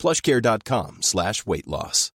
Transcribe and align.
plushcare.com 0.00 1.02
slash 1.02 1.46
weight 1.46 1.68
loss. 1.68 2.10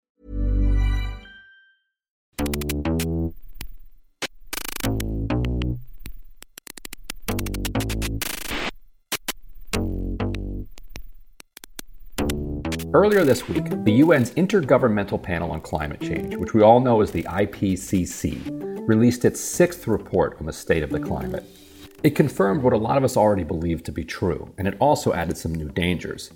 Earlier 12.95 13.25
this 13.25 13.49
week, 13.49 13.65
the 13.85 14.03
UN's 14.03 14.33
Intergovernmental 14.33 15.21
Panel 15.23 15.51
on 15.51 15.61
Climate 15.63 16.01
Change, 16.01 16.37
which 16.37 16.53
we 16.53 16.63
all 16.63 16.79
know 16.79 17.01
as 17.01 17.11
the 17.11 17.23
IPCC, 17.25 18.87
released 18.87 19.25
its 19.25 19.41
sixth 19.41 19.89
report 19.89 20.37
on 20.39 20.47
the 20.47 20.53
state 20.53 20.83
of 20.83 20.91
the 20.91 21.01
climate. 21.01 21.45
It 22.03 22.11
confirmed 22.11 22.63
what 22.63 22.75
a 22.75 22.79
lot 22.79 22.99
of 22.99 23.05
us 23.05 23.17
already 23.17 23.45
believed 23.45 23.87
to 23.87 23.93
be 23.93 24.05
true, 24.05 24.53
and 24.59 24.69
it 24.69 24.77
also 24.79 25.13
added 25.15 25.39
some 25.39 25.55
new 25.55 25.71
dangers. 25.71 26.33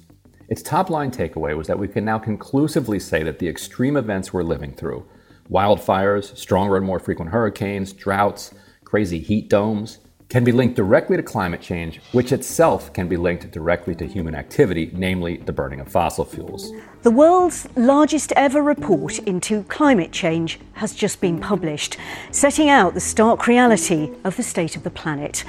Its 0.49 0.63
top 0.63 0.91
line 0.91 1.11
takeaway 1.11 1.57
was 1.57 1.67
that 1.67 1.79
we 1.79 1.89
can 1.89 2.05
now 2.05 2.19
conclusively 2.19 3.01
say 3.01 3.23
that 3.23 3.39
the 3.39 3.49
extreme 3.49 3.97
events 3.97 4.33
we're 4.33 4.43
living 4.43 4.73
through 4.73 5.07
wildfires, 5.51 6.37
stronger 6.37 6.77
and 6.77 6.85
more 6.85 6.99
frequent 6.99 7.31
hurricanes, 7.31 7.93
droughts, 7.93 8.53
crazy 8.85 9.21
heat 9.21 9.49
domes 9.49 9.99
can 10.29 10.43
be 10.43 10.51
linked 10.51 10.75
directly 10.75 11.17
to 11.17 11.23
climate 11.23 11.61
change, 11.61 12.01
which 12.11 12.33
itself 12.33 12.93
can 12.93 13.07
be 13.07 13.17
linked 13.17 13.49
directly 13.53 13.95
to 13.95 14.05
human 14.05 14.35
activity, 14.35 14.91
namely 14.93 15.37
the 15.37 15.53
burning 15.53 15.79
of 15.79 15.89
fossil 15.89 16.25
fuels. 16.25 16.73
The 17.03 17.13
world's 17.13 17.69
largest 17.77 18.33
ever 18.35 18.61
report 18.61 19.21
into 19.21 19.63
climate 19.65 20.11
change 20.11 20.59
has 20.75 20.95
just 20.95 21.21
been 21.21 21.39
published, 21.39 21.97
setting 22.33 22.69
out 22.69 22.95
the 22.95 23.01
stark 23.01 23.47
reality 23.47 24.11
of 24.25 24.37
the 24.37 24.43
state 24.43 24.75
of 24.75 24.83
the 24.83 24.91
planet. 24.91 25.45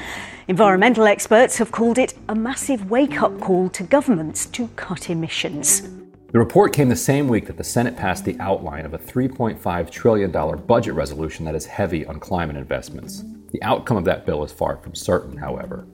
Environmental 0.49 1.07
experts 1.07 1.57
have 1.57 1.73
called 1.73 1.97
it 1.97 2.13
a 2.29 2.35
massive 2.35 2.89
wake 2.89 3.21
up 3.21 3.37
call 3.41 3.67
to 3.67 3.83
governments 3.83 4.45
to 4.45 4.69
cut 4.77 5.09
emissions. 5.09 5.81
The 6.31 6.39
report 6.39 6.71
came 6.71 6.87
the 6.87 6.95
same 6.95 7.27
week 7.27 7.47
that 7.47 7.57
the 7.57 7.65
Senate 7.65 7.97
passed 7.97 8.23
the 8.23 8.39
outline 8.39 8.85
of 8.85 8.93
a 8.93 8.97
$3.5 8.97 9.91
trillion 9.91 10.31
budget 10.65 10.93
resolution 10.93 11.43
that 11.43 11.55
is 11.55 11.65
heavy 11.65 12.05
on 12.05 12.21
climate 12.21 12.55
investments. 12.55 13.25
The 13.51 13.61
outcome 13.61 13.97
of 13.97 14.05
that 14.05 14.25
bill 14.25 14.41
is 14.41 14.53
far 14.53 14.77
from 14.77 14.95
certain, 14.95 15.35
however. 15.35 15.85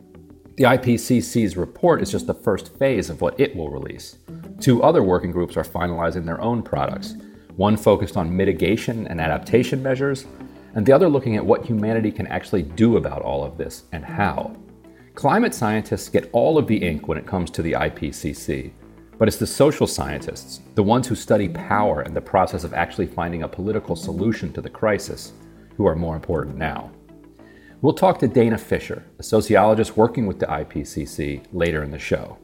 The 0.58 0.66
IPCC's 0.66 1.58
report 1.58 2.04
is 2.04 2.12
just 2.12 2.28
the 2.28 2.36
first 2.36 2.78
phase 2.78 3.09
of 3.09 3.22
what 3.22 3.40
it 3.40 3.56
will 3.56 3.72
release. 3.72 4.20
Two 4.59 4.84
other 4.84 5.02
working 5.02 5.31
groups 5.31 5.58
are 5.58 5.64
finalizing 5.64 6.26
their 6.26 6.42
own 6.42 6.62
products, 6.62 7.16
one 7.56 7.76
focused 7.76 8.18
on 8.18 8.38
mitigation 8.38 9.08
and 9.08 9.20
adaptation 9.20 9.81
measures, 9.81 10.28
and 10.75 10.85
the 10.85 10.91
other 10.91 11.09
looking 11.09 11.35
at 11.35 11.45
what 11.45 11.66
humanity 11.66 12.11
can 12.11 12.27
actually 12.27 12.63
do 12.63 12.97
about 12.97 13.21
all 13.21 13.43
of 13.43 13.57
this 13.57 13.83
and 13.91 14.03
how. 14.03 14.55
Climate 15.16 15.53
scientists 15.53 16.09
get 16.09 16.29
all 16.33 16.57
of 16.57 16.67
the 16.67 16.77
ink 16.77 17.07
when 17.07 17.17
it 17.17 17.27
comes 17.27 17.52
to 17.52 17.61
the 17.61 17.73
IPCC, 17.73 18.71
but 19.17 19.27
it's 19.27 19.38
the 19.38 19.47
social 19.47 19.85
scientists, 19.85 20.61
the 20.75 20.83
ones 20.83 21.07
who 21.07 21.16
study 21.16 21.47
power 21.49 22.01
and 22.01 22.16
the 22.16 22.21
process 22.21 22.63
of 22.63 22.73
actually 22.73 23.07
finding 23.07 23.44
a 23.44 23.47
political 23.47 23.95
solution 23.95 24.51
to 24.53 24.61
the 24.61 24.69
crisis, 24.69 25.33
who 25.77 25.85
are 25.85 25.95
more 25.95 26.16
important 26.16 26.57
now. 26.57 26.91
We'll 27.81 27.94
talk 27.94 28.17
to 28.19 28.27
Dana 28.27 28.57
Fisher, 28.57 29.03
a 29.19 29.23
sociologist 29.23 29.97
working 29.97 30.25
with 30.25 30.39
the 30.39 30.45
IPCC, 30.45 31.44
later 31.51 31.83
in 31.83 31.91
the 31.91 32.00
show. 32.00 32.38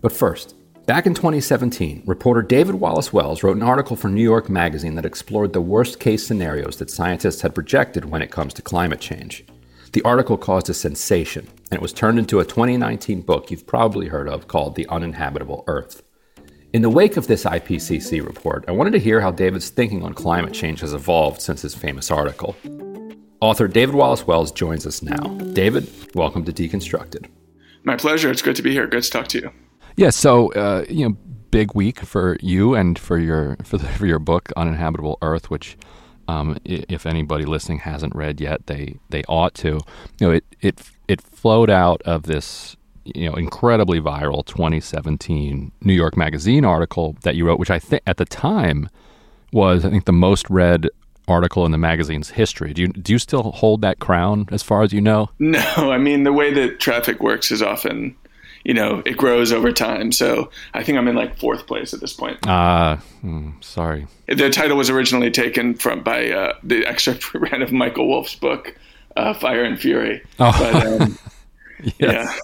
But 0.00 0.12
first, 0.12 0.54
back 0.86 1.04
in 1.04 1.14
2017, 1.14 2.04
reporter 2.06 2.42
David 2.42 2.76
Wallace 2.76 3.12
Wells 3.12 3.42
wrote 3.42 3.56
an 3.56 3.62
article 3.62 3.96
for 3.96 4.08
New 4.08 4.22
York 4.22 4.48
Magazine 4.48 4.94
that 4.94 5.04
explored 5.04 5.52
the 5.52 5.60
worst 5.60 5.98
case 5.98 6.24
scenarios 6.24 6.76
that 6.76 6.90
scientists 6.90 7.40
had 7.42 7.54
projected 7.54 8.04
when 8.04 8.22
it 8.22 8.30
comes 8.30 8.54
to 8.54 8.62
climate 8.62 9.00
change. 9.00 9.44
The 9.92 10.02
article 10.02 10.38
caused 10.38 10.70
a 10.70 10.74
sensation, 10.74 11.48
and 11.70 11.78
it 11.78 11.82
was 11.82 11.92
turned 11.92 12.18
into 12.18 12.38
a 12.38 12.44
2019 12.44 13.22
book 13.22 13.50
you've 13.50 13.66
probably 13.66 14.06
heard 14.06 14.28
of 14.28 14.46
called 14.46 14.76
The 14.76 14.86
Uninhabitable 14.88 15.64
Earth. 15.66 16.02
In 16.72 16.82
the 16.82 16.90
wake 16.90 17.16
of 17.16 17.26
this 17.26 17.44
IPCC 17.44 18.24
report, 18.24 18.64
I 18.68 18.72
wanted 18.72 18.92
to 18.92 18.98
hear 18.98 19.20
how 19.20 19.32
David's 19.32 19.70
thinking 19.70 20.04
on 20.04 20.14
climate 20.14 20.52
change 20.52 20.80
has 20.80 20.94
evolved 20.94 21.40
since 21.40 21.62
his 21.62 21.74
famous 21.74 22.10
article. 22.10 22.54
Author 23.40 23.66
David 23.66 23.94
Wallace 23.94 24.26
Wells 24.26 24.52
joins 24.52 24.86
us 24.86 25.02
now. 25.02 25.26
David, 25.52 25.90
welcome 26.14 26.44
to 26.44 26.52
Deconstructed. 26.52 27.28
My 27.84 27.96
pleasure. 27.96 28.30
It's 28.30 28.42
good 28.42 28.56
to 28.56 28.62
be 28.62 28.72
here. 28.72 28.86
Good 28.86 29.04
to 29.04 29.10
talk 29.10 29.28
to 29.28 29.38
you. 29.38 29.65
Yeah. 29.96 30.10
So, 30.10 30.52
uh, 30.52 30.84
you 30.88 31.08
know, 31.08 31.16
big 31.50 31.74
week 31.74 32.00
for 32.00 32.36
you 32.40 32.74
and 32.74 32.98
for 32.98 33.18
your 33.18 33.56
for, 33.64 33.78
the, 33.78 33.86
for 33.98 34.06
your 34.06 34.18
book 34.18 34.52
Uninhabitable 34.56 35.18
Earth, 35.22 35.50
which, 35.50 35.76
um, 36.28 36.58
if 36.64 37.06
anybody 37.06 37.44
listening 37.44 37.78
hasn't 37.78 38.14
read 38.14 38.40
yet, 38.40 38.66
they 38.66 38.96
they 39.10 39.22
ought 39.28 39.54
to. 39.54 39.80
You 40.20 40.26
know, 40.26 40.30
it 40.30 40.44
it 40.60 40.82
it 41.08 41.20
flowed 41.20 41.70
out 41.70 42.02
of 42.02 42.24
this 42.24 42.76
you 43.04 43.30
know 43.30 43.36
incredibly 43.36 44.00
viral 44.00 44.44
2017 44.44 45.70
New 45.82 45.92
York 45.92 46.16
Magazine 46.16 46.64
article 46.64 47.16
that 47.22 47.36
you 47.36 47.46
wrote, 47.46 47.58
which 47.58 47.70
I 47.70 47.78
think 47.78 48.02
at 48.06 48.16
the 48.16 48.24
time 48.24 48.88
was 49.52 49.84
I 49.84 49.90
think 49.90 50.04
the 50.04 50.12
most 50.12 50.48
read 50.50 50.88
article 51.28 51.64
in 51.66 51.72
the 51.72 51.78
magazine's 51.78 52.30
history. 52.30 52.72
Do 52.72 52.82
you 52.82 52.88
do 52.88 53.12
you 53.12 53.18
still 53.18 53.52
hold 53.52 53.82
that 53.82 53.98
crown 53.98 54.46
as 54.50 54.62
far 54.62 54.82
as 54.82 54.92
you 54.92 55.00
know? 55.00 55.30
No, 55.38 55.60
I 55.76 55.98
mean 55.98 56.24
the 56.24 56.32
way 56.32 56.52
that 56.52 56.80
traffic 56.80 57.20
works 57.20 57.50
is 57.50 57.62
often, 57.62 58.16
you 58.64 58.74
know, 58.74 59.02
it 59.06 59.16
grows 59.16 59.52
over 59.52 59.72
time. 59.72 60.12
So 60.12 60.50
I 60.74 60.82
think 60.82 60.98
I'm 60.98 61.08
in 61.08 61.14
like 61.14 61.38
fourth 61.38 61.66
place 61.66 61.94
at 61.94 62.00
this 62.00 62.12
point. 62.12 62.38
Ah, 62.46 63.00
uh, 63.24 63.50
sorry. 63.60 64.06
The 64.26 64.50
title 64.50 64.76
was 64.76 64.90
originally 64.90 65.30
taken 65.30 65.74
from 65.74 66.02
by 66.02 66.30
uh, 66.30 66.54
the 66.62 66.84
excerpt 66.86 67.32
read 67.34 67.62
of 67.62 67.72
Michael 67.72 68.08
Wolff's 68.08 68.34
book, 68.34 68.76
uh, 69.16 69.34
Fire 69.34 69.64
and 69.64 69.78
Fury. 69.78 70.22
Oh. 70.38 70.52
But, 70.58 71.02
um, 71.02 71.18
yes. 71.82 71.94
Yeah. 72.00 72.36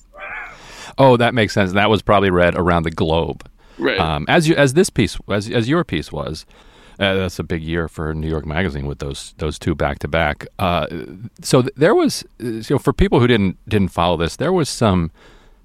Oh, 0.99 1.17
that 1.17 1.34
makes 1.34 1.55
sense. 1.55 1.73
That 1.73 1.91
was 1.91 2.03
probably 2.03 2.31
read 2.31 2.55
around 2.55 2.83
the 2.83 2.91
globe. 2.91 3.49
Right. 3.79 3.99
Um, 3.99 4.27
as 4.29 4.47
you 4.47 4.55
as 4.55 4.75
this 4.75 4.91
piece 4.91 5.19
as 5.29 5.50
as 5.50 5.69
your 5.69 5.84
piece 5.84 6.12
was. 6.12 6.47
Uh, 7.00 7.15
that's 7.15 7.39
a 7.39 7.43
big 7.43 7.62
year 7.62 7.89
for 7.89 8.15
New 8.15 8.29
York 8.29 8.47
Magazine 8.47 8.87
with 8.87 8.99
those 8.99 9.34
those 9.39 9.59
two 9.59 9.75
back 9.75 9.99
to 10.00 10.09
back. 10.09 10.47
So 11.41 11.62
th- 11.62 11.75
there 11.75 11.94
was, 11.94 12.23
you 12.39 12.62
know, 12.69 12.79
for 12.79 12.93
people 12.93 13.19
who 13.19 13.27
didn't 13.27 13.56
didn't 13.67 13.89
follow 13.89 14.19
this, 14.19 14.37
there 14.37 14.53
was 14.53 14.69
some 14.69 15.11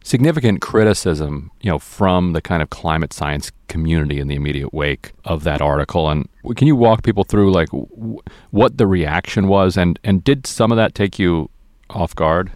significant 0.08 0.62
criticism, 0.62 1.52
you 1.62 1.70
know, 1.70 1.78
from 1.78 2.32
the 2.32 2.42
kind 2.42 2.62
of 2.62 2.70
climate 2.70 3.12
science 3.12 3.52
community 3.68 4.20
in 4.20 4.28
the 4.28 4.36
immediate 4.36 4.74
wake 4.74 5.12
of 5.26 5.44
that 5.44 5.62
article. 5.62 6.10
And 6.10 6.30
can 6.56 6.66
you 6.66 6.76
walk 6.76 7.04
people 7.04 7.26
through 7.26 7.52
like 7.52 7.70
w- 7.70 8.20
what 8.52 8.78
the 8.78 8.88
reaction 8.88 9.48
was, 9.48 9.78
and 9.78 10.00
and 10.04 10.24
did 10.24 10.48
some 10.48 10.72
of 10.72 10.78
that 10.78 10.96
take 10.96 11.20
you 11.20 11.50
off 11.90 12.16
guard? 12.16 12.52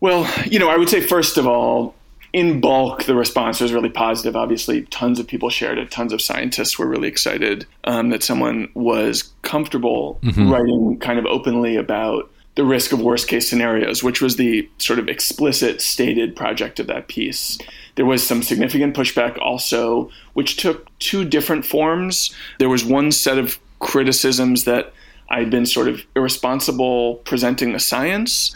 Well, 0.00 0.30
you 0.44 0.58
know, 0.58 0.68
I 0.68 0.76
would 0.76 0.90
say 0.90 1.00
first 1.00 1.38
of 1.38 1.46
all, 1.46 1.94
in 2.34 2.60
bulk, 2.60 3.04
the 3.04 3.14
response 3.14 3.60
was 3.60 3.72
really 3.72 3.88
positive. 3.88 4.36
Obviously, 4.36 4.82
tons 4.82 5.18
of 5.18 5.26
people 5.26 5.48
shared 5.48 5.78
it. 5.78 5.90
Tons 5.90 6.12
of 6.12 6.20
scientists 6.20 6.78
were 6.78 6.86
really 6.86 7.08
excited 7.08 7.64
um, 7.84 8.10
that 8.10 8.22
someone 8.22 8.68
was 8.74 9.32
comfortable 9.42 10.18
mm-hmm. 10.22 10.50
writing 10.50 10.98
kind 11.00 11.18
of 11.18 11.24
openly 11.24 11.76
about 11.76 12.30
the 12.56 12.64
risk 12.64 12.92
of 12.92 13.00
worst 13.00 13.28
case 13.28 13.48
scenarios, 13.48 14.02
which 14.02 14.20
was 14.20 14.36
the 14.36 14.68
sort 14.78 14.98
of 14.98 15.08
explicit 15.08 15.80
stated 15.80 16.36
project 16.36 16.78
of 16.78 16.86
that 16.86 17.08
piece. 17.08 17.58
There 17.96 18.06
was 18.06 18.24
some 18.24 18.42
significant 18.42 18.96
pushback 18.96 19.38
also, 19.40 20.10
which 20.34 20.56
took 20.56 20.86
two 20.98 21.24
different 21.24 21.64
forms. 21.64 22.34
There 22.58 22.68
was 22.68 22.84
one 22.84 23.10
set 23.12 23.38
of 23.38 23.58
criticisms 23.80 24.64
that 24.64 24.92
I'd 25.30 25.50
been 25.50 25.66
sort 25.66 25.88
of 25.88 26.02
irresponsible 26.14 27.16
presenting 27.24 27.72
the 27.72 27.80
science. 27.80 28.54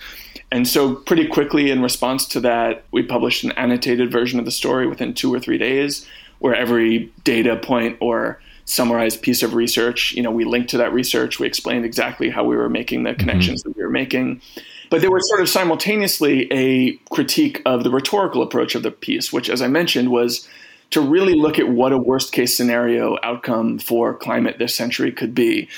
And 0.51 0.67
so, 0.67 0.95
pretty 0.95 1.27
quickly, 1.27 1.71
in 1.71 1.83
response 1.83 2.27
to 2.29 2.41
that, 2.41 2.85
we 2.91 3.03
published 3.03 3.45
an 3.45 3.53
annotated 3.53 4.11
version 4.11 4.39
of 4.39 4.45
the 4.45 4.51
story 4.51 4.87
within 4.87 5.13
two 5.13 5.33
or 5.33 5.41
three 5.41 5.59
days, 5.59 6.07
where 6.39 6.55
every 6.55 7.13
data 7.25 7.57
point 7.57 7.99
or 8.01 8.41
summarized 8.69 9.23
piece 9.23 9.43
of 9.43 9.55
research, 9.55 10.13
you 10.13 10.23
know, 10.23 10.31
we 10.31 10.45
linked 10.45 10.71
to 10.71 10.79
that 10.79 10.93
research. 10.93 11.39
We 11.39 11.47
explained 11.47 11.85
exactly 11.85 12.29
how 12.29 12.45
we 12.45 12.57
were 12.57 12.69
making 12.69 13.03
the 13.03 13.11
mm-hmm. 13.11 13.19
connections 13.19 13.63
mm-hmm. 13.63 13.71
that 13.71 13.77
we 13.79 13.83
were 13.83 13.91
making. 13.91 14.43
But 14.91 15.01
there 15.01 15.11
was 15.11 15.29
sort 15.29 15.41
of 15.41 15.49
simultaneously 15.49 16.51
a 16.53 16.93
critique 17.11 17.63
of 17.67 17.85
the 17.85 17.91
rhetorical 17.91 18.43
approach 18.43 18.75
of 18.75 18.83
the 18.83 18.91
piece, 18.91 19.33
which, 19.33 19.51
as 19.51 19.63
I 19.63 19.69
mentioned, 19.69 20.11
was 20.11 20.49
to 20.91 21.01
really 21.01 21.35
look 21.35 21.59
at 21.59 21.69
what 21.69 21.93
a 21.93 21.99
worst 21.99 22.33
case 22.33 22.57
scenario 22.57 23.19
outcome 23.23 23.79
for 23.79 24.15
climate 24.15 24.59
this 24.59 24.75
century 24.75 25.13
could 25.13 25.35
be. 25.35 25.69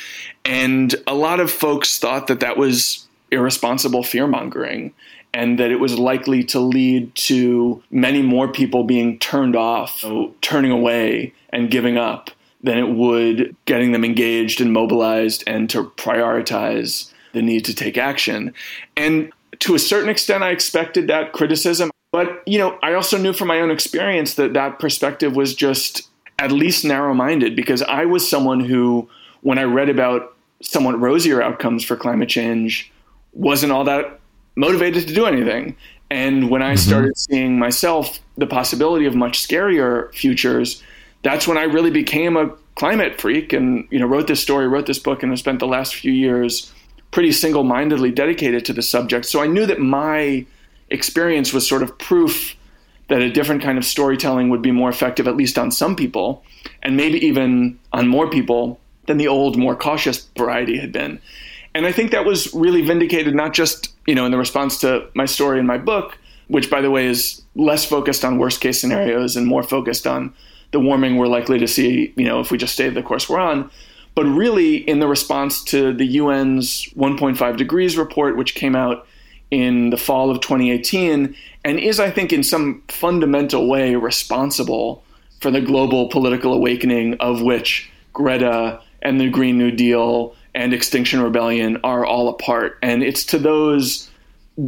And 0.44 0.94
a 1.06 1.14
lot 1.14 1.40
of 1.40 1.50
folks 1.50 1.98
thought 1.98 2.28
that 2.28 2.40
that 2.40 2.56
was 2.56 3.08
irresponsible 3.32 4.02
fear 4.02 4.26
mongering 4.26 4.92
and 5.32 5.58
that 5.58 5.70
it 5.70 5.76
was 5.76 5.98
likely 5.98 6.42
to 6.42 6.58
lead 6.58 7.14
to 7.14 7.82
many 7.90 8.22
more 8.22 8.48
people 8.48 8.84
being 8.84 9.18
turned 9.18 9.54
off, 9.54 10.04
turning 10.40 10.72
away, 10.72 11.32
and 11.50 11.70
giving 11.70 11.96
up 11.96 12.30
than 12.62 12.78
it 12.78 12.90
would 12.90 13.56
getting 13.64 13.92
them 13.92 14.04
engaged 14.04 14.60
and 14.60 14.72
mobilized 14.72 15.44
and 15.46 15.70
to 15.70 15.84
prioritize 15.96 17.10
the 17.32 17.42
need 17.42 17.64
to 17.64 17.74
take 17.74 17.96
action. 17.96 18.52
And 18.96 19.32
to 19.60 19.74
a 19.74 19.78
certain 19.78 20.08
extent, 20.08 20.42
I 20.42 20.50
expected 20.50 21.06
that 21.08 21.32
criticism. 21.32 21.90
But, 22.12 22.42
you 22.46 22.58
know, 22.58 22.78
I 22.82 22.94
also 22.94 23.16
knew 23.16 23.32
from 23.32 23.48
my 23.48 23.60
own 23.60 23.70
experience 23.70 24.34
that 24.34 24.52
that 24.54 24.78
perspective 24.78 25.36
was 25.36 25.54
just 25.54 26.08
at 26.38 26.50
least 26.50 26.84
narrow 26.84 27.14
minded 27.14 27.54
because 27.54 27.82
I 27.82 28.04
was 28.04 28.28
someone 28.28 28.60
who, 28.60 29.08
when 29.42 29.58
I 29.58 29.64
read 29.64 29.88
about 29.88 30.34
somewhat 30.62 30.98
rosier 30.98 31.40
outcomes 31.40 31.84
for 31.84 31.96
climate 31.96 32.28
change, 32.28 32.90
wasn't 33.32 33.72
all 33.72 33.84
that 33.84 34.18
motivated 34.56 35.06
to 35.06 35.14
do 35.14 35.26
anything. 35.26 35.76
And 36.10 36.50
when 36.50 36.62
I 36.62 36.74
mm-hmm. 36.74 36.88
started 36.88 37.16
seeing 37.16 37.58
myself 37.58 38.18
the 38.36 38.46
possibility 38.46 39.06
of 39.06 39.14
much 39.14 39.46
scarier 39.46 40.12
futures, 40.12 40.82
that's 41.22 41.46
when 41.46 41.58
I 41.58 41.64
really 41.64 41.90
became 41.90 42.36
a 42.36 42.50
climate 42.76 43.20
freak 43.20 43.52
and 43.52 43.86
you 43.90 43.98
know 43.98 44.06
wrote 44.06 44.26
this 44.26 44.40
story, 44.40 44.66
wrote 44.68 44.86
this 44.86 44.98
book, 44.98 45.22
and 45.22 45.32
have 45.32 45.38
spent 45.38 45.58
the 45.58 45.66
last 45.66 45.94
few 45.94 46.12
years 46.12 46.72
pretty 47.10 47.32
single-mindedly 47.32 48.12
dedicated 48.12 48.64
to 48.64 48.72
the 48.72 48.82
subject. 48.82 49.26
So 49.26 49.42
I 49.42 49.46
knew 49.46 49.66
that 49.66 49.80
my 49.80 50.46
experience 50.90 51.52
was 51.52 51.66
sort 51.66 51.82
of 51.82 51.98
proof 51.98 52.54
that 53.08 53.20
a 53.20 53.30
different 53.30 53.62
kind 53.62 53.76
of 53.76 53.84
storytelling 53.84 54.48
would 54.50 54.62
be 54.62 54.70
more 54.70 54.88
effective, 54.88 55.26
at 55.26 55.36
least 55.36 55.58
on 55.58 55.72
some 55.72 55.96
people, 55.96 56.44
and 56.82 56.96
maybe 56.96 57.18
even 57.26 57.78
on 57.92 58.06
more 58.06 58.30
people 58.30 58.78
than 59.06 59.16
the 59.16 59.26
old, 59.26 59.58
more 59.58 59.74
cautious 59.74 60.28
variety 60.36 60.78
had 60.78 60.92
been. 60.92 61.20
And 61.74 61.86
I 61.86 61.92
think 61.92 62.12
that 62.12 62.24
was 62.24 62.54
really 62.54 62.82
vindicated 62.82 63.34
not 63.34 63.52
just, 63.52 63.92
you 64.06 64.14
know, 64.14 64.24
in 64.24 64.30
the 64.30 64.38
response 64.38 64.78
to 64.80 65.08
my 65.14 65.26
story 65.26 65.58
in 65.58 65.66
my 65.66 65.78
book, 65.78 66.16
which 66.46 66.70
by 66.70 66.80
the 66.80 66.90
way 66.90 67.06
is 67.06 67.42
less 67.56 67.84
focused 67.84 68.24
on 68.24 68.38
worst 68.38 68.60
case 68.60 68.80
scenarios 68.80 69.36
and 69.36 69.46
more 69.46 69.62
focused 69.64 70.06
on 70.06 70.32
the 70.72 70.80
warming 70.80 71.16
we're 71.16 71.26
likely 71.26 71.58
to 71.58 71.66
see, 71.66 72.12
you 72.16 72.24
know, 72.24 72.40
if 72.40 72.50
we 72.50 72.58
just 72.58 72.74
stay 72.74 72.88
the 72.88 73.02
course 73.02 73.28
we're 73.28 73.38
on. 73.38 73.70
But 74.14 74.24
really, 74.24 74.76
in 74.76 74.98
the 74.98 75.08
response 75.08 75.62
to 75.64 75.92
the 75.92 76.18
UN's 76.18 76.86
1.5 76.94 77.56
degrees 77.56 77.96
report, 77.96 78.36
which 78.36 78.54
came 78.54 78.74
out 78.74 79.06
in 79.50 79.90
the 79.90 79.96
fall 79.96 80.30
of 80.30 80.40
2018, 80.40 81.34
and 81.64 81.78
is, 81.78 82.00
I 82.00 82.10
think, 82.10 82.32
in 82.32 82.42
some 82.42 82.82
fundamental 82.88 83.68
way 83.68 83.94
responsible 83.96 85.02
for 85.40 85.50
the 85.50 85.60
global 85.60 86.08
political 86.08 86.52
awakening 86.52 87.14
of 87.14 87.42
which 87.42 87.90
Greta 88.12 88.80
and 89.02 89.20
the 89.20 89.30
Green 89.30 89.58
New 89.58 89.70
Deal 89.70 90.34
and 90.54 90.74
Extinction 90.74 91.22
Rebellion 91.22 91.78
are 91.82 92.04
all 92.04 92.28
a 92.28 92.34
part. 92.34 92.78
And 92.82 93.02
it's 93.02 93.24
to 93.26 93.38
those 93.38 94.10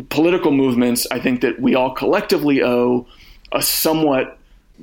political 0.08 0.52
movements, 0.52 1.06
I 1.10 1.18
think, 1.18 1.42
that 1.42 1.60
we 1.60 1.74
all 1.74 1.90
collectively 1.90 2.62
owe 2.62 3.06
a 3.52 3.60
somewhat 3.60 4.38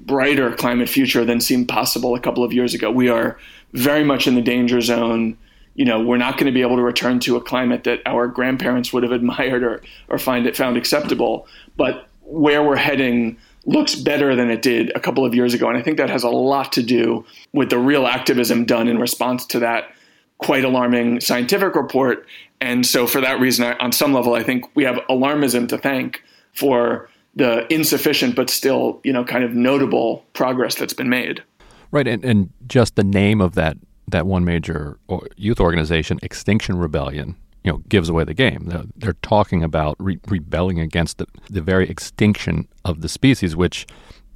brighter 0.05 0.53
climate 0.53 0.89
future 0.89 1.25
than 1.25 1.41
seemed 1.41 1.67
possible 1.67 2.15
a 2.15 2.19
couple 2.19 2.43
of 2.43 2.53
years 2.53 2.73
ago. 2.73 2.91
We 2.91 3.09
are 3.09 3.37
very 3.73 4.03
much 4.03 4.27
in 4.27 4.35
the 4.35 4.41
danger 4.41 4.81
zone. 4.81 5.37
You 5.75 5.85
know, 5.85 6.01
we're 6.01 6.17
not 6.17 6.35
going 6.35 6.47
to 6.47 6.51
be 6.51 6.61
able 6.61 6.75
to 6.77 6.81
return 6.81 7.19
to 7.21 7.35
a 7.35 7.41
climate 7.41 7.83
that 7.85 8.01
our 8.05 8.27
grandparents 8.27 8.91
would 8.93 9.03
have 9.03 9.11
admired 9.19 9.63
or, 9.63 9.81
or 10.07 10.17
find 10.17 10.45
it 10.45 10.55
found 10.55 10.77
acceptable. 10.77 11.47
But 11.77 12.07
where 12.21 12.63
we're 12.63 12.75
heading 12.75 13.37
looks 13.65 13.95
better 13.95 14.35
than 14.35 14.49
it 14.49 14.61
did 14.61 14.91
a 14.95 14.99
couple 14.99 15.25
of 15.25 15.35
years 15.35 15.53
ago. 15.53 15.67
And 15.67 15.77
I 15.77 15.81
think 15.81 15.97
that 15.97 16.09
has 16.09 16.23
a 16.23 16.29
lot 16.29 16.71
to 16.73 16.83
do 16.83 17.25
with 17.53 17.69
the 17.69 17.77
real 17.77 18.07
activism 18.07 18.65
done 18.65 18.87
in 18.87 18.97
response 18.97 19.45
to 19.47 19.59
that 19.59 19.91
quite 20.37 20.63
alarming 20.63 21.19
scientific 21.19 21.75
report. 21.75 22.25
And 22.61 22.85
so, 22.85 23.05
for 23.05 23.21
that 23.21 23.39
reason, 23.39 23.65
I, 23.65 23.77
on 23.77 23.91
some 23.91 24.13
level, 24.13 24.33
I 24.33 24.43
think 24.43 24.65
we 24.75 24.83
have 24.85 24.95
alarmism 25.09 25.67
to 25.69 25.77
thank 25.77 26.23
for 26.53 27.09
the 27.39 27.65
insufficient 27.73 28.35
but 28.35 28.49
still, 28.49 28.99
you 29.03 29.11
know, 29.11 29.25
kind 29.25 29.43
of 29.43 29.53
notable 29.53 30.23
progress 30.33 30.75
that's 30.75 30.93
been 30.93 31.09
made. 31.09 31.43
Right, 31.91 32.07
and, 32.07 32.23
and 32.23 32.49
just 32.67 32.95
the 32.95 33.03
name 33.03 33.41
of 33.41 33.55
that 33.55 33.77
that 34.07 34.25
one 34.25 34.43
major 34.43 34.97
youth 35.37 35.59
organization, 35.59 36.19
Extinction 36.23 36.77
Rebellion, 36.77 37.35
you 37.63 37.71
know, 37.71 37.77
gives 37.89 38.09
away 38.09 38.23
the 38.23 38.33
game. 38.33 38.65
They're, 38.65 38.83
they're 38.95 39.13
talking 39.21 39.63
about 39.63 39.95
re- 39.99 40.19
rebelling 40.27 40.79
against 40.79 41.19
the, 41.19 41.27
the 41.47 41.61
very 41.61 41.87
extinction 41.87 42.67
of 42.83 43.01
the 43.01 43.09
species, 43.09 43.55
which 43.55 43.85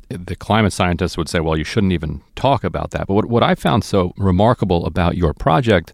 the 0.09 0.35
climate 0.35 0.73
scientists 0.73 1.17
would 1.17 1.27
say, 1.27 1.39
well, 1.39 1.57
you 1.57 1.63
shouldn't 1.63 1.91
even 1.91 2.21
talk 2.35 2.63
about 2.63 2.91
that. 2.91 3.07
But 3.07 3.15
what, 3.15 3.25
what 3.25 3.41
I 3.41 3.55
found 3.55 3.83
so 3.83 4.13
remarkable 4.15 4.85
about 4.85 5.17
your 5.17 5.33
project 5.33 5.91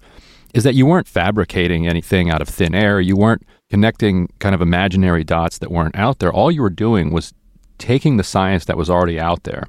is 0.54 0.66
that 0.66 0.76
you 0.76 0.86
weren't 0.86 1.08
fabricating 1.08 1.88
anything 1.88 2.30
out 2.30 2.42
of 2.42 2.50
thin 2.50 2.76
air. 2.76 3.00
You 3.00 3.16
weren't 3.16 3.46
connecting 3.70 4.30
kind 4.40 4.56
of 4.56 4.62
imaginary 4.62 5.24
dots 5.24 5.60
that 5.60 5.72
weren't 5.72 5.96
out 5.96 6.20
there. 6.20 6.32
All 6.32 6.52
you 6.52 6.62
were 6.62 6.70
doing 6.70 7.12
was 7.12 7.34
taking 7.78 8.18
the 8.18 8.24
science 8.24 8.66
that 8.66 8.78
was 8.78 8.90
already 8.90 9.20
out 9.20 9.44
there 9.44 9.68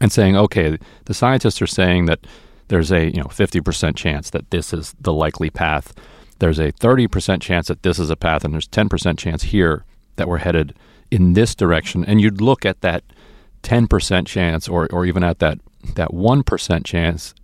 and 0.00 0.10
saying, 0.10 0.36
okay, 0.36 0.78
the 1.04 1.14
scientists 1.14 1.62
are 1.62 1.66
saying 1.66 2.06
that 2.06 2.20
there's 2.68 2.90
a 2.92 3.06
you 3.06 3.20
know 3.20 3.28
50% 3.28 3.96
chance 3.96 4.30
that 4.30 4.50
this 4.50 4.72
is 4.72 4.94
the 5.00 5.12
likely 5.12 5.50
path. 5.50 5.94
There's 6.38 6.58
a 6.58 6.72
30% 6.72 7.40
chance 7.40 7.68
that 7.68 7.82
this 7.82 7.98
is 7.98 8.10
a 8.10 8.16
path, 8.16 8.44
and 8.44 8.54
there's 8.54 8.68
10% 8.68 9.18
chance 9.18 9.44
here 9.44 9.84
that 10.16 10.28
we're 10.28 10.38
headed 10.38 10.74
in 11.10 11.32
this 11.32 11.54
direction. 11.54 12.04
And 12.04 12.20
you'd 12.20 12.40
look 12.40 12.64
at 12.64 12.80
that 12.82 13.02
10% 13.62 14.26
chance, 14.26 14.68
or 14.68 14.88
or 14.92 15.04
even 15.04 15.24
at 15.24 15.38
that 15.40 15.58
that 15.94 16.10
1% 16.10 16.84
chance, 16.84 17.34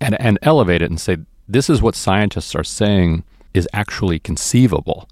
and 0.00 0.20
and 0.20 0.38
elevate 0.42 0.82
it 0.82 0.90
and 0.90 1.00
say, 1.00 1.18
this 1.48 1.70
is 1.70 1.80
what 1.80 1.94
scientists 1.94 2.54
are 2.54 2.64
saying 2.64 3.24
is 3.54 3.68
actually 3.72 4.18
conceivable. 4.18 5.08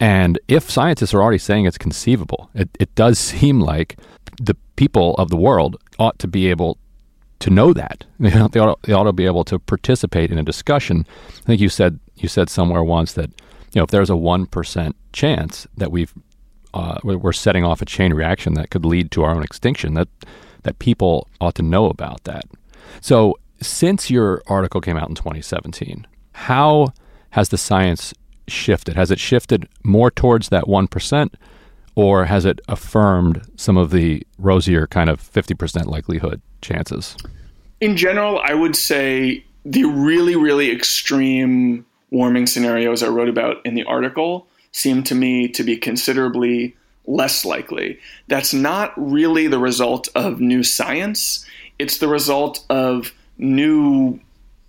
And 0.00 0.38
if 0.48 0.70
scientists 0.70 1.12
are 1.12 1.22
already 1.22 1.38
saying 1.38 1.66
it's 1.66 1.78
conceivable, 1.78 2.50
it, 2.54 2.68
it 2.78 2.94
does 2.94 3.18
seem 3.30 3.60
like 3.60 3.98
the 4.40 4.56
people 4.76 5.14
of 5.16 5.30
the 5.30 5.36
world 5.36 5.76
ought 5.98 6.18
to 6.20 6.28
be 6.28 6.48
able 6.48 6.78
to 7.40 7.50
know 7.50 7.72
that. 7.72 8.04
They 8.18 8.38
ought, 8.60 8.82
they, 8.82 8.92
ought, 8.92 9.04
to 9.04 9.12
be 9.12 9.26
able 9.26 9.44
to 9.44 9.58
participate 9.58 10.30
in 10.30 10.38
a 10.38 10.42
discussion. 10.42 11.06
I 11.38 11.42
think 11.42 11.60
you 11.60 11.68
said 11.68 12.00
you 12.16 12.28
said 12.28 12.50
somewhere 12.50 12.82
once 12.82 13.12
that 13.12 13.30
you 13.72 13.78
know 13.78 13.84
if 13.84 13.90
there's 13.90 14.10
a 14.10 14.16
one 14.16 14.46
percent 14.46 14.96
chance 15.12 15.66
that 15.76 15.92
we've 15.92 16.12
uh, 16.74 16.98
we're 17.04 17.32
setting 17.32 17.64
off 17.64 17.80
a 17.80 17.86
chain 17.86 18.12
reaction 18.12 18.54
that 18.54 18.70
could 18.70 18.84
lead 18.84 19.10
to 19.12 19.22
our 19.22 19.34
own 19.34 19.42
extinction, 19.42 19.94
that 19.94 20.08
that 20.64 20.78
people 20.78 21.28
ought 21.40 21.54
to 21.54 21.62
know 21.62 21.86
about 21.86 22.24
that. 22.24 22.44
So 23.00 23.38
since 23.60 24.10
your 24.10 24.42
article 24.46 24.80
came 24.80 24.96
out 24.96 25.08
in 25.08 25.14
2017, 25.14 26.06
how 26.32 26.88
has 27.30 27.48
the 27.48 27.58
science 27.58 28.14
shifted? 28.50 28.96
Has 28.96 29.10
it 29.10 29.18
shifted 29.18 29.68
more 29.82 30.10
towards 30.10 30.48
that 30.48 30.64
1%, 30.64 31.34
or 31.94 32.24
has 32.26 32.44
it 32.44 32.60
affirmed 32.68 33.42
some 33.56 33.76
of 33.76 33.90
the 33.90 34.22
rosier 34.38 34.86
kind 34.86 35.10
of 35.10 35.20
50% 35.20 35.86
likelihood 35.86 36.40
chances? 36.62 37.16
In 37.80 37.96
general, 37.96 38.40
I 38.44 38.54
would 38.54 38.76
say 38.76 39.44
the 39.64 39.84
really, 39.84 40.36
really 40.36 40.70
extreme 40.70 41.84
warming 42.10 42.46
scenarios 42.46 43.02
I 43.02 43.08
wrote 43.08 43.28
about 43.28 43.64
in 43.64 43.74
the 43.74 43.84
article 43.84 44.46
seem 44.72 45.02
to 45.04 45.14
me 45.14 45.48
to 45.48 45.62
be 45.62 45.76
considerably 45.76 46.76
less 47.06 47.44
likely. 47.44 47.98
That's 48.28 48.52
not 48.52 48.92
really 48.96 49.46
the 49.46 49.58
result 49.58 50.08
of 50.14 50.40
new 50.40 50.62
science, 50.62 51.44
it's 51.78 51.98
the 51.98 52.08
result 52.08 52.64
of 52.68 53.12
new 53.38 54.20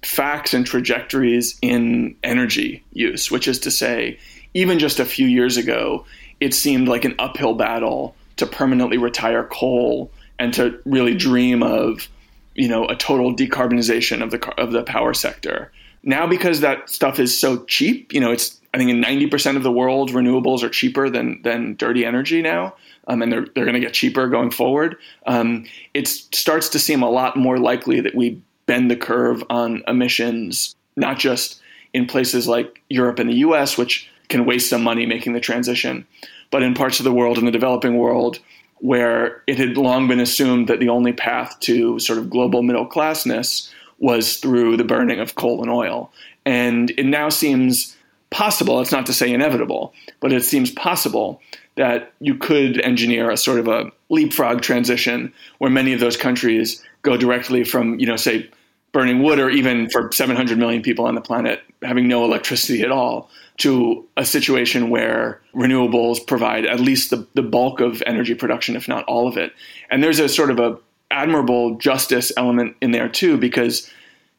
facts 0.02 0.54
and 0.54 0.66
trajectories 0.66 1.58
in 1.62 2.16
energy 2.24 2.84
use, 2.94 3.30
which 3.30 3.48
is 3.48 3.60
to 3.60 3.72
say, 3.72 4.18
even 4.54 4.80
just 4.80 5.00
a 5.00 5.06
few 5.06 5.28
years 5.28 5.58
ago, 5.58 6.06
it 6.40 6.54
seemed 6.54 6.88
like 6.88 7.06
an 7.06 7.16
uphill 7.20 7.54
battle 7.54 8.16
to 8.38 8.46
permanently 8.46 8.98
retire 8.98 9.44
coal 9.44 10.12
and 10.40 10.54
to 10.54 10.80
really 10.86 11.14
dream 11.14 11.62
of, 11.62 12.08
you 12.56 12.68
know, 12.68 12.86
a 12.88 12.96
total 12.96 13.36
decarbonization 13.36 14.24
of 14.24 14.32
the 14.32 14.40
of 14.58 14.72
the 14.72 14.84
power 14.84 15.14
sector. 15.14 15.72
Now, 16.02 16.26
because 16.28 16.62
that 16.62 16.90
stuff 16.90 17.20
is 17.20 17.38
so 17.38 17.66
cheap, 17.66 18.14
you 18.14 18.22
know, 18.22 18.32
it's 18.32 18.60
I 18.74 18.78
think 18.78 18.90
in 18.90 19.02
ninety 19.02 19.28
percent 19.28 19.58
of 19.58 19.64
the 19.64 19.72
world, 19.72 20.12
renewables 20.12 20.64
are 20.64 20.70
cheaper 20.70 21.10
than 21.10 21.42
than 21.42 21.76
dirty 21.76 22.06
energy 22.06 22.42
now, 22.42 22.76
um, 23.08 23.22
and 23.22 23.32
they're 23.32 23.48
they're 23.54 23.66
going 23.66 23.74
to 23.74 23.82
get 23.82 23.94
cheaper 23.94 24.30
going 24.30 24.52
forward. 24.52 24.96
Um, 25.26 25.66
it 25.94 26.08
starts 26.08 26.70
to 26.70 26.80
seem 26.80 27.04
a 27.04 27.10
lot 27.10 27.36
more 27.36 27.58
likely 27.58 28.00
that 28.00 28.16
we 28.16 28.42
bend 28.70 28.92
the 28.92 28.96
curve 28.96 29.44
on 29.50 29.84
emissions, 29.88 30.76
not 30.96 31.18
just 31.18 31.60
in 31.92 32.06
places 32.06 32.48
like 32.48 32.84
Europe 32.88 33.18
and 33.18 33.28
the 33.28 33.38
US, 33.38 33.80
which 33.80 34.08
can 34.28 34.46
waste 34.46 34.70
some 34.70 34.84
money 34.84 35.08
making 35.08 35.34
the 35.34 35.40
transition, 35.40 36.06
but 36.52 36.62
in 36.62 36.76
parts 36.76 37.00
of 37.00 37.04
the 37.04 37.12
world, 37.12 37.40
in 37.40 37.46
the 37.46 37.52
developing 37.52 37.98
world, 37.98 38.38
where 38.78 39.42
it 39.48 39.58
had 39.58 39.76
long 39.76 40.08
been 40.08 40.20
assumed 40.20 40.68
that 40.68 40.80
the 40.80 40.90
only 40.90 41.12
path 41.12 41.60
to 41.62 41.98
sort 41.98 42.20
of 42.20 42.30
global 42.30 42.62
middle 42.62 42.88
classness 42.88 43.72
was 43.98 44.38
through 44.38 44.78
the 44.78 44.84
burning 44.84 45.20
of 45.20 45.34
coal 45.34 45.64
and 45.64 45.72
oil. 45.72 46.12
And 46.46 46.92
it 46.92 47.08
now 47.08 47.30
seems 47.30 47.98
possible, 48.30 48.80
it's 48.82 48.92
not 48.92 49.08
to 49.08 49.14
say 49.14 49.34
inevitable, 49.34 49.96
but 50.20 50.32
it 50.32 50.46
seems 50.46 50.70
possible 50.70 51.42
that 51.76 52.14
you 52.20 52.36
could 52.36 52.80
engineer 52.82 53.32
a 53.32 53.36
sort 53.36 53.60
of 53.60 53.68
a 53.68 53.92
leapfrog 54.10 54.62
transition 54.62 55.34
where 55.58 55.72
many 55.72 55.92
of 55.92 56.00
those 56.00 56.18
countries 56.18 56.86
go 57.02 57.18
directly 57.18 57.64
from, 57.64 58.00
you 58.00 58.06
know, 58.06 58.16
say, 58.16 58.48
burning 58.92 59.22
wood 59.22 59.40
or 59.40 59.50
even 59.50 59.90
for 59.90 60.12
700 60.12 60.58
million 60.58 60.82
people 60.82 61.06
on 61.06 61.16
the 61.16 61.22
planet 61.22 61.62
having 61.82 62.08
no 62.08 62.26
electricity 62.26 62.82
at 62.82 62.92
all 62.92 63.30
to 63.58 64.06
a 64.16 64.26
situation 64.26 64.90
where 64.90 65.42
renewables 65.54 66.26
provide 66.26 66.66
at 66.66 66.80
least 66.80 67.10
the, 67.10 67.28
the 67.34 67.44
bulk 67.44 67.82
of 67.82 68.02
energy 68.06 68.34
production, 68.34 68.76
if 68.76 68.88
not 68.88 69.04
all 69.06 69.28
of 69.28 69.38
it. 69.38 69.54
And 69.92 70.02
there's 70.02 70.20
a 70.20 70.30
sort 70.30 70.50
of 70.50 70.60
a 70.60 70.78
admirable 71.12 71.76
justice 71.78 72.32
element 72.38 72.76
in 72.82 72.92
there 72.92 73.10
too, 73.10 73.38
because 73.38 73.90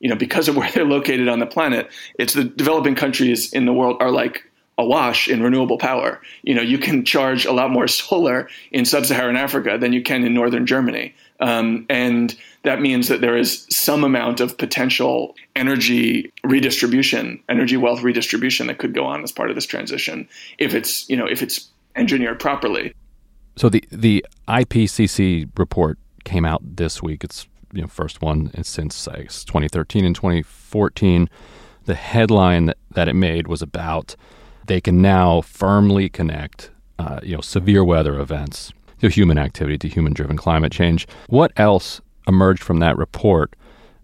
you 0.00 0.08
know 0.08 0.16
because 0.16 0.48
of 0.48 0.56
where 0.58 0.70
they're 0.72 0.84
located 0.84 1.28
on 1.28 1.38
the 1.38 1.46
planet, 1.46 1.88
it's 2.18 2.32
the 2.32 2.44
developing 2.44 2.94
countries 2.94 3.52
in 3.52 3.66
the 3.66 3.72
world 3.72 3.98
are 4.00 4.10
like 4.10 4.49
awash 4.80 5.28
in 5.28 5.42
renewable 5.42 5.78
power. 5.78 6.20
You 6.42 6.54
know, 6.54 6.62
you 6.62 6.78
can 6.78 7.04
charge 7.04 7.44
a 7.44 7.52
lot 7.52 7.70
more 7.70 7.86
solar 8.00 8.48
in 8.72 8.84
sub-Saharan 8.84 9.36
Africa 9.36 9.78
than 9.78 9.92
you 9.92 10.02
can 10.02 10.24
in 10.24 10.34
northern 10.34 10.66
Germany, 10.66 11.14
um, 11.40 11.86
and 11.88 12.36
that 12.62 12.80
means 12.80 13.08
that 13.08 13.20
there 13.20 13.36
is 13.36 13.66
some 13.70 14.04
amount 14.04 14.40
of 14.40 14.58
potential 14.58 15.34
energy 15.56 16.30
redistribution, 16.44 17.42
energy 17.48 17.76
wealth 17.76 18.02
redistribution 18.02 18.66
that 18.66 18.78
could 18.78 18.94
go 18.94 19.06
on 19.06 19.22
as 19.22 19.32
part 19.32 19.50
of 19.50 19.56
this 19.56 19.66
transition 19.66 20.28
if 20.58 20.74
it's 20.74 21.08
you 21.08 21.16
know 21.16 21.26
if 21.26 21.42
it's 21.42 21.70
engineered 21.96 22.38
properly. 22.38 22.94
So 23.56 23.68
the 23.68 23.84
the 23.90 24.24
IPCC 24.48 25.50
report 25.58 25.98
came 26.24 26.44
out 26.44 26.62
this 26.64 27.02
week. 27.02 27.24
It's 27.24 27.46
you 27.72 27.82
know 27.82 27.88
first 27.88 28.20
one 28.20 28.50
since 28.62 29.08
I 29.08 29.22
guess, 29.22 29.44
2013 29.44 30.04
and 30.04 30.14
2014. 30.14 31.28
The 31.86 31.94
headline 31.94 32.66
that, 32.66 32.76
that 32.90 33.08
it 33.08 33.14
made 33.14 33.48
was 33.48 33.62
about 33.62 34.14
they 34.70 34.80
can 34.80 35.02
now 35.02 35.40
firmly 35.40 36.08
connect 36.08 36.70
uh, 37.00 37.18
you 37.24 37.34
know 37.34 37.40
severe 37.40 37.84
weather 37.84 38.20
events 38.20 38.72
to 39.00 39.08
human 39.08 39.36
activity 39.36 39.76
to 39.76 39.88
human 39.88 40.12
driven 40.12 40.36
climate 40.36 40.70
change. 40.70 41.08
What 41.28 41.50
else 41.56 42.00
emerged 42.28 42.62
from 42.62 42.78
that 42.78 42.96
report 42.96 43.56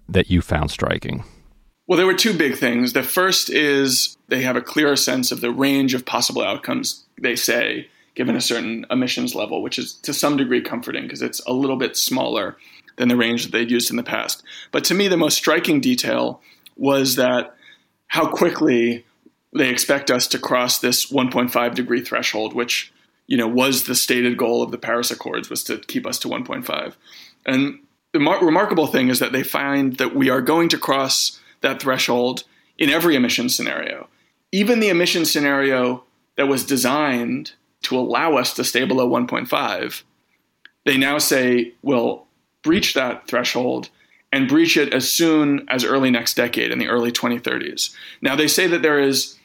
that 0.08 0.28
you 0.28 0.42
found 0.42 0.72
striking? 0.72 1.22
Well, 1.86 1.96
there 1.96 2.06
were 2.06 2.14
two 2.14 2.36
big 2.36 2.56
things. 2.56 2.94
The 2.94 3.04
first 3.04 3.48
is 3.48 4.16
they 4.26 4.42
have 4.42 4.56
a 4.56 4.60
clearer 4.60 4.96
sense 4.96 5.30
of 5.30 5.40
the 5.40 5.52
range 5.52 5.94
of 5.94 6.04
possible 6.04 6.42
outcomes, 6.42 7.04
they 7.20 7.36
say, 7.36 7.88
given 8.16 8.34
a 8.34 8.40
certain 8.40 8.86
emissions 8.90 9.36
level, 9.36 9.62
which 9.62 9.78
is 9.78 9.92
to 10.02 10.12
some 10.12 10.36
degree 10.36 10.60
comforting 10.60 11.04
because 11.04 11.22
it's 11.22 11.40
a 11.46 11.52
little 11.52 11.76
bit 11.76 11.96
smaller 11.96 12.56
than 12.96 13.06
the 13.06 13.16
range 13.16 13.44
that 13.44 13.52
they'd 13.52 13.70
used 13.70 13.90
in 13.90 13.96
the 13.96 14.02
past. 14.02 14.42
But 14.72 14.82
to 14.84 14.94
me, 14.94 15.06
the 15.06 15.16
most 15.16 15.36
striking 15.36 15.80
detail 15.80 16.40
was 16.76 17.14
that 17.14 17.54
how 18.08 18.28
quickly 18.28 19.04
they 19.56 19.70
expect 19.70 20.10
us 20.10 20.26
to 20.28 20.38
cross 20.38 20.78
this 20.78 21.10
1.5 21.10 21.74
degree 21.74 22.00
threshold, 22.00 22.54
which 22.54 22.92
you 23.26 23.36
know 23.36 23.48
was 23.48 23.84
the 23.84 23.94
stated 23.94 24.36
goal 24.36 24.62
of 24.62 24.70
the 24.70 24.78
Paris 24.78 25.10
Accords 25.10 25.50
was 25.50 25.64
to 25.64 25.78
keep 25.78 26.06
us 26.06 26.18
to 26.20 26.28
1.5. 26.28 26.94
And 27.44 27.80
the 28.12 28.20
mar- 28.20 28.44
remarkable 28.44 28.86
thing 28.86 29.08
is 29.08 29.18
that 29.18 29.32
they 29.32 29.42
find 29.42 29.96
that 29.96 30.14
we 30.14 30.30
are 30.30 30.40
going 30.40 30.68
to 30.70 30.78
cross 30.78 31.40
that 31.60 31.80
threshold 31.80 32.44
in 32.78 32.90
every 32.90 33.16
emission 33.16 33.48
scenario. 33.48 34.08
Even 34.52 34.80
the 34.80 34.88
emission 34.88 35.24
scenario 35.24 36.04
that 36.36 36.48
was 36.48 36.64
designed 36.64 37.52
to 37.82 37.98
allow 37.98 38.36
us 38.36 38.54
to 38.54 38.64
stay 38.64 38.84
below 38.84 39.08
1.5, 39.08 40.02
they 40.84 40.96
now 40.96 41.18
say 41.18 41.72
will 41.82 42.26
breach 42.62 42.94
that 42.94 43.26
threshold 43.26 43.90
and 44.32 44.48
breach 44.48 44.76
it 44.76 44.92
as 44.92 45.08
soon 45.08 45.66
as 45.68 45.84
early 45.84 46.10
next 46.10 46.34
decade 46.34 46.70
in 46.70 46.78
the 46.78 46.88
early 46.88 47.12
2030s. 47.12 47.94
Now, 48.20 48.36
they 48.36 48.48
say 48.48 48.66
that 48.66 48.82
there 48.82 48.98
is 48.98 49.38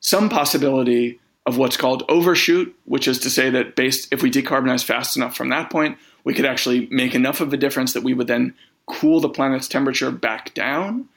some 0.00 0.28
possibility 0.28 1.20
of 1.46 1.56
what's 1.56 1.76
called 1.76 2.04
overshoot, 2.08 2.74
which 2.84 3.08
is 3.08 3.18
to 3.20 3.30
say 3.30 3.50
that 3.50 3.74
based 3.74 4.12
if 4.12 4.22
we 4.22 4.30
decarbonize 4.30 4.84
fast 4.84 5.16
enough 5.16 5.36
from 5.36 5.48
that 5.48 5.70
point, 5.70 5.96
we 6.24 6.34
could 6.34 6.44
actually 6.44 6.86
make 6.90 7.14
enough 7.14 7.40
of 7.40 7.52
a 7.52 7.56
difference 7.56 7.92
that 7.94 8.02
we 8.02 8.14
would 8.14 8.26
then 8.26 8.54
cool 8.86 9.20
the 9.20 9.28
planet's 9.28 9.68
temperature 9.68 10.10
back 10.10 10.52
down. 10.54 11.08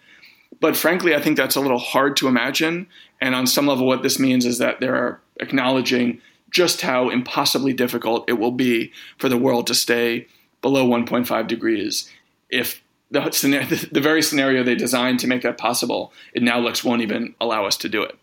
But 0.59 0.77
frankly, 0.77 1.15
I 1.15 1.21
think 1.21 1.37
that's 1.37 1.55
a 1.55 1.61
little 1.61 1.79
hard 1.79 2.15
to 2.17 2.27
imagine. 2.27 2.87
And 3.19 3.35
on 3.35 3.47
some 3.47 3.67
level, 3.67 3.87
what 3.87 4.03
this 4.03 4.19
means 4.19 4.45
is 4.45 4.57
that 4.59 4.79
they're 4.79 5.19
acknowledging 5.39 6.21
just 6.49 6.81
how 6.81 7.09
impossibly 7.09 7.73
difficult 7.73 8.29
it 8.29 8.33
will 8.33 8.51
be 8.51 8.91
for 9.17 9.29
the 9.29 9.37
world 9.37 9.67
to 9.67 9.75
stay 9.75 10.27
below 10.61 10.87
1.5 10.87 11.47
degrees 11.47 12.09
if 12.51 12.83
the, 13.09 13.21
the 13.91 14.01
very 14.01 14.21
scenario 14.21 14.63
they 14.63 14.75
designed 14.75 15.19
to 15.21 15.27
make 15.27 15.41
that 15.41 15.57
possible, 15.57 16.13
it 16.33 16.43
now 16.43 16.59
looks 16.59 16.83
won't 16.83 17.01
even 17.01 17.33
allow 17.41 17.65
us 17.65 17.77
to 17.77 17.89
do 17.89 18.03
it. 18.03 18.17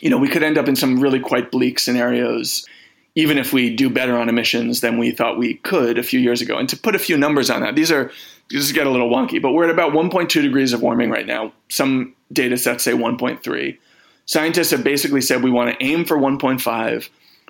You 0.00 0.10
know, 0.10 0.18
we 0.18 0.28
could 0.28 0.42
end 0.42 0.58
up 0.58 0.68
in 0.68 0.76
some 0.76 1.00
really 1.00 1.20
quite 1.20 1.50
bleak 1.50 1.78
scenarios 1.78 2.66
even 3.18 3.36
if 3.36 3.52
we 3.52 3.74
do 3.74 3.90
better 3.90 4.16
on 4.16 4.28
emissions 4.28 4.80
than 4.80 4.96
we 4.96 5.10
thought 5.10 5.36
we 5.36 5.54
could 5.54 5.98
a 5.98 6.04
few 6.04 6.20
years 6.20 6.40
ago. 6.40 6.56
And 6.56 6.68
to 6.68 6.76
put 6.76 6.94
a 6.94 7.00
few 7.00 7.18
numbers 7.18 7.50
on 7.50 7.62
that, 7.62 7.74
these 7.74 7.90
are 7.90 8.12
these 8.48 8.70
get 8.70 8.86
a 8.86 8.90
little 8.90 9.10
wonky, 9.10 9.42
but 9.42 9.52
we're 9.52 9.64
at 9.64 9.70
about 9.70 9.92
1.2 9.92 10.28
degrees 10.40 10.72
of 10.72 10.82
warming 10.82 11.10
right 11.10 11.26
now. 11.26 11.52
Some 11.68 12.14
data 12.32 12.56
sets 12.56 12.84
say 12.84 12.92
1.3. 12.92 13.76
Scientists 14.24 14.70
have 14.70 14.84
basically 14.84 15.20
said 15.20 15.42
we 15.42 15.50
want 15.50 15.70
to 15.70 15.84
aim 15.84 16.04
for 16.04 16.16
1.5. 16.16 17.08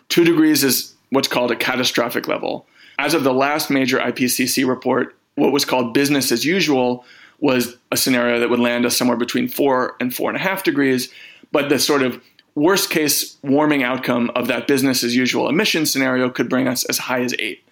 Two 0.09 0.25
degrees 0.25 0.65
is 0.65 0.95
what's 1.11 1.29
called 1.29 1.51
a 1.51 1.57
catastrophic 1.57 2.27
level. 2.27 2.67
As 2.99 3.13
of 3.13 3.23
the 3.23 3.35
last 3.35 3.69
major 3.69 3.99
IPCC 3.99 4.67
report, 4.67 5.17
what 5.35 5.53
was 5.53 5.67
called 5.67 5.93
business 5.93 6.33
as 6.33 6.47
usual 6.47 7.05
was 7.41 7.77
a 7.93 7.97
scenario 7.99 8.41
that 8.41 8.49
would 8.49 8.59
land 8.59 8.87
us 8.87 8.97
somewhere 8.97 9.19
between 9.19 9.49
four 9.49 9.97
and 10.01 10.17
four 10.17 10.31
and 10.31 10.37
a 10.37 10.41
half 10.41 10.65
degrees. 10.65 11.13
But 11.53 11.69
the 11.69 11.79
sort 11.79 12.03
of 12.03 12.23
worst 12.59 12.91
case 12.91 13.37
warming 13.43 13.83
outcome 13.83 14.31
of 14.35 14.49
that 14.49 14.67
business 14.67 15.05
as 15.05 15.15
usual 15.15 15.49
emission 15.49 15.87
scenario 15.87 16.29
could 16.29 16.49
bring 16.49 16.67
us 16.67 16.85
as 16.85 16.99
high 16.99 17.23
as 17.23 17.35
eight. 17.39 17.63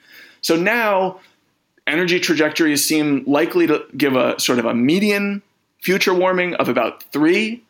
So 0.41 0.57
now 0.57 1.21
energy 1.87 2.21
trajectories 2.21 2.87
seem 2.87 3.25
likely 3.27 3.67
to 3.67 3.85
give 3.97 4.17
a 4.17 4.39
sort 4.41 4.59
of 4.59 4.65
a 4.65 4.75
median 4.75 5.43
future 5.81 6.15
warming 6.15 6.55
of 6.55 6.69
about 6.69 7.03
three. 7.05 7.63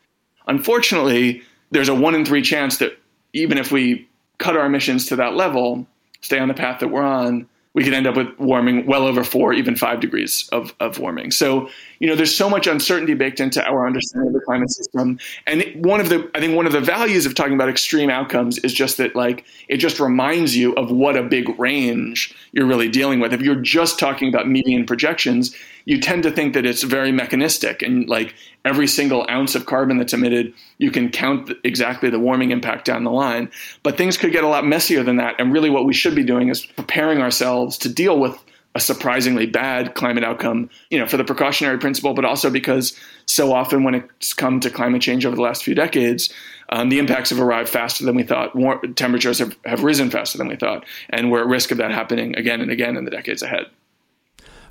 Unfortunately, 0.46 1.42
there's 1.70 1.88
a 1.88 1.94
one 1.94 2.14
in 2.14 2.24
three 2.24 2.42
chance 2.42 2.78
that 2.78 2.98
even 3.32 3.58
if 3.58 3.72
we 3.72 4.08
cut 4.38 4.56
our 4.56 4.66
emissions 4.66 5.06
to 5.06 5.16
that 5.16 5.34
level, 5.34 5.86
stay 6.20 6.38
on 6.38 6.48
the 6.48 6.54
path 6.54 6.80
that 6.80 6.88
we're 6.88 7.02
on, 7.02 7.48
we 7.76 7.84
could 7.84 7.92
end 7.92 8.06
up 8.06 8.16
with 8.16 8.28
warming 8.38 8.86
well 8.86 9.06
over 9.06 9.22
four, 9.22 9.52
even 9.52 9.76
five 9.76 10.00
degrees 10.00 10.48
of, 10.50 10.74
of 10.80 10.98
warming. 10.98 11.30
So, 11.30 11.68
you 11.98 12.08
know, 12.08 12.16
there's 12.16 12.34
so 12.34 12.48
much 12.48 12.66
uncertainty 12.66 13.12
baked 13.12 13.38
into 13.38 13.62
our 13.62 13.86
understanding 13.86 14.28
of 14.28 14.32
the 14.32 14.40
climate 14.40 14.70
system. 14.70 15.18
And 15.46 15.84
one 15.84 16.00
of 16.00 16.08
the, 16.08 16.30
I 16.34 16.40
think 16.40 16.56
one 16.56 16.64
of 16.64 16.72
the 16.72 16.80
values 16.80 17.26
of 17.26 17.34
talking 17.34 17.52
about 17.52 17.68
extreme 17.68 18.08
outcomes 18.08 18.56
is 18.56 18.72
just 18.72 18.96
that, 18.96 19.14
like, 19.14 19.44
it 19.68 19.76
just 19.76 20.00
reminds 20.00 20.56
you 20.56 20.72
of 20.72 20.90
what 20.90 21.16
a 21.16 21.22
big 21.22 21.50
range 21.58 22.34
you're 22.52 22.66
really 22.66 22.88
dealing 22.88 23.20
with. 23.20 23.34
If 23.34 23.42
you're 23.42 23.54
just 23.54 23.98
talking 23.98 24.30
about 24.30 24.48
median 24.48 24.86
projections, 24.86 25.54
you 25.86 26.00
tend 26.00 26.24
to 26.24 26.30
think 26.30 26.52
that 26.52 26.66
it's 26.66 26.82
very 26.82 27.12
mechanistic 27.12 27.80
and 27.80 28.08
like 28.08 28.34
every 28.64 28.88
single 28.88 29.24
ounce 29.30 29.54
of 29.54 29.66
carbon 29.66 29.96
that's 29.96 30.12
emitted, 30.12 30.52
you 30.78 30.90
can 30.90 31.08
count 31.08 31.50
exactly 31.64 32.10
the 32.10 32.18
warming 32.18 32.50
impact 32.50 32.84
down 32.84 33.04
the 33.04 33.10
line. 33.10 33.50
But 33.84 33.96
things 33.96 34.18
could 34.18 34.32
get 34.32 34.44
a 34.44 34.48
lot 34.48 34.66
messier 34.66 35.02
than 35.04 35.16
that. 35.16 35.36
And 35.38 35.52
really, 35.52 35.70
what 35.70 35.86
we 35.86 35.94
should 35.94 36.14
be 36.14 36.24
doing 36.24 36.48
is 36.48 36.66
preparing 36.66 37.20
ourselves 37.20 37.78
to 37.78 37.88
deal 37.88 38.18
with 38.18 38.36
a 38.74 38.80
surprisingly 38.80 39.46
bad 39.46 39.94
climate 39.94 40.24
outcome, 40.24 40.68
you 40.90 40.98
know, 40.98 41.06
for 41.06 41.16
the 41.16 41.24
precautionary 41.24 41.78
principle, 41.78 42.12
but 42.12 42.26
also 42.26 42.50
because 42.50 42.98
so 43.24 43.54
often 43.54 43.84
when 43.84 43.94
it's 43.94 44.34
come 44.34 44.60
to 44.60 44.68
climate 44.68 45.00
change 45.00 45.24
over 45.24 45.34
the 45.34 45.40
last 45.40 45.64
few 45.64 45.74
decades, 45.74 46.30
um, 46.68 46.90
the 46.90 46.98
impacts 46.98 47.30
have 47.30 47.40
arrived 47.40 47.70
faster 47.70 48.04
than 48.04 48.16
we 48.16 48.22
thought. 48.22 48.54
War- 48.54 48.82
temperatures 48.96 49.38
have, 49.38 49.56
have 49.64 49.82
risen 49.82 50.10
faster 50.10 50.36
than 50.36 50.48
we 50.48 50.56
thought, 50.56 50.84
and 51.08 51.30
we're 51.30 51.40
at 51.40 51.46
risk 51.46 51.70
of 51.70 51.78
that 51.78 51.92
happening 51.92 52.36
again 52.36 52.60
and 52.60 52.70
again 52.70 52.96
in 52.96 53.04
the 53.04 53.10
decades 53.10 53.40
ahead. 53.40 53.66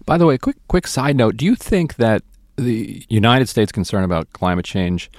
By 0.06 0.18
the 0.18 0.26
way, 0.26 0.38
quick 0.38 0.58
quick 0.68 0.88
side 0.88 1.16
note: 1.16 1.38
Do 1.38 1.46
you 1.46 1.56
think 1.56 1.96
that 1.96 2.24
the 2.58 3.06
United 3.10 3.50
States' 3.50 3.72
concern 3.72 4.04
about 4.04 4.32
climate 4.34 4.66
change 4.66 5.10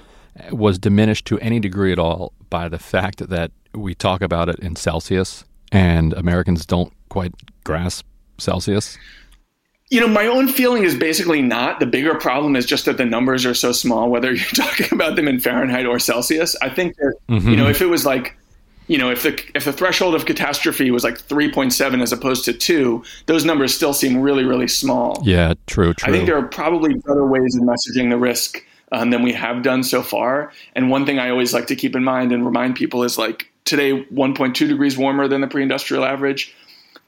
was 0.51 0.77
diminished 0.77 1.25
to 1.25 1.39
any 1.39 1.59
degree 1.59 1.91
at 1.91 1.99
all 1.99 2.33
by 2.49 2.69
the 2.69 2.79
fact 2.79 3.27
that 3.29 3.51
we 3.73 3.95
talk 3.95 4.21
about 4.21 4.49
it 4.49 4.59
in 4.59 4.75
Celsius 4.75 5.43
and 5.71 6.13
Americans 6.13 6.65
don't 6.65 6.93
quite 7.09 7.33
grasp 7.63 8.05
Celsius? 8.37 8.97
You 9.89 10.01
know, 10.01 10.07
my 10.07 10.27
own 10.27 10.49
feeling 10.49 10.83
is 10.83 10.95
basically 10.95 11.41
not. 11.41 11.79
The 11.79 11.85
bigger 11.85 12.15
problem 12.15 12.55
is 12.55 12.65
just 12.65 12.85
that 12.85 12.97
the 12.97 13.05
numbers 13.05 13.45
are 13.45 13.53
so 13.53 13.71
small, 13.71 14.09
whether 14.09 14.33
you're 14.33 14.45
talking 14.49 14.87
about 14.91 15.15
them 15.15 15.27
in 15.27 15.39
Fahrenheit 15.39 15.85
or 15.85 15.99
Celsius. 15.99 16.55
I 16.61 16.69
think 16.69 16.95
that, 16.97 17.13
mm-hmm. 17.29 17.49
you 17.49 17.55
know, 17.55 17.67
if 17.67 17.81
it 17.81 17.85
was 17.85 18.05
like 18.05 18.36
you 18.87 18.97
know, 18.97 19.11
if 19.11 19.23
the 19.23 19.39
if 19.53 19.65
the 19.65 19.73
threshold 19.73 20.15
of 20.15 20.25
catastrophe 20.25 20.91
was 20.91 21.03
like 21.03 21.19
3.7 21.19 22.01
as 22.01 22.11
opposed 22.11 22.45
to 22.45 22.53
2, 22.53 23.03
those 23.25 23.45
numbers 23.45 23.73
still 23.73 23.93
seem 23.93 24.19
really 24.19 24.43
really 24.43 24.67
small. 24.67 25.21
Yeah, 25.23 25.53
true, 25.67 25.93
true. 25.93 26.09
I 26.09 26.11
think 26.11 26.25
there 26.25 26.37
are 26.37 26.47
probably 26.47 26.93
better 26.93 27.25
ways 27.25 27.55
of 27.55 27.63
messaging 27.63 28.09
the 28.09 28.17
risk 28.17 28.63
um, 28.91 29.09
than 29.09 29.23
we 29.23 29.33
have 29.33 29.63
done 29.63 29.83
so 29.83 30.01
far. 30.01 30.51
And 30.75 30.89
one 30.89 31.05
thing 31.05 31.19
I 31.19 31.29
always 31.29 31.53
like 31.53 31.67
to 31.67 31.75
keep 31.75 31.95
in 31.95 32.03
mind 32.03 32.31
and 32.31 32.45
remind 32.45 32.75
people 32.75 33.03
is 33.03 33.17
like 33.17 33.51
today 33.65 34.03
1.2 34.05 34.53
degrees 34.53 34.97
warmer 34.97 35.27
than 35.27 35.41
the 35.41 35.47
pre-industrial 35.47 36.05
average. 36.05 36.55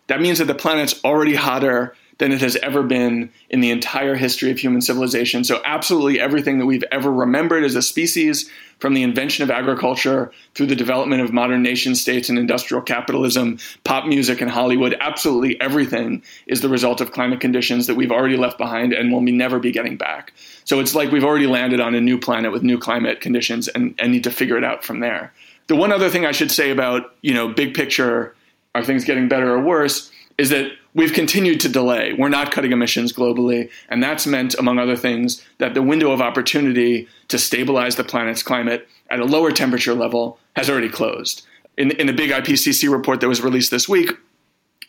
That 0.08 0.22
means 0.22 0.40
that 0.40 0.46
the 0.46 0.56
planet's 0.56 1.00
already 1.06 1.36
hotter 1.36 1.96
than 2.20 2.34
it 2.34 2.42
has 2.42 2.56
ever 2.58 2.84
been 2.84 3.32
in 3.50 3.62
the 3.62 3.72
entire 3.72 4.16
history 4.16 4.52
of 4.52 4.60
human 4.60 4.82
civilization. 4.82 5.44
So, 5.44 5.62
absolutely 5.66 6.20
everything 6.20 6.60
that 6.60 6.66
we've 6.66 6.84
ever 6.92 7.12
remembered 7.12 7.64
as 7.64 7.76
a 7.76 7.82
species, 7.82 8.50
from 8.78 8.94
the 8.94 9.04
invention 9.04 9.44
of 9.44 9.52
agriculture 9.52 10.32
through 10.54 10.68
the 10.68 10.76
development 10.76 11.22
of 11.22 11.34
modern 11.34 11.62
nation 11.62 11.96
states 11.96 12.30
and 12.30 12.38
industrial 12.38 12.82
capitalism, 12.82 13.58
pop 13.84 14.06
music, 14.06 14.40
and 14.40 14.50
Hollywood, 14.50 14.96
absolutely 15.02 15.60
everything 15.60 16.24
is 16.48 16.62
the 16.62 16.70
result 16.70 17.02
of 17.02 17.12
climate 17.12 17.42
conditions 17.42 17.88
that 17.88 17.96
we've 17.96 18.12
already 18.12 18.38
left 18.38 18.58
behind 18.58 18.94
and 18.94 19.12
will 19.12 19.22
never 19.22 19.60
be 19.60 19.72
getting 19.72 19.98
back. 19.98 20.34
So, 20.66 20.80
it's 20.80 20.94
like 20.94 21.12
we've 21.12 21.26
already 21.26 21.48
landed 21.48 21.80
on 21.80 21.96
a 21.96 22.02
new 22.02 22.20
planet 22.20 22.52
with 22.52 22.64
new 22.64 22.78
climate 22.78 23.22
conditions 23.22 23.70
and, 23.70 23.96
and 23.98 24.12
need 24.12 24.26
to 24.26 24.32
figure 24.32 24.58
it 24.58 24.64
out 24.64 24.84
from 24.84 25.00
there. 25.00 25.34
The 25.68 25.76
one 25.76 25.94
other 25.94 26.10
thing 26.10 26.26
I 26.26 26.32
should 26.32 26.52
say 26.52 26.70
about, 26.70 27.16
you 27.22 27.34
know, 27.34 27.48
big 27.48 27.74
picture, 27.74 28.36
are 28.76 28.84
things 28.84 29.04
getting 29.04 29.28
better 29.28 29.54
or 29.54 29.62
worse? 29.62 30.12
is 30.40 30.50
that 30.50 30.72
we've 31.00 31.14
continued 31.14 31.62
to 31.62 31.70
delay. 31.70 32.12
We're 32.12 32.28
not 32.28 32.52
cutting 32.52 32.74
emissions 32.74 33.14
globally. 33.14 33.72
And 33.88 34.04
that's 34.04 34.28
meant, 34.28 34.54
among 34.56 34.80
other 34.80 34.98
things, 34.98 35.42
that 35.58 35.74
the 35.74 35.82
window 35.82 36.12
of 36.12 36.20
opportunity 36.20 37.08
to 37.30 37.40
stabilize 37.40 37.96
the 37.96 38.04
planet's 38.04 38.44
climate 38.44 38.86
at 39.10 39.22
a 39.22 39.26
lower 39.26 39.50
temperature 39.50 39.94
level 39.94 40.40
has 40.58 40.70
already 40.70 40.90
closed. 40.90 41.48
In, 41.78 41.92
in 41.92 42.08
the 42.08 42.12
big 42.12 42.32
IPCC 42.32 42.92
report 42.92 43.22
that 43.22 43.30
was 43.30 43.40
released 43.40 43.72
this 43.72 43.88
week, 43.88 44.12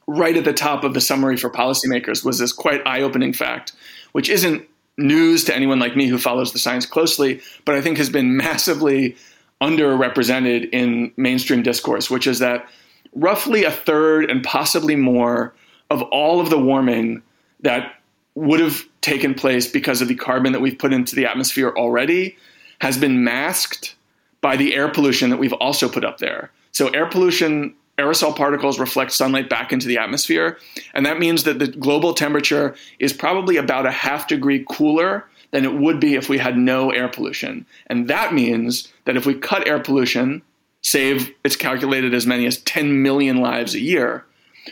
right 0.08 0.36
at 0.36 0.44
the 0.44 0.52
top 0.52 0.82
of 0.82 0.94
the 0.94 1.00
summary 1.00 1.36
for 1.36 1.48
policymakers 1.48 2.24
was 2.24 2.40
this 2.40 2.52
quite 2.52 2.84
eye 2.84 3.02
opening 3.02 3.32
fact, 3.32 3.70
which 4.10 4.28
isn't 4.28 4.66
news 4.98 5.44
to 5.44 5.54
anyone 5.54 5.78
like 5.78 5.94
me 5.94 6.08
who 6.08 6.18
follows 6.18 6.52
the 6.52 6.58
science 6.58 6.86
closely, 6.86 7.40
but 7.64 7.76
I 7.76 7.80
think 7.80 7.98
has 7.98 8.10
been 8.10 8.36
massively 8.36 9.14
underrepresented 9.60 10.70
in 10.72 11.12
mainstream 11.16 11.62
discourse, 11.62 12.10
which 12.10 12.26
is 12.26 12.40
that 12.40 12.68
roughly 13.14 13.62
a 13.62 13.70
third 13.70 14.28
and 14.28 14.42
possibly 14.42 14.96
more 14.96 15.54
of 15.90 16.02
all 16.02 16.40
of 16.40 16.50
the 16.50 16.58
warming 16.58 17.22
that 17.60 17.94
would 18.34 18.60
have 18.60 18.84
taken 19.00 19.34
place 19.34 19.66
because 19.66 20.00
of 20.00 20.08
the 20.08 20.14
carbon 20.14 20.52
that 20.52 20.60
we've 20.60 20.78
put 20.78 20.92
into 20.92 21.16
the 21.16 21.26
atmosphere 21.26 21.72
already 21.76 22.36
has 22.80 22.96
been 22.96 23.24
masked 23.24 23.96
by 24.40 24.56
the 24.56 24.74
air 24.74 24.88
pollution 24.88 25.30
that 25.30 25.38
we've 25.38 25.52
also 25.54 25.88
put 25.88 26.04
up 26.04 26.18
there. 26.18 26.50
So, 26.72 26.88
air 26.88 27.06
pollution, 27.06 27.74
aerosol 27.98 28.34
particles 28.34 28.78
reflect 28.78 29.12
sunlight 29.12 29.50
back 29.50 29.72
into 29.72 29.86
the 29.86 29.98
atmosphere. 29.98 30.58
And 30.94 31.04
that 31.04 31.18
means 31.18 31.44
that 31.44 31.58
the 31.58 31.66
global 31.66 32.14
temperature 32.14 32.74
is 32.98 33.12
probably 33.12 33.56
about 33.56 33.86
a 33.86 33.90
half 33.90 34.28
degree 34.28 34.64
cooler 34.68 35.26
than 35.50 35.64
it 35.64 35.74
would 35.74 36.00
be 36.00 36.14
if 36.14 36.28
we 36.28 36.38
had 36.38 36.56
no 36.56 36.90
air 36.90 37.08
pollution. 37.08 37.66
And 37.88 38.08
that 38.08 38.32
means 38.32 38.90
that 39.04 39.16
if 39.16 39.26
we 39.26 39.34
cut 39.34 39.66
air 39.66 39.80
pollution, 39.80 40.42
save 40.82 41.34
it's 41.44 41.56
calculated 41.56 42.14
as 42.14 42.26
many 42.26 42.46
as 42.46 42.58
10 42.58 43.02
million 43.02 43.38
lives 43.38 43.74
a 43.74 43.80
year, 43.80 44.24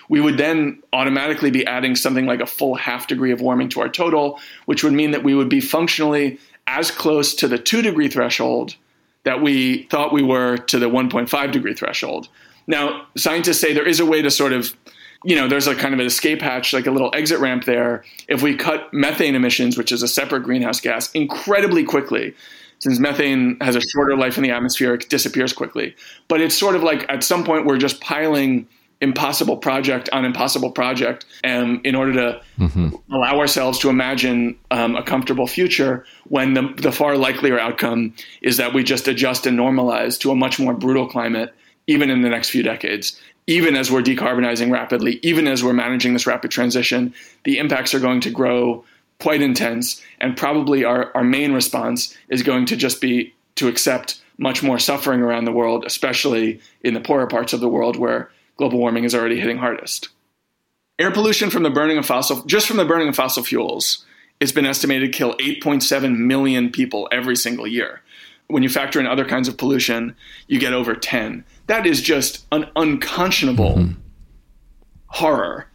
we 0.08 0.20
would 0.20 0.38
then 0.38 0.82
automatically 0.92 1.50
be 1.50 1.66
adding 1.66 1.96
something 1.96 2.26
like 2.26 2.40
a 2.40 2.46
full 2.46 2.74
half 2.74 3.06
degree 3.06 3.32
of 3.32 3.40
warming 3.40 3.68
to 3.70 3.80
our 3.80 3.88
total, 3.88 4.38
which 4.66 4.84
would 4.84 4.92
mean 4.92 5.12
that 5.12 5.24
we 5.24 5.34
would 5.34 5.48
be 5.48 5.60
functionally 5.60 6.38
as 6.66 6.90
close 6.90 7.34
to 7.34 7.48
the 7.48 7.58
two 7.58 7.82
degree 7.82 8.08
threshold 8.08 8.76
that 9.24 9.42
we 9.42 9.84
thought 9.84 10.12
we 10.12 10.22
were 10.22 10.56
to 10.56 10.78
the 10.78 10.88
1.5 10.88 11.52
degree 11.52 11.74
threshold. 11.74 12.28
Now, 12.66 13.06
scientists 13.16 13.60
say 13.60 13.72
there 13.72 13.88
is 13.88 14.00
a 14.00 14.06
way 14.06 14.22
to 14.22 14.30
sort 14.30 14.52
of 14.52 14.74
you 15.24 15.34
know, 15.34 15.48
there's 15.48 15.66
a 15.66 15.74
kind 15.74 15.94
of 15.94 16.00
an 16.00 16.06
escape 16.06 16.40
hatch, 16.40 16.72
like 16.72 16.86
a 16.86 16.92
little 16.92 17.10
exit 17.12 17.40
ramp 17.40 17.64
there. 17.64 18.04
If 18.28 18.40
we 18.40 18.54
cut 18.54 18.92
methane 18.94 19.34
emissions, 19.34 19.76
which 19.76 19.90
is 19.90 20.02
a 20.02 20.08
separate 20.08 20.44
greenhouse 20.44 20.80
gas, 20.80 21.10
incredibly 21.10 21.82
quickly, 21.82 22.34
since 22.78 23.00
methane 23.00 23.56
has 23.60 23.74
a 23.74 23.80
shorter 23.80 24.16
life 24.16 24.36
in 24.36 24.44
the 24.44 24.50
atmosphere, 24.50 24.94
it 24.94 25.08
disappears 25.08 25.52
quickly. 25.52 25.96
But 26.28 26.40
it's 26.40 26.56
sort 26.56 26.76
of 26.76 26.82
like 26.82 27.04
at 27.08 27.24
some 27.24 27.44
point 27.44 27.66
we're 27.66 27.78
just 27.78 28.00
piling 28.00 28.68
impossible 29.00 29.56
project 29.56 30.08
on 30.12 30.24
impossible 30.24 30.72
project 30.72 31.24
um, 31.44 31.80
in 31.84 31.94
order 31.94 32.12
to 32.12 32.42
mm-hmm. 32.58 32.88
allow 33.12 33.38
ourselves 33.38 33.78
to 33.78 33.88
imagine 33.88 34.58
um, 34.72 34.96
a 34.96 35.02
comfortable 35.02 35.46
future 35.46 36.04
when 36.24 36.54
the, 36.54 36.74
the 36.78 36.90
far 36.90 37.16
likelier 37.16 37.60
outcome 37.60 38.12
is 38.42 38.56
that 38.56 38.74
we 38.74 38.82
just 38.82 39.06
adjust 39.06 39.46
and 39.46 39.58
normalize 39.58 40.18
to 40.18 40.30
a 40.32 40.34
much 40.34 40.58
more 40.58 40.74
brutal 40.74 41.06
climate 41.06 41.54
even 41.86 42.10
in 42.10 42.22
the 42.22 42.28
next 42.28 42.50
few 42.50 42.62
decades 42.62 43.20
even 43.48 43.74
as 43.76 43.90
we're 43.90 44.02
decarbonizing 44.02 44.70
rapidly, 44.70 45.18
even 45.22 45.48
as 45.48 45.64
we're 45.64 45.72
managing 45.72 46.12
this 46.12 46.26
rapid 46.26 46.50
transition, 46.50 47.14
the 47.44 47.58
impacts 47.58 47.94
are 47.94 47.98
going 47.98 48.20
to 48.20 48.30
grow 48.30 48.84
quite 49.20 49.40
intense. 49.40 50.02
And 50.20 50.36
probably 50.36 50.84
our, 50.84 51.10
our 51.16 51.24
main 51.24 51.52
response 51.52 52.14
is 52.28 52.42
going 52.42 52.66
to 52.66 52.76
just 52.76 53.00
be 53.00 53.34
to 53.56 53.66
accept 53.66 54.20
much 54.36 54.62
more 54.62 54.78
suffering 54.78 55.22
around 55.22 55.46
the 55.46 55.52
world, 55.52 55.84
especially 55.86 56.60
in 56.82 56.92
the 56.92 57.00
poorer 57.00 57.26
parts 57.26 57.54
of 57.54 57.60
the 57.60 57.68
world 57.70 57.96
where 57.96 58.30
global 58.58 58.78
warming 58.78 59.04
is 59.04 59.14
already 59.14 59.40
hitting 59.40 59.58
hardest. 59.58 60.10
Air 60.98 61.10
pollution 61.10 61.48
from 61.48 61.62
the 61.62 61.70
burning 61.70 61.96
of 61.96 62.04
fossil, 62.04 62.42
just 62.44 62.66
from 62.66 62.76
the 62.76 62.84
burning 62.84 63.08
of 63.08 63.16
fossil 63.16 63.42
fuels, 63.42 64.04
it's 64.40 64.52
been 64.52 64.66
estimated 64.66 65.12
to 65.12 65.16
kill 65.16 65.34
8.7 65.38 66.18
million 66.18 66.70
people 66.70 67.08
every 67.10 67.36
single 67.36 67.66
year. 67.66 68.02
When 68.48 68.62
you 68.62 68.68
factor 68.68 69.00
in 69.00 69.06
other 69.06 69.24
kinds 69.24 69.48
of 69.48 69.56
pollution, 69.56 70.14
you 70.48 70.58
get 70.58 70.72
over 70.72 70.94
10 70.94 71.44
that 71.68 71.86
is 71.86 72.02
just 72.02 72.44
an 72.50 72.68
unconscionable 72.74 73.76
mm-hmm. 73.76 74.00
horror. 75.06 75.66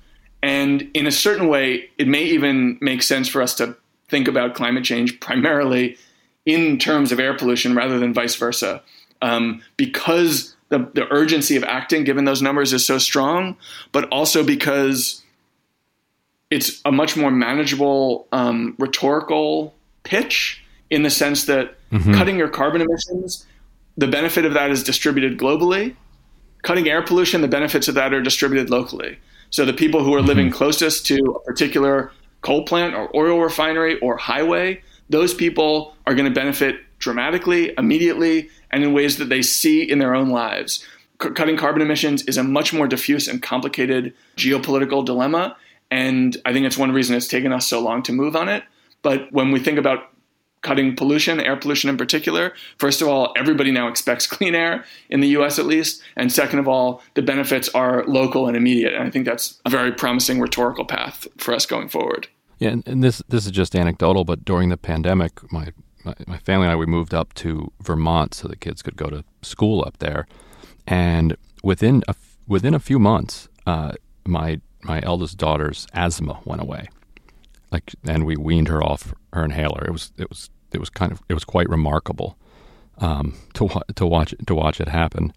And 0.41 0.89
in 0.93 1.08
a 1.08 1.12
certain 1.12 1.48
way, 1.48 1.89
it 1.98 2.08
may 2.08 2.24
even 2.24 2.78
make 2.82 3.02
sense 3.02 3.30
for 3.30 3.41
us 3.41 3.56
to 3.56 3.78
think 4.10 4.28
about 4.28 4.56
climate 4.56 4.84
change 4.84 5.19
primarily 5.22 5.98
in 6.46 6.78
terms 6.78 7.12
of 7.12 7.19
air 7.19 7.36
pollution 7.38 7.74
rather 7.74 7.98
than 7.98 8.13
vice 8.13 8.36
versa. 8.36 8.84
Um, 9.22 9.62
because 9.78 10.53
the, 10.74 10.90
the 10.94 11.08
urgency 11.12 11.56
of 11.56 11.64
acting, 11.64 12.04
given 12.04 12.26
those 12.26 12.42
numbers, 12.42 12.74
is 12.74 12.86
so 12.86 12.98
strong, 12.98 13.56
but 13.92 14.08
also 14.10 14.44
because 14.44 15.24
it's 16.50 16.82
a 16.86 16.92
much 16.92 17.16
more 17.16 17.32
manageable 17.32 18.28
um, 18.32 18.76
rhetorical 18.78 19.74
pitch 20.04 20.64
in 20.90 21.04
the 21.04 21.10
sense 21.10 21.46
that 21.46 21.76
mm-hmm. 21.92 22.14
cutting 22.14 22.38
your 22.38 22.50
carbon 22.50 22.82
emissions 22.82 23.46
the 23.98 24.08
benefit 24.08 24.46
of 24.46 24.54
that 24.54 24.72
is 24.72 24.84
distributed 24.84 25.38
globally. 25.38 25.96
Cutting 26.64 26.88
air 26.88 27.02
pollution, 27.02 27.42
the 27.42 27.48
benefits 27.48 27.88
of 27.88 27.96
that 27.96 28.14
are 28.14 28.22
distributed 28.22 28.70
locally. 28.70 29.18
So 29.50 29.66
the 29.66 29.74
people 29.74 30.04
who 30.04 30.16
are 30.16 30.22
living 30.22 30.48
mm-hmm. 30.48 30.58
closest 30.58 31.06
to 31.08 31.18
a 31.18 31.40
particular 31.42 32.12
coal 32.42 32.66
plant 32.66 32.96
or 32.96 33.16
oil 33.16 33.40
refinery 33.40 34.00
or 34.00 34.18
highway, 34.18 34.82
those 35.10 35.34
people 35.34 35.96
are 36.08 36.16
going 36.16 36.28
to 36.28 36.34
benefit 36.34 36.78
dramatically, 36.98 37.74
immediately, 37.78 38.50
and 38.74 38.84
in 38.84 38.92
ways 38.92 39.18
that 39.18 39.30
they 39.30 39.42
see 39.42 39.84
in 39.84 40.00
their 40.00 40.14
own 40.14 40.30
lives. 40.30 40.86
C- 41.22 41.30
cutting 41.30 41.56
carbon 41.56 41.82
emissions 41.82 42.24
is 42.24 42.38
a 42.38 42.44
much 42.44 42.74
more 42.74 42.88
diffuse 42.88 43.28
and 43.28 43.42
complicated 43.42 44.14
geopolitical 44.36 45.06
dilemma. 45.06 45.56
And 45.92 46.36
I 46.44 46.52
think 46.52 46.66
it's 46.66 46.78
one 46.78 46.92
reason 46.92 47.16
it's 47.16 47.28
taken 47.28 47.54
us 47.54 47.68
so 47.68 47.80
long 47.80 48.04
to 48.04 48.12
move 48.12 48.36
on 48.36 48.50
it. 48.50 48.64
But 49.04 49.32
when 49.32 49.52
we 49.52 49.60
think 49.60 49.78
about 49.78 50.10
cutting 50.64 50.96
pollution, 50.96 51.40
air 51.42 51.58
pollution 51.58 51.90
in 51.90 51.98
particular. 51.98 52.54
First 52.78 53.02
of 53.02 53.08
all, 53.08 53.34
everybody 53.36 53.70
now 53.70 53.90
expects 53.90 54.26
clean 54.36 54.56
air 54.56 54.86
in 55.10 55.20
the 55.20 55.28
US 55.40 55.60
at 55.60 55.66
least. 55.66 56.02
And 56.16 56.32
second 56.32 56.60
of 56.60 56.68
all, 56.68 57.04
the 57.14 57.22
benefits 57.22 57.70
are 57.70 58.04
local 58.08 58.48
and 58.48 58.58
immediate. 58.58 58.94
And 58.94 59.04
I 59.04 59.10
think 59.10 59.26
that's 59.26 59.60
a 59.66 59.70
very 59.70 59.92
promising 59.92 60.40
rhetorical 60.40 60.86
path 60.86 61.28
for 61.38 61.54
us 61.54 61.66
going 61.66 61.90
forward. 61.90 62.28
Yeah, 62.60 62.70
and, 62.70 62.88
and 62.88 63.04
this 63.04 63.22
this 63.28 63.46
is 63.46 63.52
just 63.52 63.76
anecdotal, 63.76 64.24
but 64.24 64.46
during 64.46 64.70
the 64.70 64.78
pandemic, 64.78 65.52
my, 65.52 65.74
my, 66.04 66.16
my 66.28 66.38
family 66.38 66.66
and 66.66 66.74
I 66.74 66.76
we 66.76 66.86
moved 66.86 67.13
up 67.13 67.34
to 67.36 67.72
Vermont 67.82 68.34
so 68.34 68.48
the 68.48 68.56
kids 68.56 68.82
could 68.82 68.96
go 68.96 69.08
to 69.08 69.24
school 69.42 69.84
up 69.86 69.98
there, 70.00 70.28
and 70.88 71.36
within 71.63 72.04
a, 72.08 72.16
within 72.48 72.74
a 72.74 72.80
few 72.80 73.00
months, 73.00 73.48
uh, 73.66 73.94
my 74.26 74.60
my 74.84 75.02
eldest 75.02 75.38
daughter's 75.38 75.88
asthma 75.94 76.39
went 76.46 76.62
away 76.62 76.88
like 77.74 77.96
and 78.08 78.26
we 78.26 78.38
weaned 78.38 78.70
her 78.70 78.82
off 78.82 79.13
her 79.34 79.44
inhaler. 79.44 79.84
It 79.86 79.92
was 79.92 80.13
it 80.18 80.30
was 80.30 80.50
it 80.72 80.80
was 80.80 80.89
kind 80.89 81.12
of 81.12 81.22
it 81.28 81.34
was 81.34 81.44
quite 81.44 81.68
remarkable 81.68 82.38
um, 83.00 83.36
to 83.56 83.68
to 83.96 84.06
watch 84.06 84.34
to 84.46 84.56
watch 84.56 84.80
it 84.80 84.88
happen. 84.88 85.34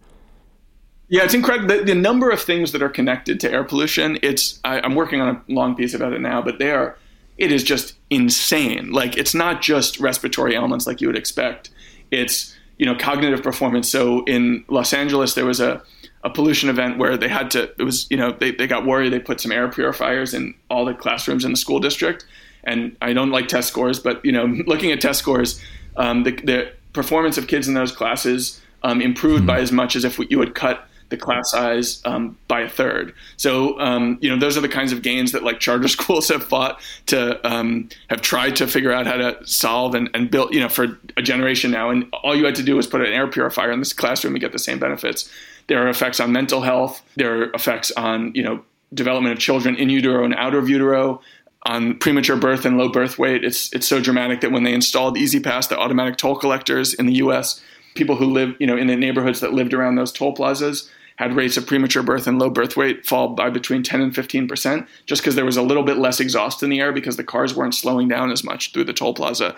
Yeah, 1.08 1.22
it's 1.22 1.34
incredible. 1.34 1.68
The, 1.68 1.84
the, 1.84 1.94
number 1.94 2.30
of 2.30 2.42
things 2.42 2.72
that 2.72 2.82
are 2.82 2.88
connected 2.88 3.38
to 3.40 3.50
air 3.50 3.62
pollution. 3.62 4.18
It's 4.22 4.60
I, 4.64 4.80
I'm 4.80 4.96
working 4.96 5.20
on 5.20 5.36
a 5.36 5.42
long 5.48 5.76
piece 5.76 5.94
about 5.94 6.12
it 6.12 6.20
now, 6.20 6.42
but 6.42 6.58
they 6.58 6.70
are. 6.70 6.98
It 7.38 7.52
is 7.52 7.62
just 7.62 7.94
insane. 8.10 8.92
Like 8.92 9.16
it's 9.16 9.34
not 9.34 9.62
just 9.62 10.00
respiratory 10.00 10.56
elements 10.56 10.86
like 10.86 11.00
you 11.00 11.08
would 11.08 11.16
expect. 11.16 11.70
It's 12.10 12.56
you 12.78 12.86
know 12.86 12.94
cognitive 12.94 13.42
performance. 13.42 13.90
So 13.90 14.24
in 14.24 14.64
Los 14.68 14.92
Angeles, 14.92 15.34
there 15.34 15.46
was 15.46 15.60
a 15.60 15.82
a 16.26 16.30
pollution 16.30 16.68
event 16.68 16.98
where 16.98 17.16
they 17.16 17.28
had 17.28 17.52
to 17.52 17.70
it 17.78 17.84
was 17.84 18.10
you 18.10 18.16
know 18.16 18.32
they, 18.32 18.50
they 18.50 18.66
got 18.66 18.84
worried 18.84 19.12
they 19.12 19.20
put 19.20 19.40
some 19.40 19.52
air 19.52 19.68
purifiers 19.68 20.34
in 20.34 20.52
all 20.68 20.84
the 20.84 20.92
classrooms 20.92 21.44
in 21.44 21.52
the 21.52 21.56
school 21.56 21.78
district 21.78 22.26
and 22.64 22.96
i 23.00 23.12
don't 23.12 23.30
like 23.30 23.46
test 23.46 23.68
scores 23.68 24.00
but 24.00 24.22
you 24.24 24.32
know 24.32 24.44
looking 24.66 24.90
at 24.90 25.00
test 25.00 25.20
scores 25.20 25.62
um, 25.96 26.24
the, 26.24 26.32
the, 26.32 26.72
performance 26.92 27.36
of 27.36 27.46
kids 27.46 27.68
in 27.68 27.74
those 27.74 27.92
classes 27.92 28.60
um, 28.82 29.02
improved 29.02 29.40
mm-hmm. 29.40 29.48
by 29.48 29.60
as 29.60 29.70
much 29.70 29.94
as 29.94 30.04
if 30.04 30.18
you 30.30 30.40
had 30.40 30.54
cut 30.54 30.88
the 31.08 31.16
class 31.16 31.50
size 31.50 32.02
um, 32.04 32.36
by 32.48 32.62
a 32.62 32.68
third. 32.68 33.14
So 33.36 33.78
um, 33.80 34.18
you 34.20 34.28
know 34.28 34.38
those 34.38 34.56
are 34.56 34.60
the 34.60 34.68
kinds 34.68 34.92
of 34.92 35.02
gains 35.02 35.32
that 35.32 35.42
like 35.42 35.60
charter 35.60 35.88
schools 35.96 36.28
have 36.28 36.44
fought 36.44 36.80
to 37.06 37.46
um, 37.46 37.88
have 38.08 38.22
tried 38.22 38.56
to 38.56 38.66
figure 38.66 38.92
out 38.92 39.06
how 39.06 39.16
to 39.16 39.46
solve 39.46 39.94
and, 39.94 40.10
and 40.14 40.30
build 40.30 40.54
you 40.54 40.60
know 40.60 40.68
for 40.68 40.98
a 41.16 41.22
generation 41.22 41.70
now. 41.70 41.90
And 41.90 42.12
all 42.12 42.34
you 42.34 42.44
had 42.44 42.54
to 42.56 42.62
do 42.62 42.76
was 42.76 42.86
put 42.86 43.00
an 43.00 43.12
air 43.12 43.26
purifier 43.26 43.70
in 43.70 43.78
this 43.78 43.92
classroom 43.92 44.34
and 44.34 44.40
get 44.40 44.52
the 44.52 44.58
same 44.58 44.78
benefits. 44.78 45.30
There 45.68 45.84
are 45.84 45.88
effects 45.88 46.20
on 46.20 46.32
mental 46.32 46.60
health. 46.60 47.02
There 47.16 47.42
are 47.42 47.52
effects 47.52 47.90
on 47.92 48.32
you 48.34 48.42
know 48.42 48.62
development 48.94 49.32
of 49.32 49.38
children 49.38 49.76
in 49.76 49.90
utero 49.90 50.24
and 50.24 50.34
out 50.34 50.54
of 50.54 50.68
utero. 50.68 51.20
On 51.64 51.98
premature 51.98 52.36
birth 52.36 52.64
and 52.64 52.78
low 52.78 52.88
birth 52.88 53.18
weight, 53.18 53.44
it's 53.44 53.72
it's 53.72 53.88
so 53.88 54.00
dramatic 54.00 54.40
that 54.40 54.52
when 54.52 54.62
they 54.62 54.72
installed 54.72 55.18
E-ZPass, 55.18 55.68
the 55.68 55.76
automatic 55.76 56.16
toll 56.16 56.36
collectors 56.36 56.94
in 56.94 57.06
the 57.06 57.14
U.S., 57.14 57.60
people 57.96 58.14
who 58.14 58.26
live 58.26 58.54
you 58.60 58.66
know 58.66 58.76
in 58.76 58.86
the 58.86 58.94
neighborhoods 58.94 59.40
that 59.40 59.52
lived 59.52 59.74
around 59.74 59.96
those 59.96 60.12
toll 60.12 60.32
plazas 60.32 60.88
had 61.16 61.34
rates 61.34 61.56
of 61.56 61.66
premature 61.66 62.02
birth 62.02 62.26
and 62.26 62.38
low 62.38 62.50
birth 62.50 62.76
weight 62.76 63.06
fall 63.06 63.28
by 63.28 63.50
between 63.50 63.82
10 63.82 64.00
and 64.00 64.14
15 64.14 64.48
percent, 64.48 64.86
just 65.06 65.22
because 65.22 65.34
there 65.34 65.44
was 65.44 65.56
a 65.56 65.62
little 65.62 65.82
bit 65.82 65.98
less 65.98 66.20
exhaust 66.20 66.62
in 66.62 66.70
the 66.70 66.80
air 66.80 66.92
because 66.92 67.16
the 67.16 67.24
cars 67.24 67.54
weren't 67.54 67.74
slowing 67.74 68.08
down 68.08 68.30
as 68.30 68.44
much 68.44 68.72
through 68.72 68.84
the 68.84 68.92
toll 68.92 69.14
plaza. 69.14 69.54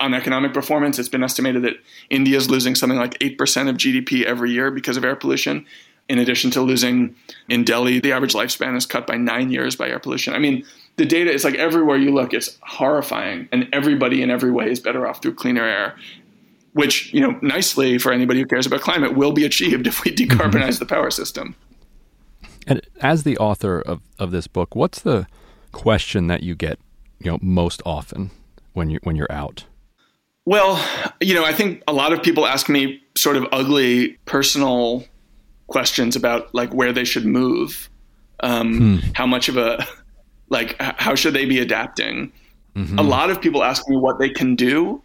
On 0.00 0.14
economic 0.14 0.54
performance, 0.54 0.98
it's 0.98 1.08
been 1.08 1.24
estimated 1.24 1.62
that 1.62 1.74
India 2.10 2.36
is 2.36 2.48
losing 2.48 2.74
something 2.74 2.98
like 2.98 3.16
8 3.20 3.36
percent 3.38 3.68
of 3.68 3.76
GDP 3.76 4.24
every 4.24 4.50
year 4.52 4.70
because 4.70 4.96
of 4.96 5.04
air 5.04 5.16
pollution. 5.16 5.66
in 6.08 6.18
addition 6.18 6.50
to 6.50 6.60
losing 6.60 7.14
in 7.48 7.62
Delhi, 7.62 8.00
the 8.00 8.10
average 8.10 8.32
lifespan 8.34 8.76
is 8.76 8.84
cut 8.84 9.06
by 9.06 9.16
nine 9.16 9.52
years 9.52 9.76
by 9.76 9.88
air 9.88 10.00
pollution. 10.00 10.34
I 10.34 10.38
mean, 10.40 10.64
the 10.96 11.06
data 11.06 11.32
is 11.32 11.44
like 11.44 11.54
everywhere 11.54 11.96
you 11.96 12.12
look, 12.12 12.34
it's 12.34 12.58
horrifying, 12.62 13.48
and 13.52 13.68
everybody 13.72 14.20
in 14.20 14.28
every 14.28 14.50
way 14.50 14.68
is 14.70 14.80
better 14.80 15.06
off 15.06 15.22
through 15.22 15.34
cleaner 15.34 15.64
air. 15.64 15.94
Which, 16.72 17.12
you 17.12 17.20
know, 17.20 17.38
nicely 17.42 17.98
for 17.98 18.12
anybody 18.12 18.40
who 18.40 18.46
cares 18.46 18.66
about 18.66 18.80
climate, 18.80 19.16
will 19.16 19.32
be 19.32 19.44
achieved 19.44 19.86
if 19.86 20.04
we 20.04 20.14
decarbonize 20.14 20.78
the 20.78 20.86
power 20.86 21.10
system. 21.10 21.56
And 22.66 22.80
as 23.00 23.24
the 23.24 23.36
author 23.38 23.80
of, 23.80 24.00
of 24.18 24.30
this 24.30 24.46
book, 24.46 24.76
what's 24.76 25.00
the 25.00 25.26
question 25.72 26.26
that 26.28 26.42
you 26.42 26.54
get, 26.54 26.78
you 27.18 27.30
know, 27.30 27.38
most 27.42 27.82
often 27.84 28.30
when 28.72 28.90
you 28.90 29.00
when 29.02 29.16
you're 29.16 29.32
out? 29.32 29.64
Well, 30.46 30.84
you 31.20 31.34
know, 31.34 31.44
I 31.44 31.52
think 31.52 31.82
a 31.86 31.92
lot 31.92 32.12
of 32.12 32.22
people 32.22 32.46
ask 32.46 32.68
me 32.68 33.02
sort 33.16 33.36
of 33.36 33.46
ugly 33.52 34.18
personal 34.24 35.04
questions 35.66 36.16
about 36.16 36.52
like 36.54 36.72
where 36.74 36.92
they 36.92 37.04
should 37.04 37.24
move, 37.24 37.88
um, 38.40 38.78
hmm. 38.78 38.96
how 39.14 39.26
much 39.26 39.48
of 39.48 39.56
a 39.56 39.86
like 40.48 40.76
how 40.80 41.14
should 41.14 41.34
they 41.34 41.46
be 41.46 41.58
adapting. 41.58 42.32
Mm-hmm. 42.76 42.98
A 42.98 43.02
lot 43.02 43.30
of 43.30 43.40
people 43.40 43.64
ask 43.64 43.88
me 43.88 43.96
what 43.96 44.18
they 44.18 44.28
can 44.28 44.54
do, 44.54 45.02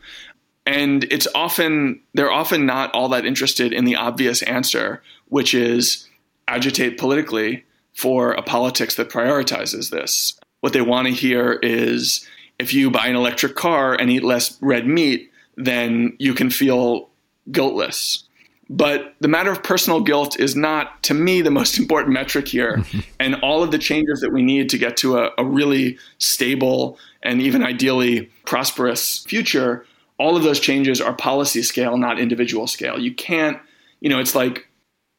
and 0.65 1.04
it's 1.06 1.28
often 1.36 2.01
they're 2.13 2.32
often 2.32 2.65
not 2.65 2.91
all 2.93 3.10
that 3.10 3.25
interested 3.25 3.71
in 3.71 3.86
the 3.86 3.95
obvious 3.95 4.41
answer, 4.43 5.01
which 5.30 5.54
is 5.54 6.08
agitate 6.47 6.97
politically 6.97 7.65
for 7.93 8.34
a 8.34 8.41
politics 8.41 8.95
that 8.95 9.10
prioritizes 9.10 9.89
this. 9.89 10.39
What 10.62 10.73
they 10.73 10.82
want 10.82 11.08
to 11.08 11.13
hear 11.13 11.54
is 11.62 12.28
if 12.60 12.73
you 12.73 12.89
buy 12.89 13.08
an 13.08 13.15
electric 13.15 13.56
car 13.56 13.93
and 13.93 14.10
eat 14.10 14.23
less 14.23 14.58
red 14.62 14.88
meat, 14.88 15.32
then 15.56 16.15
you 16.19 16.34
can 16.34 16.49
feel 16.49 17.10
guiltless. 17.51 18.23
But 18.67 19.13
the 19.19 19.28
matter 19.28 19.51
of 19.51 19.62
personal 19.62 20.01
guilt 20.01 20.39
is 20.39 20.56
not, 20.56 21.04
to 21.04 21.13
me, 21.13 21.41
the 21.41 21.51
most 21.51 21.78
important 21.80 22.13
metric 22.13 22.47
here. 22.47 22.84
and 23.19 23.36
all 23.36 23.63
of 23.63 23.71
the 23.71 23.78
changes 23.78 24.21
that 24.21 24.32
we 24.32 24.41
need 24.41 24.69
to 24.69 24.78
get 24.78 24.97
to 24.97 25.17
a, 25.19 25.32
a 25.38 25.45
really 25.45 25.97
stable 26.17 26.97
and 27.21 27.41
even 27.41 27.63
ideally 27.63 28.32
prosperous 28.45 29.19
future, 29.19 29.86
all 30.17 30.38
of 30.38 30.43
those 30.43 30.60
changes 30.60 31.01
are 31.01 31.13
policy 31.13 31.62
scale, 31.62 31.97
not 31.97 32.19
individual 32.19 32.67
scale. 32.67 32.99
You 32.99 33.13
can't, 33.13 33.60
you 33.99 34.10
know, 34.10 34.19
it's 34.19 34.36
like 34.36 34.67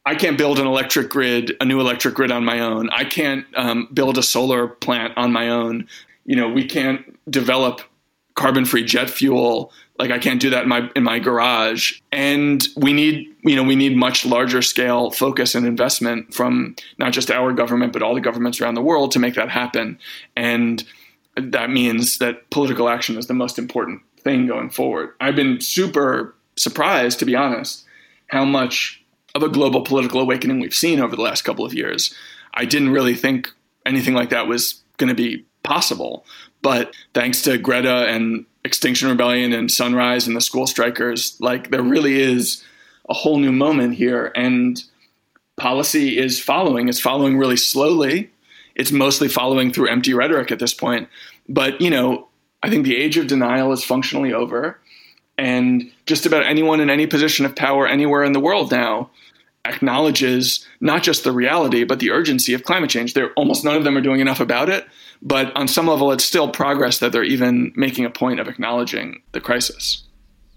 I 0.07 0.15
can't 0.15 0.39
build 0.39 0.59
an 0.59 0.67
electric 0.67 1.11
grid, 1.11 1.57
a 1.61 1.65
new 1.65 1.81
electric 1.81 2.15
grid 2.15 2.31
on 2.31 2.45
my 2.45 2.61
own. 2.61 2.89
I 2.91 3.05
can't 3.05 3.45
um, 3.57 3.89
build 3.93 4.17
a 4.19 4.23
solar 4.23 4.69
plant 4.69 5.15
on 5.17 5.33
my 5.33 5.49
own. 5.49 5.89
You 6.25 6.37
know, 6.37 6.49
we 6.49 6.65
can't 6.65 7.19
develop 7.31 7.81
carbon-free 8.35 8.85
jet 8.85 9.11
fuel. 9.11 9.73
Like 9.99 10.11
I 10.11 10.19
can't 10.19 10.41
do 10.41 10.51
that 10.51 10.65
in 10.65 10.69
my 10.69 10.91
in 10.95 11.03
my 11.03 11.19
garage. 11.19 12.01
And 12.13 12.67
we 12.77 12.93
need, 12.93 13.35
you 13.43 13.57
know, 13.57 13.65
we 13.65 13.77
need 13.77 13.97
much 13.97 14.25
larger 14.25 14.63
scale 14.63 15.11
focus 15.11 15.55
and 15.55 15.67
investment 15.67 16.33
from 16.33 16.77
not 16.99 17.13
just 17.13 17.31
our 17.31 17.53
government, 17.53 17.93
but 17.93 18.03
all 18.03 18.15
the 18.15 18.21
governments 18.21 18.61
around 18.61 18.75
the 18.75 18.83
world 18.83 19.11
to 19.13 19.19
make 19.19 19.35
that 19.35 19.49
happen. 19.49 19.99
And 20.37 20.85
that 21.37 21.71
means 21.71 22.19
that 22.19 22.49
political 22.51 22.89
action 22.89 23.19
is 23.19 23.27
the 23.27 23.35
most 23.35 23.59
important 23.59 24.03
thing 24.27 24.49
going 24.49 24.71
forward. 24.71 25.11
I've 25.21 25.37
been 25.37 25.61
super 25.61 26.35
surprised, 26.57 27.21
to 27.21 27.25
be 27.25 27.37
honest, 27.37 27.85
how 28.27 28.45
much 28.45 29.01
of 29.37 29.45
a 29.45 29.49
global 29.49 29.83
political 29.83 30.21
awakening 30.21 30.59
we've 30.59 30.75
seen 30.75 30.99
over 30.99 31.15
the 31.15 31.23
last 31.23 31.43
couple 31.43 31.65
of 31.65 31.73
years. 31.73 32.13
I 32.53 32.65
didn't 32.65 32.91
really 32.91 33.15
think 33.15 33.49
anything 33.85 34.15
like 34.15 34.31
that 34.31 34.49
was 34.49 34.83
going 34.97 35.11
to 35.11 35.15
be 35.15 35.45
possible. 35.63 36.25
But 36.61 36.93
thanks 37.15 37.43
to 37.43 37.57
Greta 37.57 38.09
and 38.09 38.47
Extinction 38.65 39.09
Rebellion 39.09 39.53
and 39.53 39.71
Sunrise 39.71 40.27
and 40.27 40.35
the 40.35 40.41
school 40.41 40.67
strikers, 40.67 41.37
like 41.41 41.71
there 41.71 41.83
really 41.83 42.21
is 42.21 42.65
a 43.09 43.15
whole 43.15 43.39
new 43.39 43.53
moment 43.53 43.95
here. 43.95 44.33
And 44.35 44.83
policy 45.57 46.19
is 46.19 46.41
following. 46.41 46.89
It's 46.89 46.99
following 46.99 47.39
really 47.39 47.57
slowly. 47.57 48.31
It's 48.75 48.91
mostly 48.91 49.29
following 49.29 49.73
through 49.73 49.89
empty 49.89 50.15
rhetoric 50.15 50.51
at 50.51 50.59
this 50.59 50.75
point. 50.75 51.09
But, 51.49 51.81
you 51.81 51.91
know, 51.91 52.27
I 52.63 52.71
think 52.71 52.85
the 52.85 52.97
age 52.97 53.17
of 53.17 53.27
denial 53.27 53.73
is 53.73 53.85
functionally 53.85 54.33
over. 54.33 54.81
And 55.39 55.91
just 56.07 56.25
about 56.27 56.45
anyone 56.45 56.81
in 56.81 56.89
any 56.89 57.07
position 57.07 57.45
of 57.45 57.55
power 57.55 57.87
anywhere 57.87 58.25
in 58.25 58.33
the 58.33 58.41
world 58.41 58.71
now 58.71 59.11
acknowledges 59.67 60.67
not 60.81 61.03
just 61.03 61.25
the 61.25 61.33
reality, 61.33 61.85
but 61.85 61.99
the 61.99 62.11
urgency 62.11 62.55
of 62.55 62.65
climate 62.65 62.91
change. 62.91 63.15
There, 63.15 63.33
almost 63.33 63.65
none 63.65 63.77
of 63.77 63.85
them 63.85 63.97
are 63.97 64.01
doing 64.01 64.21
enough 64.21 64.41
about 64.41 64.69
it, 64.69 64.87
but 65.23 65.55
on 65.57 65.69
some 65.69 65.87
level, 65.87 66.13
it's 66.13 66.25
still 66.25 66.49
progress 66.49 66.99
that 66.99 67.13
they're 67.13 67.25
even 67.25 67.73
making 67.77 68.05
a 68.05 68.11
point 68.11 68.41
of 68.41 68.49
acknowledging 68.49 69.23
the 69.33 69.41
crisis. 69.41 70.05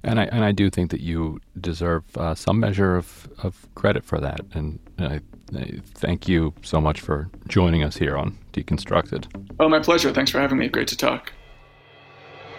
And 0.04 0.20
I 0.20 0.24
and 0.26 0.46
I 0.46 0.54
do 0.54 0.70
think 0.70 0.92
that 0.92 1.02
you 1.02 1.42
deserve 1.60 2.04
uh, 2.16 2.34
some 2.34 2.60
measure 2.60 2.96
of, 2.96 3.28
of 3.44 3.68
credit 3.76 4.06
for 4.06 4.20
that. 4.22 4.40
And 4.54 4.80
I, 4.98 5.20
I 5.54 5.82
thank 5.94 6.28
you 6.28 6.54
so 6.62 6.80
much 6.80 7.02
for 7.02 7.30
joining 7.50 7.84
us 7.84 7.98
here 7.98 8.16
on 8.16 8.38
Deconstructed. 8.54 9.26
Oh, 9.60 9.68
my 9.68 9.80
pleasure. 9.80 10.14
Thanks 10.14 10.32
for 10.32 10.40
having 10.40 10.58
me. 10.58 10.70
Great 10.70 10.88
to 10.88 10.96
talk. 10.96 11.34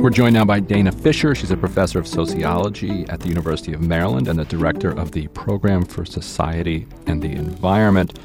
We're 0.00 0.10
joined 0.10 0.34
now 0.34 0.44
by 0.44 0.60
Dana 0.60 0.92
Fisher. 0.92 1.34
She's 1.34 1.50
a 1.50 1.56
professor 1.56 1.98
of 1.98 2.06
sociology 2.06 3.04
at 3.08 3.18
the 3.18 3.28
University 3.28 3.72
of 3.72 3.80
Maryland 3.80 4.28
and 4.28 4.38
the 4.38 4.44
director 4.44 4.90
of 4.90 5.10
the 5.10 5.26
Program 5.28 5.84
for 5.84 6.04
Society 6.04 6.86
and 7.08 7.20
the 7.20 7.32
Environment. 7.32 8.16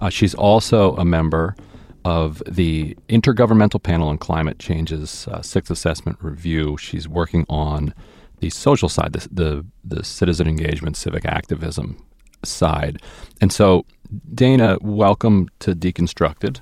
Uh, 0.00 0.08
she's 0.08 0.34
also 0.36 0.94
a 0.94 1.04
member 1.04 1.56
of 2.04 2.40
the 2.46 2.96
Intergovernmental 3.08 3.82
Panel 3.82 4.06
on 4.06 4.18
Climate 4.18 4.60
Change's 4.60 5.26
uh, 5.26 5.42
Sixth 5.42 5.68
Assessment 5.68 6.16
Review. 6.22 6.76
She's 6.78 7.08
working 7.08 7.44
on 7.48 7.92
the 8.38 8.48
social 8.50 8.88
side, 8.88 9.12
the, 9.12 9.28
the, 9.32 9.66
the 9.84 10.04
citizen 10.04 10.46
engagement, 10.46 10.96
civic 10.96 11.24
activism 11.24 12.02
side. 12.44 13.02
And 13.40 13.52
so, 13.52 13.84
Dana, 14.32 14.78
welcome 14.80 15.48
to 15.58 15.74
Deconstructed. 15.74 16.60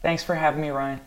Thanks 0.00 0.24
for 0.24 0.36
having 0.36 0.62
me, 0.62 0.70
Ryan. 0.70 1.02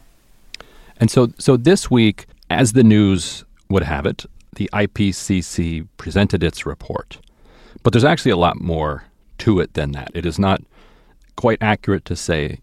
And 1.00 1.10
so, 1.10 1.34
so 1.40 1.58
this 1.58 1.90
week, 1.90 2.28
as 2.50 2.74
the 2.74 2.84
news 2.84 3.44
would 3.70 3.84
have 3.84 4.06
it, 4.06 4.26
the 4.56 4.70
IPCC 4.74 5.88
presented 5.98 6.44
its 6.44 6.66
report. 6.66 7.20
But 7.84 7.94
there's 7.94 8.04
actually 8.04 8.32
a 8.32 8.38
lot 8.38 8.60
more 8.60 9.04
to 9.40 9.60
it 9.60 9.74
than 9.74 9.92
that. 9.92 10.12
It 10.14 10.26
is 10.26 10.40
not 10.40 10.62
quite 11.36 11.60
accurate 11.62 12.06
to 12.06 12.16
say 12.16 12.60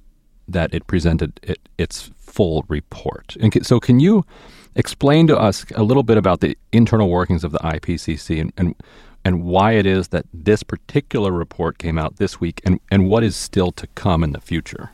that 0.48 0.74
it 0.74 0.86
presented 0.86 1.40
it, 1.42 1.58
its 1.78 2.10
full 2.18 2.64
report. 2.68 3.36
And 3.40 3.66
so, 3.66 3.80
can 3.80 4.00
you 4.00 4.24
explain 4.74 5.26
to 5.28 5.38
us 5.38 5.64
a 5.74 5.82
little 5.82 6.02
bit 6.02 6.18
about 6.18 6.40
the 6.40 6.58
internal 6.72 7.08
workings 7.08 7.44
of 7.44 7.52
the 7.52 7.58
IPCC 7.58 8.40
and, 8.40 8.52
and, 8.56 8.74
and 9.24 9.44
why 9.44 9.72
it 9.72 9.86
is 9.86 10.08
that 10.08 10.26
this 10.34 10.62
particular 10.62 11.30
report 11.30 11.78
came 11.78 11.96
out 11.96 12.16
this 12.16 12.40
week 12.40 12.60
and, 12.64 12.80
and 12.90 13.08
what 13.08 13.22
is 13.22 13.36
still 13.36 13.70
to 13.72 13.86
come 13.94 14.24
in 14.24 14.32
the 14.32 14.40
future? 14.40 14.90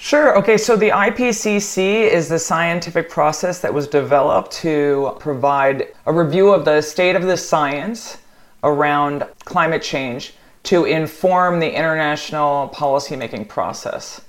Sure. 0.00 0.38
Okay, 0.38 0.56
so 0.56 0.76
the 0.76 0.90
IPCC 0.90 2.08
is 2.08 2.28
the 2.28 2.38
scientific 2.38 3.10
process 3.10 3.58
that 3.60 3.74
was 3.74 3.88
developed 3.88 4.52
to 4.52 5.16
provide 5.18 5.88
a 6.06 6.12
review 6.12 6.50
of 6.50 6.64
the 6.64 6.80
state 6.80 7.16
of 7.16 7.22
the 7.22 7.36
science 7.36 8.18
around 8.62 9.26
climate 9.44 9.82
change 9.82 10.34
to 10.62 10.84
inform 10.84 11.58
the 11.58 11.70
international 11.70 12.68
policymaking 12.74 13.48
process. 13.48 14.20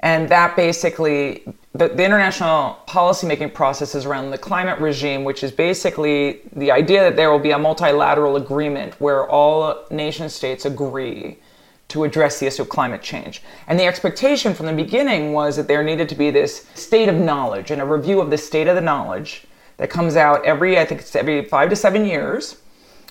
And 0.00 0.28
that 0.28 0.54
basically, 0.54 1.42
the, 1.72 1.88
the 1.88 2.04
international 2.04 2.78
policymaking 2.86 3.52
process 3.52 3.96
is 3.96 4.06
around 4.06 4.30
the 4.30 4.38
climate 4.38 4.78
regime, 4.78 5.24
which 5.24 5.42
is 5.42 5.50
basically 5.50 6.42
the 6.54 6.70
idea 6.70 7.02
that 7.02 7.16
there 7.16 7.32
will 7.32 7.40
be 7.40 7.50
a 7.50 7.58
multilateral 7.58 8.36
agreement 8.36 9.00
where 9.00 9.28
all 9.28 9.84
nation 9.90 10.28
states 10.28 10.64
agree 10.64 11.38
to 11.88 12.04
address 12.04 12.40
the 12.40 12.46
issue 12.46 12.62
of 12.62 12.68
climate 12.68 13.02
change. 13.02 13.42
And 13.66 13.78
the 13.78 13.84
expectation 13.84 14.54
from 14.54 14.66
the 14.66 14.72
beginning 14.72 15.32
was 15.32 15.56
that 15.56 15.68
there 15.68 15.84
needed 15.84 16.08
to 16.08 16.14
be 16.14 16.30
this 16.30 16.66
state 16.74 17.08
of 17.08 17.14
knowledge 17.14 17.70
and 17.70 17.80
a 17.80 17.84
review 17.86 18.20
of 18.20 18.30
the 18.30 18.38
state 18.38 18.66
of 18.66 18.74
the 18.74 18.80
knowledge 18.80 19.44
that 19.76 19.90
comes 19.90 20.16
out 20.16 20.44
every, 20.44 20.78
I 20.78 20.84
think 20.84 21.00
it's 21.00 21.14
every 21.14 21.44
five 21.44 21.70
to 21.70 21.76
seven 21.76 22.04
years, 22.04 22.56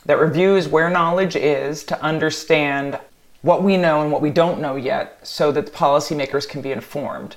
that 0.06 0.20
reviews 0.20 0.68
where 0.68 0.90
knowledge 0.90 1.36
is 1.36 1.84
to 1.86 2.02
understand 2.02 3.00
what 3.42 3.64
we 3.64 3.78
know 3.78 4.02
and 4.02 4.12
what 4.12 4.22
we 4.22 4.30
don't 4.30 4.60
know 4.60 4.76
yet 4.76 5.20
so 5.26 5.52
that 5.52 5.72
policymakers 5.72 6.48
can 6.48 6.62
be 6.62 6.72
informed. 6.72 7.36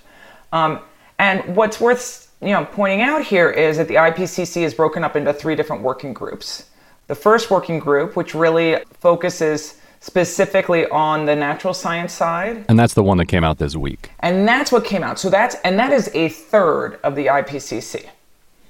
Um, 0.53 0.81
and 1.19 1.57
what's 1.57 1.81
worth 1.81 2.29
you 2.41 2.51
know, 2.51 2.65
pointing 2.65 3.03
out 3.03 3.25
here 3.25 3.51
is 3.51 3.79
that 3.79 3.89
the 3.89 3.97
IPCC 3.97 4.63
is 4.63 4.73
broken 4.73 5.03
up 5.03 5.17
into 5.17 5.33
three 5.33 5.57
different 5.57 5.83
working 5.83 6.13
groups. 6.13 6.71
The 7.09 7.15
first 7.15 7.51
working 7.51 7.79
group, 7.79 8.17
which 8.17 8.35
really 8.35 8.79
focuses 9.01 9.78
specifically 10.01 10.87
on 10.87 11.27
the 11.27 11.35
natural 11.35 11.75
science 11.75 12.13
side. 12.13 12.65
And 12.69 12.79
that's 12.79 12.95
the 12.95 13.03
one 13.03 13.19
that 13.19 13.27
came 13.27 13.45
out 13.45 13.59
this 13.59 13.77
week. 13.77 14.11
And 14.21 14.47
that's 14.47 14.71
what 14.71 14.85
came 14.85 15.03
out. 15.03 15.19
So 15.19 15.31
that's 15.31 15.57
and 15.65 15.79
that 15.79 15.93
is 15.93 16.11
a 16.15 16.29
third 16.29 16.99
of 17.03 17.15
the 17.15 17.27
IPCC. 17.27 18.09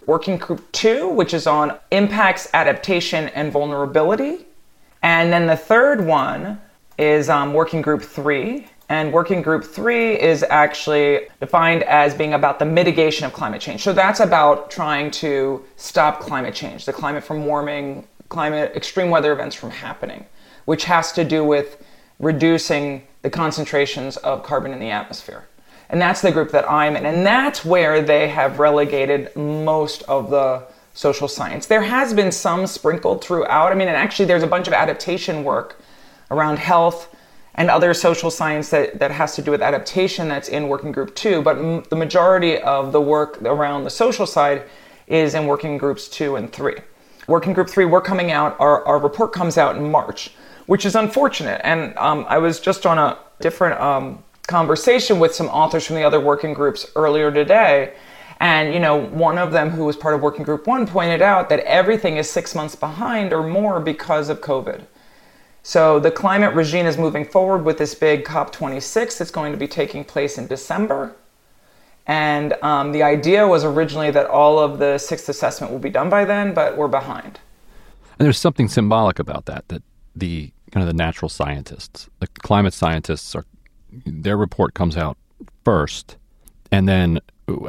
Working 0.07 0.39
group 0.39 0.71
2, 0.73 1.09
which 1.09 1.35
is 1.35 1.47
on 1.47 1.79
impacts, 1.91 2.49
adaptation 2.55 3.29
and 3.31 3.53
vulnerability. 3.53 4.47
And 5.03 5.33
then 5.33 5.47
the 5.47 5.57
third 5.57 6.05
one 6.05 6.61
is 6.97 7.29
um, 7.29 7.53
working 7.53 7.83
group 7.83 8.03
3, 8.03 8.67
and 8.89 9.13
working 9.13 9.43
group 9.43 9.65
3 9.65 10.19
is 10.19 10.43
actually 10.43 11.29
defined 11.41 11.83
as 11.85 12.15
being 12.15 12.33
about 12.33 12.59
the 12.59 12.65
mitigation 12.65 13.27
of 13.27 13.33
climate 13.33 13.61
change. 13.61 13.83
So 13.83 13.93
that's 13.93 14.21
about 14.21 14.71
trying 14.71 15.11
to 15.13 15.65
stop 15.77 16.21
climate 16.21 16.55
change, 16.55 16.87
the 16.87 16.93
climate 16.93 17.23
from 17.23 17.45
warming, 17.45 18.09
climate 18.31 18.73
extreme 18.75 19.11
weather 19.11 19.33
events 19.33 19.55
from 19.55 19.71
happening 19.71 20.25
which 20.69 20.85
has 20.85 21.13
to 21.13 21.25
do 21.25 21.43
with 21.43 21.83
reducing 22.19 23.03
the 23.23 23.31
concentrations 23.31 24.19
of 24.19 24.43
carbon 24.43 24.71
in 24.71 24.79
the 24.79 24.91
atmosphere. 24.91 25.47
And 25.89 25.99
that's 25.99 26.21
the 26.21 26.31
group 26.31 26.51
that 26.51 26.71
I'm 26.71 26.95
in. 26.95 27.07
And 27.07 27.25
that's 27.25 27.65
where 27.65 28.03
they 28.03 28.29
have 28.29 28.59
relegated 28.59 29.35
most 29.35 30.03
of 30.03 30.29
the 30.29 30.65
social 30.93 31.27
science. 31.27 31.65
There 31.65 31.81
has 31.81 32.13
been 32.13 32.31
some 32.31 32.67
sprinkled 32.67 33.25
throughout. 33.25 33.73
I 33.73 33.77
mean, 33.77 33.89
and 33.89 33.97
actually, 33.97 34.27
there's 34.27 34.43
a 34.43 34.47
bunch 34.47 34.67
of 34.67 34.75
adaptation 34.75 35.43
work 35.43 35.81
around 36.31 36.59
health 36.59 37.17
and 37.55 37.71
other 37.71 37.95
social 37.95 38.31
science 38.31 38.69
that, 38.69 38.99
that 38.99 39.11
has 39.11 39.35
to 39.37 39.43
do 39.43 39.51
with 39.51 39.63
adaptation 39.63 40.29
that's 40.29 40.51
in 40.51 40.69
working 40.69 40.93
group 40.93 41.15
two. 41.15 41.41
But 41.41 41.57
m- 41.57 41.85
the 41.89 41.97
majority 41.97 42.59
of 42.59 42.93
the 42.93 43.01
work 43.01 43.41
around 43.41 43.85
the 43.85 43.91
social 44.05 44.27
side 44.27 44.65
is 45.07 45.35
in 45.35 45.47
working 45.47 45.79
groups 45.79 46.09
two 46.09 46.37
and 46.37 46.53
three. 46.53 46.77
Working 47.27 47.55
group 47.55 47.71
three, 47.71 47.87
we're 47.87 48.03
coming 48.03 48.31
out, 48.31 48.55
our, 48.61 48.85
our 48.85 48.99
report 48.99 49.33
comes 49.33 49.57
out 49.57 49.75
in 49.75 49.91
March 49.91 50.33
which 50.69 50.85
is 50.85 50.95
unfortunate. 50.95 51.63
And 51.65 51.97
um, 51.97 52.27
I 52.29 52.37
was 52.37 52.61
just 52.61 52.85
on 52.85 52.99
a 52.99 53.17
different 53.41 53.81
um, 53.81 54.23
conversation 54.47 55.19
with 55.19 55.35
some 55.35 55.47
authors 55.47 55.87
from 55.87 55.97
the 55.97 56.05
other 56.05 56.21
working 56.21 56.53
groups 56.53 56.87
earlier 56.95 57.33
today. 57.33 57.95
And, 58.39 58.75
you 58.75 58.79
know, 58.79 59.07
one 59.07 59.39
of 59.39 59.51
them 59.51 59.71
who 59.71 59.87
was 59.87 59.97
part 59.97 60.15
of 60.15 60.21
working 60.21 60.45
group 60.45 60.67
one 60.67 60.87
pointed 60.87 61.23
out 61.23 61.49
that 61.49 61.61
everything 61.61 62.19
is 62.19 62.31
six 62.31 62.55
months 62.55 62.77
behind 62.77 63.33
or 63.33 63.43
more 63.43 63.81
because 63.81 64.29
of 64.29 64.43
COVID. 64.43 64.85
So 65.63 65.99
the 65.99 66.11
climate 66.11 66.55
regime 66.55 66.85
is 66.85 66.99
moving 66.99 67.25
forward 67.25 67.65
with 67.65 67.79
this 67.79 67.95
big 67.95 68.27
COP26 68.27 69.17
that's 69.17 69.31
going 69.31 69.53
to 69.53 69.59
be 69.59 69.67
taking 69.67 70.05
place 70.05 70.37
in 70.37 70.49
December. 70.49 71.17
And 72.07 72.53
um, 72.61 72.93
the 72.93 73.03
idea 73.03 73.49
was 73.49 73.65
originally 73.65 74.11
that 74.11 74.27
all 74.27 74.59
of 74.59 74.79
the 74.79 74.99
sixth 74.99 75.31
assessment 75.31 75.73
will 75.73 75.81
be 75.81 75.91
done 75.91 76.11
by 76.11 76.27
then, 76.27 76.53
but 76.53 76.77
we're 76.77 76.89
behind. 76.89 77.41
And 78.19 78.27
there's 78.27 78.39
something 78.39 78.69
symbolic 78.69 79.19
about 79.19 79.47
that, 79.47 79.67
that 79.69 79.83
the 80.15 80.53
kind 80.71 80.83
of 80.83 80.87
the 80.87 80.97
natural 80.97 81.29
scientists. 81.29 82.09
The 82.21 82.27
climate 82.27 82.75
scientists 82.75 83.35
are 83.35 83.45
their 84.05 84.37
report 84.37 84.75
comes 84.75 84.97
out 84.97 85.17
first, 85.65 86.17
and 86.71 86.89
then 86.89 87.21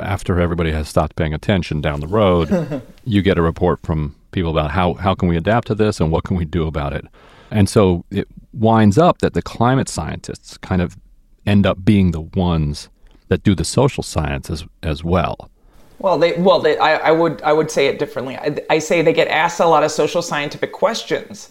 after 0.01 0.39
everybody 0.39 0.71
has 0.71 0.89
stopped 0.89 1.15
paying 1.15 1.33
attention 1.33 1.81
down 1.81 2.01
the 2.01 2.07
road, 2.07 2.81
you 3.05 3.21
get 3.21 3.37
a 3.37 3.41
report 3.41 3.81
from 3.81 4.15
people 4.31 4.51
about 4.51 4.71
how 4.71 4.93
how 4.95 5.15
can 5.15 5.27
we 5.27 5.37
adapt 5.37 5.67
to 5.67 5.75
this 5.75 5.99
and 5.99 6.11
what 6.11 6.23
can 6.23 6.35
we 6.35 6.45
do 6.45 6.67
about 6.67 6.93
it. 6.93 7.05
And 7.51 7.69
so 7.69 8.05
it 8.11 8.27
winds 8.53 8.97
up 8.97 9.19
that 9.19 9.33
the 9.33 9.41
climate 9.41 9.89
scientists 9.89 10.57
kind 10.57 10.81
of 10.81 10.97
end 11.45 11.65
up 11.65 11.83
being 11.83 12.11
the 12.11 12.21
ones 12.21 12.89
that 13.29 13.43
do 13.43 13.55
the 13.55 13.65
social 13.65 14.03
sciences 14.03 14.65
as 14.83 15.03
well. 15.03 15.49
Well, 15.99 16.17
they 16.17 16.33
well, 16.33 16.59
they, 16.59 16.77
I, 16.77 17.09
I 17.09 17.11
would 17.11 17.41
I 17.41 17.53
would 17.53 17.71
say 17.71 17.87
it 17.87 17.99
differently. 17.99 18.37
I, 18.37 18.57
I 18.69 18.79
say 18.79 19.01
they 19.01 19.13
get 19.13 19.27
asked 19.27 19.59
a 19.59 19.65
lot 19.65 19.83
of 19.83 19.91
social 19.91 20.21
scientific 20.21 20.71
questions 20.71 21.49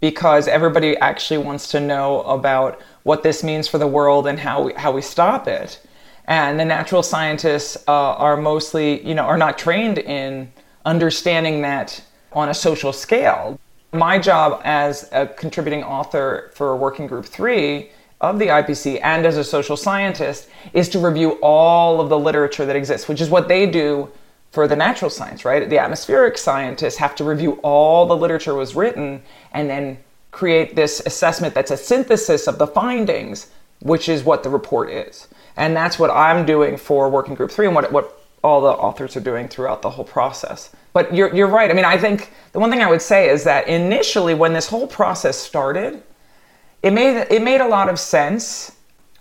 because 0.00 0.48
everybody 0.48 0.96
actually 0.96 1.38
wants 1.38 1.70
to 1.70 1.80
know 1.80 2.22
about 2.22 2.80
what 3.02 3.22
this 3.22 3.44
means 3.44 3.68
for 3.68 3.78
the 3.78 3.86
world 3.86 4.26
and 4.26 4.38
how 4.38 4.62
we, 4.62 4.72
how 4.74 4.90
we 4.92 5.02
stop 5.02 5.46
it. 5.46 5.80
And 6.26 6.58
the 6.58 6.64
natural 6.64 7.02
scientists 7.02 7.76
uh, 7.88 7.92
are 8.14 8.36
mostly, 8.36 9.06
you 9.06 9.14
know, 9.14 9.24
are 9.24 9.38
not 9.38 9.58
trained 9.58 9.98
in 9.98 10.52
understanding 10.84 11.62
that 11.62 12.02
on 12.32 12.48
a 12.48 12.54
social 12.54 12.92
scale. 12.92 13.58
My 13.92 14.18
job 14.18 14.60
as 14.64 15.08
a 15.12 15.26
contributing 15.26 15.82
author 15.82 16.50
for 16.54 16.76
Working 16.76 17.06
Group 17.06 17.26
3 17.26 17.90
of 18.20 18.38
the 18.38 18.46
IPC 18.46 19.00
and 19.02 19.26
as 19.26 19.36
a 19.36 19.44
social 19.44 19.76
scientist 19.76 20.48
is 20.72 20.88
to 20.90 20.98
review 20.98 21.32
all 21.42 22.00
of 22.00 22.08
the 22.08 22.18
literature 22.18 22.66
that 22.66 22.76
exists, 22.76 23.08
which 23.08 23.20
is 23.20 23.30
what 23.30 23.48
they 23.48 23.66
do 23.66 24.08
for 24.50 24.66
the 24.66 24.76
natural 24.76 25.10
science, 25.10 25.44
right? 25.44 25.68
The 25.68 25.78
atmospheric 25.78 26.36
scientists 26.36 26.96
have 26.96 27.14
to 27.16 27.24
review 27.24 27.60
all 27.62 28.06
the 28.06 28.16
literature 28.16 28.54
was 28.54 28.74
written 28.74 29.22
and 29.52 29.70
then 29.70 29.98
create 30.32 30.76
this 30.76 31.00
assessment 31.06 31.54
that's 31.54 31.70
a 31.70 31.76
synthesis 31.76 32.46
of 32.46 32.58
the 32.58 32.66
findings, 32.66 33.48
which 33.80 34.08
is 34.08 34.24
what 34.24 34.42
the 34.42 34.50
report 34.50 34.90
is. 34.90 35.28
And 35.56 35.76
that's 35.76 35.98
what 35.98 36.10
I'm 36.10 36.46
doing 36.46 36.76
for 36.76 37.08
Working 37.08 37.34
Group 37.34 37.50
3 37.50 37.66
and 37.66 37.74
what, 37.74 37.92
what 37.92 38.20
all 38.42 38.60
the 38.60 38.68
authors 38.68 39.16
are 39.16 39.20
doing 39.20 39.48
throughout 39.48 39.82
the 39.82 39.90
whole 39.90 40.04
process. 40.04 40.70
But 40.92 41.14
you're, 41.14 41.34
you're 41.34 41.46
right. 41.46 41.70
I 41.70 41.74
mean, 41.74 41.84
I 41.84 41.98
think 41.98 42.32
the 42.52 42.58
one 42.58 42.70
thing 42.70 42.82
I 42.82 42.90
would 42.90 43.02
say 43.02 43.28
is 43.28 43.44
that 43.44 43.68
initially, 43.68 44.34
when 44.34 44.52
this 44.52 44.66
whole 44.66 44.86
process 44.86 45.36
started, 45.36 46.02
it 46.82 46.92
made, 46.92 47.26
it 47.30 47.42
made 47.42 47.60
a 47.60 47.68
lot 47.68 47.88
of 47.88 47.98
sense 47.98 48.72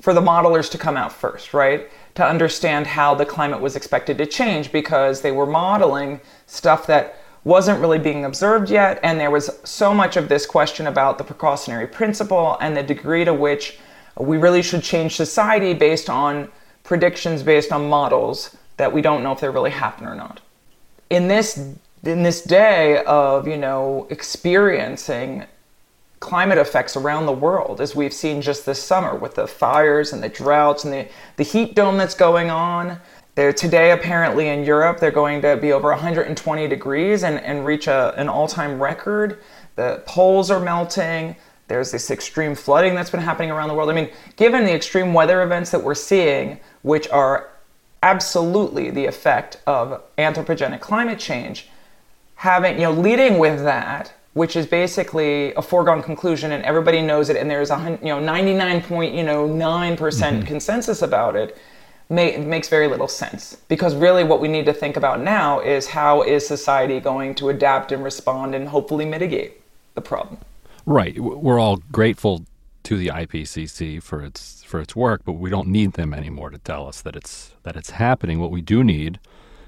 for 0.02 0.14
the 0.14 0.22
modelers 0.22 0.72
to 0.72 0.78
come 0.78 0.96
out 0.96 1.12
first, 1.12 1.54
right? 1.54 1.90
To 2.20 2.28
understand 2.28 2.86
how 2.86 3.16
the 3.16 3.26
climate 3.26 3.62
was 3.62 3.78
expected 3.78 4.18
to 4.18 4.26
change 4.26 4.74
because 4.74 5.22
they 5.22 5.32
were 5.32 5.46
modeling 5.46 6.20
stuff 6.48 6.86
that 6.86 7.16
wasn't 7.46 7.80
really 7.80 7.98
being 7.98 8.26
observed 8.26 8.70
yet. 8.70 9.00
And 9.04 9.18
there 9.18 9.32
was 9.32 9.50
so 9.64 9.94
much 9.94 10.18
of 10.18 10.28
this 10.28 10.46
question 10.46 10.86
about 10.88 11.18
the 11.18 11.24
precautionary 11.24 11.88
principle 11.88 12.58
and 12.60 12.76
the 12.76 12.84
degree 12.84 13.24
to 13.24 13.34
which 13.34 13.80
we 14.18 14.36
really 14.36 14.62
should 14.62 14.84
change 14.84 15.16
society 15.16 15.74
based 15.74 16.10
on 16.10 16.52
predictions 16.84 17.42
based 17.42 17.72
on 17.72 17.88
models 17.88 18.58
that 18.76 18.92
we 18.92 19.02
don't 19.02 19.24
know 19.24 19.32
if 19.32 19.40
they 19.40 19.48
really 19.48 19.72
happen 19.72 20.06
or 20.06 20.16
not. 20.16 20.42
In 21.10 21.30
this 21.30 21.58
in 22.04 22.24
this 22.24 22.42
day 22.42 23.02
of, 23.06 23.48
you 23.48 23.58
know, 23.58 24.08
experiencing 24.10 25.46
climate 26.20 26.58
effects 26.58 26.96
around 26.96 27.26
the 27.26 27.32
world, 27.32 27.80
as 27.80 27.96
we've 27.96 28.14
seen 28.14 28.42
just 28.42 28.66
this 28.66 28.82
summer 28.82 29.16
with 29.16 29.36
the 29.36 29.48
fires 29.48 30.12
and 30.12 30.22
the 30.22 30.30
droughts 30.30 30.84
and 30.84 30.94
the, 30.94 31.08
the 31.38 31.44
heat 31.44 31.76
dome 31.76 31.98
that's 31.98 32.16
going 32.16 32.50
on. 32.50 33.00
There 33.36 33.54
today, 33.54 33.92
apparently 33.92 34.50
in 34.50 34.66
Europe, 34.66 35.00
they're 35.00 35.12
going 35.12 35.42
to 35.44 35.56
be 35.56 35.72
over 35.72 35.90
120 35.90 36.68
degrees 36.68 37.24
and, 37.24 37.40
and 37.40 37.66
reach 37.66 37.88
a, 37.88 38.14
an 38.18 38.28
all 38.28 38.48
time 38.48 38.82
record. 38.82 39.42
The 39.76 40.04
poles 40.06 40.52
are 40.52 40.60
melting. 40.60 41.38
There's 41.70 41.92
this 41.92 42.12
extreme 42.12 42.54
flooding 42.54 42.96
that's 42.96 43.12
been 43.12 43.22
happening 43.22 43.52
around 43.52 43.70
the 43.70 43.76
world. 43.76 43.90
I 43.90 43.94
mean, 43.94 44.10
given 44.36 44.66
the 44.66 44.74
extreme 44.74 45.14
weather 45.14 45.42
events 45.44 45.72
that 45.72 45.82
we're 45.82 45.96
seeing, 45.96 46.60
which 46.82 47.08
are 47.10 47.50
absolutely 48.04 48.90
the 48.90 49.06
effect 49.06 49.62
of 49.68 50.02
anthropogenic 50.18 50.82
climate 50.82 51.20
change, 51.20 51.70
having, 52.36 52.76
you 52.76 52.82
know, 52.82 52.92
leading 52.92 53.38
with 53.38 53.64
that, 53.64 54.14
which 54.40 54.56
is 54.56 54.66
basically 54.66 55.54
a 55.56 55.62
foregone 55.62 56.02
conclusion 56.02 56.54
and 56.54 56.64
everybody 56.64 57.02
knows 57.02 57.30
it 57.30 57.36
and 57.36 57.52
there's 57.52 57.72
a 57.72 58.00
you 58.02 58.08
know 58.08 58.20
99 58.20 58.82
point 58.84 59.14
you 59.14 59.24
know 59.24 59.48
9% 59.48 59.98
mm 59.98 60.40
hmm 60.40 60.46
consensus 60.54 61.02
about 61.02 61.36
it 61.36 61.58
may, 62.10 62.38
makes 62.38 62.68
very 62.70 62.88
little 62.88 63.08
sense. 63.08 63.58
Because 63.68 63.96
really 63.96 64.24
what 64.24 64.42
we 64.42 64.48
need 64.48 64.66
to 64.66 64.74
think 64.74 64.98
about 64.98 65.22
now 65.22 65.60
is 65.60 65.88
how 65.88 66.22
is 66.24 66.48
society 66.48 67.00
going 67.00 67.36
to 67.36 67.50
adapt 67.50 67.92
and 67.92 68.04
respond 68.04 68.56
and 68.56 68.68
hopefully 68.68 69.06
mitigate 69.06 69.62
the 69.94 70.02
problem. 70.02 70.38
Right. 70.86 71.20
We're 71.20 71.60
all 71.60 71.78
grateful 71.92 72.46
to 72.84 72.98
the 72.98 73.08
IPCC 73.08 74.02
for 74.02 74.24
its 74.24 74.64
for 74.64 74.80
its 74.80 74.96
work 74.96 75.22
but 75.26 75.34
we 75.34 75.50
don't 75.50 75.68
need 75.68 75.94
them 75.94 76.14
anymore 76.14 76.50
to 76.50 76.60
tell 76.60 76.88
us 76.88 77.02
that 77.02 77.16
it's 77.16 77.52
that 77.64 77.76
it's 77.76 77.92
happening. 77.92 78.40
What 78.40 78.52
we 78.52 78.62
do 78.62 78.84
need 78.84 79.20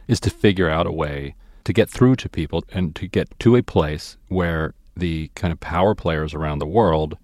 is 0.08 0.20
to 0.22 0.30
figure 0.30 0.70
out 0.70 0.88
a 0.88 0.92
way 0.92 1.36
to 1.64 1.74
get 1.74 1.90
through 1.90 2.16
to 2.18 2.30
people 2.30 2.64
and 2.72 2.96
to 2.96 3.08
get 3.08 3.28
to 3.40 3.56
a 3.56 3.64
place 3.64 4.18
where 4.28 4.74
the 4.96 5.30
kind 5.36 5.52
of 5.52 5.60
power 5.60 5.96
players 5.96 6.34
around 6.34 6.60
the 6.60 6.66
world 6.66 7.18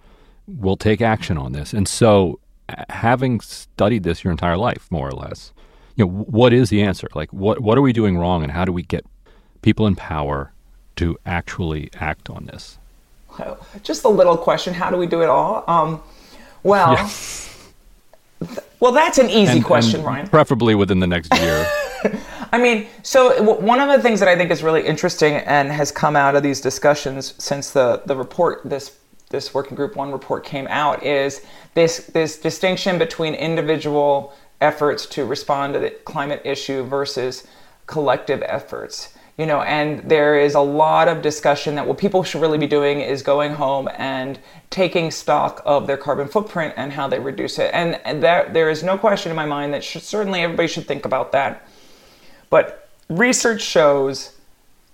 will 0.47 0.77
take 0.77 1.01
action 1.01 1.37
on 1.37 1.51
this. 1.51 1.73
And 1.73 1.87
so, 1.87 2.39
having 2.89 3.39
studied 3.41 4.03
this 4.03 4.23
your 4.23 4.31
entire 4.31 4.57
life, 4.57 4.87
more 4.89 5.07
or 5.07 5.11
less, 5.11 5.51
you 5.95 6.05
know, 6.05 6.11
what 6.11 6.53
is 6.53 6.69
the 6.69 6.81
answer? 6.81 7.07
Like, 7.15 7.31
what 7.33 7.61
what 7.61 7.77
are 7.77 7.81
we 7.81 7.93
doing 7.93 8.17
wrong, 8.17 8.43
and 8.43 8.51
how 8.51 8.65
do 8.65 8.71
we 8.71 8.83
get 8.83 9.05
people 9.61 9.87
in 9.87 9.95
power 9.95 10.51
to 10.97 11.17
actually 11.25 11.89
act 11.95 12.29
on 12.29 12.45
this? 12.45 12.77
Just 13.83 14.03
a 14.03 14.09
little 14.09 14.37
question: 14.37 14.73
How 14.73 14.89
do 14.89 14.97
we 14.97 15.07
do 15.07 15.21
it 15.21 15.29
all? 15.29 15.63
Um, 15.67 16.01
well. 16.63 16.93
Yeah. 16.93 17.09
Well, 18.79 18.91
that's 18.91 19.17
an 19.17 19.31
easy 19.31 19.53
and, 19.53 19.65
question, 19.65 20.01
and 20.01 20.05
Ryan. 20.05 20.27
Preferably 20.27 20.75
within 20.75 20.99
the 20.99 21.07
next 21.07 21.33
year. 21.33 21.67
I 22.51 22.57
mean, 22.57 22.87
so 23.03 23.41
one 23.41 23.79
of 23.79 23.89
the 23.89 24.01
things 24.01 24.19
that 24.19 24.29
I 24.29 24.35
think 24.35 24.51
is 24.51 24.63
really 24.63 24.85
interesting 24.85 25.35
and 25.35 25.71
has 25.71 25.91
come 25.91 26.15
out 26.15 26.35
of 26.35 26.43
these 26.43 26.61
discussions 26.61 27.33
since 27.37 27.71
the, 27.71 28.01
the 28.05 28.15
report, 28.15 28.61
this 28.63 28.97
this 29.29 29.53
working 29.53 29.75
group 29.75 29.97
one 29.97 30.11
report 30.11 30.45
came 30.45 30.67
out, 30.69 31.03
is 31.03 31.41
this 31.73 32.07
this 32.07 32.39
distinction 32.39 32.97
between 32.97 33.33
individual 33.33 34.33
efforts 34.61 35.05
to 35.05 35.25
respond 35.25 35.73
to 35.73 35.79
the 35.79 35.89
climate 35.89 36.41
issue 36.45 36.83
versus 36.83 37.45
collective 37.87 38.41
efforts. 38.43 39.13
You 39.37 39.45
know, 39.45 39.61
and 39.61 40.09
there 40.09 40.39
is 40.39 40.55
a 40.55 40.61
lot 40.61 41.07
of 41.07 41.21
discussion 41.21 41.75
that 41.75 41.85
what 41.85 41.99
people 41.99 42.23
should 42.23 42.41
really 42.41 42.57
be 42.57 42.65
doing 42.65 43.01
is 43.01 43.21
going 43.21 43.53
home 43.53 43.87
and 43.97 44.39
taking 44.71 45.11
stock 45.11 45.61
of 45.63 45.85
their 45.85 45.97
carbon 45.97 46.27
footprint 46.27 46.73
and 46.75 46.91
how 46.91 47.07
they 47.07 47.19
reduce 47.19 47.59
it. 47.59 47.69
And, 47.71 48.01
and 48.03 48.23
that 48.23 48.55
there 48.55 48.71
is 48.71 48.81
no 48.81 48.97
question 48.97 49.29
in 49.29 49.35
my 49.35 49.45
mind 49.45 49.75
that 49.75 49.83
should, 49.83 50.01
certainly 50.01 50.41
everybody 50.41 50.67
should 50.67 50.87
think 50.87 51.05
about 51.05 51.33
that 51.33 51.67
but 52.49 52.89
research 53.09 53.61
shows 53.61 54.33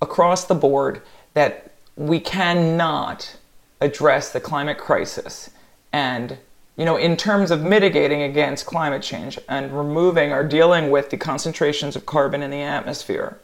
across 0.01 0.45
the 0.45 0.55
board 0.55 1.01
that 1.33 1.71
we 1.95 2.19
cannot 2.19 3.37
address 3.81 4.31
the 4.31 4.39
climate 4.39 4.77
crisis. 4.77 5.49
And 5.91 6.37
you 6.77 6.85
know 6.85 6.97
in 6.97 7.15
terms 7.15 7.51
of 7.51 7.61
mitigating 7.61 8.23
against 8.23 8.65
climate 8.65 9.01
change 9.01 9.37
and 9.47 9.75
removing 9.77 10.31
or 10.31 10.43
dealing 10.43 10.89
with 10.89 11.09
the 11.09 11.17
concentrations 11.17 11.95
of 11.95 12.05
carbon 12.05 12.41
in 12.41 12.51
the 12.51 12.61
atmosphere 12.61 13.37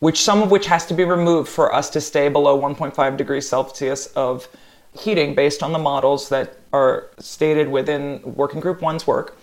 which 0.00 0.20
some 0.20 0.42
of 0.42 0.50
which 0.50 0.66
has 0.66 0.84
to 0.86 0.94
be 0.94 1.04
removed 1.04 1.48
for 1.48 1.74
us 1.74 1.88
to 1.90 2.00
stay 2.00 2.28
below 2.28 2.60
1.5 2.60 3.16
degrees 3.16 3.48
celsius 3.48 4.06
of 4.08 4.48
heating 4.98 5.34
based 5.34 5.62
on 5.62 5.72
the 5.72 5.78
models 5.78 6.28
that 6.28 6.56
are 6.72 7.08
stated 7.18 7.68
within 7.68 8.20
working 8.24 8.60
group 8.60 8.82
one's 8.82 9.06
work 9.06 9.36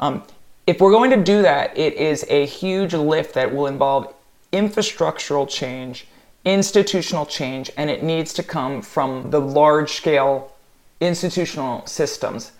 um, 0.00 0.22
if 0.66 0.80
we're 0.80 0.92
going 0.92 1.10
to 1.10 1.22
do 1.22 1.42
that, 1.42 1.76
it 1.76 1.94
is 1.94 2.24
a 2.28 2.46
huge 2.46 2.94
lift 2.94 3.34
that 3.34 3.52
will 3.52 3.66
involve 3.66 4.14
infrastructural 4.52 5.48
change, 5.48 6.06
institutional 6.44 7.26
change, 7.26 7.70
and 7.76 7.90
it 7.90 8.02
needs 8.02 8.32
to 8.34 8.42
come 8.42 8.82
from 8.82 9.30
the 9.30 9.40
large 9.40 9.92
scale 9.92 10.52
institutional 11.00 11.84
systems, 11.86 12.52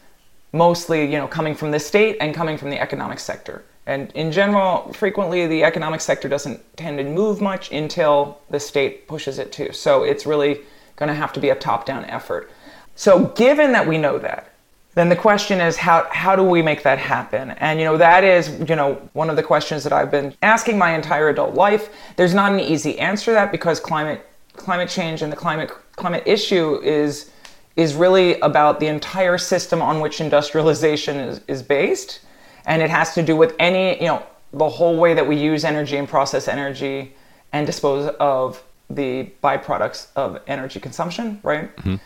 mostly, 0.53 1.05
you 1.05 1.17
know, 1.17 1.29
coming 1.29 1.55
from 1.55 1.71
the 1.71 1.79
state 1.79 2.17
and 2.21 2.35
coming 2.35 2.59
from 2.59 2.71
the 2.71 2.81
economic 2.81 3.21
sector. 3.21 3.65
And 3.87 4.11
in 4.13 4.33
general, 4.33 4.93
frequently 4.93 5.47
the 5.47 5.65
economic 5.65 6.01
sector 6.01 6.29
doesn't 6.29 6.61
tend 6.77 6.99
to 6.99 7.05
move 7.05 7.41
much 7.41 7.71
until 7.73 8.39
the 8.51 8.61
state 8.61 9.07
pushes 9.09 9.39
it 9.39 9.53
to. 9.53 9.73
So 9.73 10.03
it's 10.05 10.27
really 10.27 10.61
going 10.97 11.09
to 11.09 11.15
have 11.15 11.33
to 11.35 11.41
be 11.41 11.51
a 11.51 11.55
top 11.55 11.87
down 11.87 12.05
effort. 12.07 12.51
So, 12.95 13.27
given 13.29 13.73
that 13.73 13.89
we 13.89 13.97
know 13.97 14.19
that, 14.19 14.52
then 14.95 15.09
the 15.09 15.17
question 15.17 15.61
is 15.61 15.77
how 15.77 16.07
how 16.11 16.37
do 16.37 16.43
we 16.43 16.61
make 16.61 16.83
that 16.83 16.99
happen? 16.99 17.53
And 17.53 17.79
you 17.79 17.85
know 17.85 17.97
that 17.97 18.25
is 18.25 18.59
you 18.69 18.77
know 18.77 18.95
one 19.15 19.31
of 19.31 19.37
the 19.37 19.43
questions 19.43 19.85
that 19.85 19.93
i've 19.93 20.11
been 20.11 20.35
asking 20.43 20.79
my 20.79 20.95
entire 20.95 21.29
adult 21.29 21.55
life. 21.55 21.91
There's 22.17 22.35
not 22.35 22.53
an 22.53 22.61
easy 22.61 22.99
answer 22.99 23.27
to 23.27 23.31
that 23.33 23.53
because 23.53 23.81
climate 23.81 24.27
climate 24.55 24.89
change 24.89 25.23
and 25.23 25.33
the 25.33 25.37
climate 25.37 25.71
climate 25.97 26.23
issue 26.27 26.81
is 26.83 27.31
is 27.75 27.95
really 27.95 28.39
about 28.41 28.81
the 28.81 28.87
entire 28.87 29.39
system 29.39 29.81
on 29.81 30.01
which 30.01 30.21
industrialization 30.21 31.17
is, 31.17 31.41
is 31.49 31.63
based. 31.63 32.21
And 32.67 32.83
it 32.83 32.91
has 32.91 33.15
to 33.15 33.23
do 33.23 33.35
with 33.35 33.55
any 33.59 33.99
you 33.99 34.09
know 34.09 34.23
the 34.53 34.69
whole 34.69 34.99
way 34.99 35.15
that 35.15 35.27
we 35.27 35.37
use 35.37 35.65
energy 35.65 35.97
and 35.97 36.07
process 36.07 36.49
energy 36.49 37.15
and 37.55 37.67
dispose 37.67 38.15
of 38.21 38.63
the 38.91 39.31
byproducts 39.43 40.09
of 40.17 40.39
energy 40.47 40.79
consumption 40.79 41.41
right? 41.43 41.75
Mm-hmm. 41.79 41.97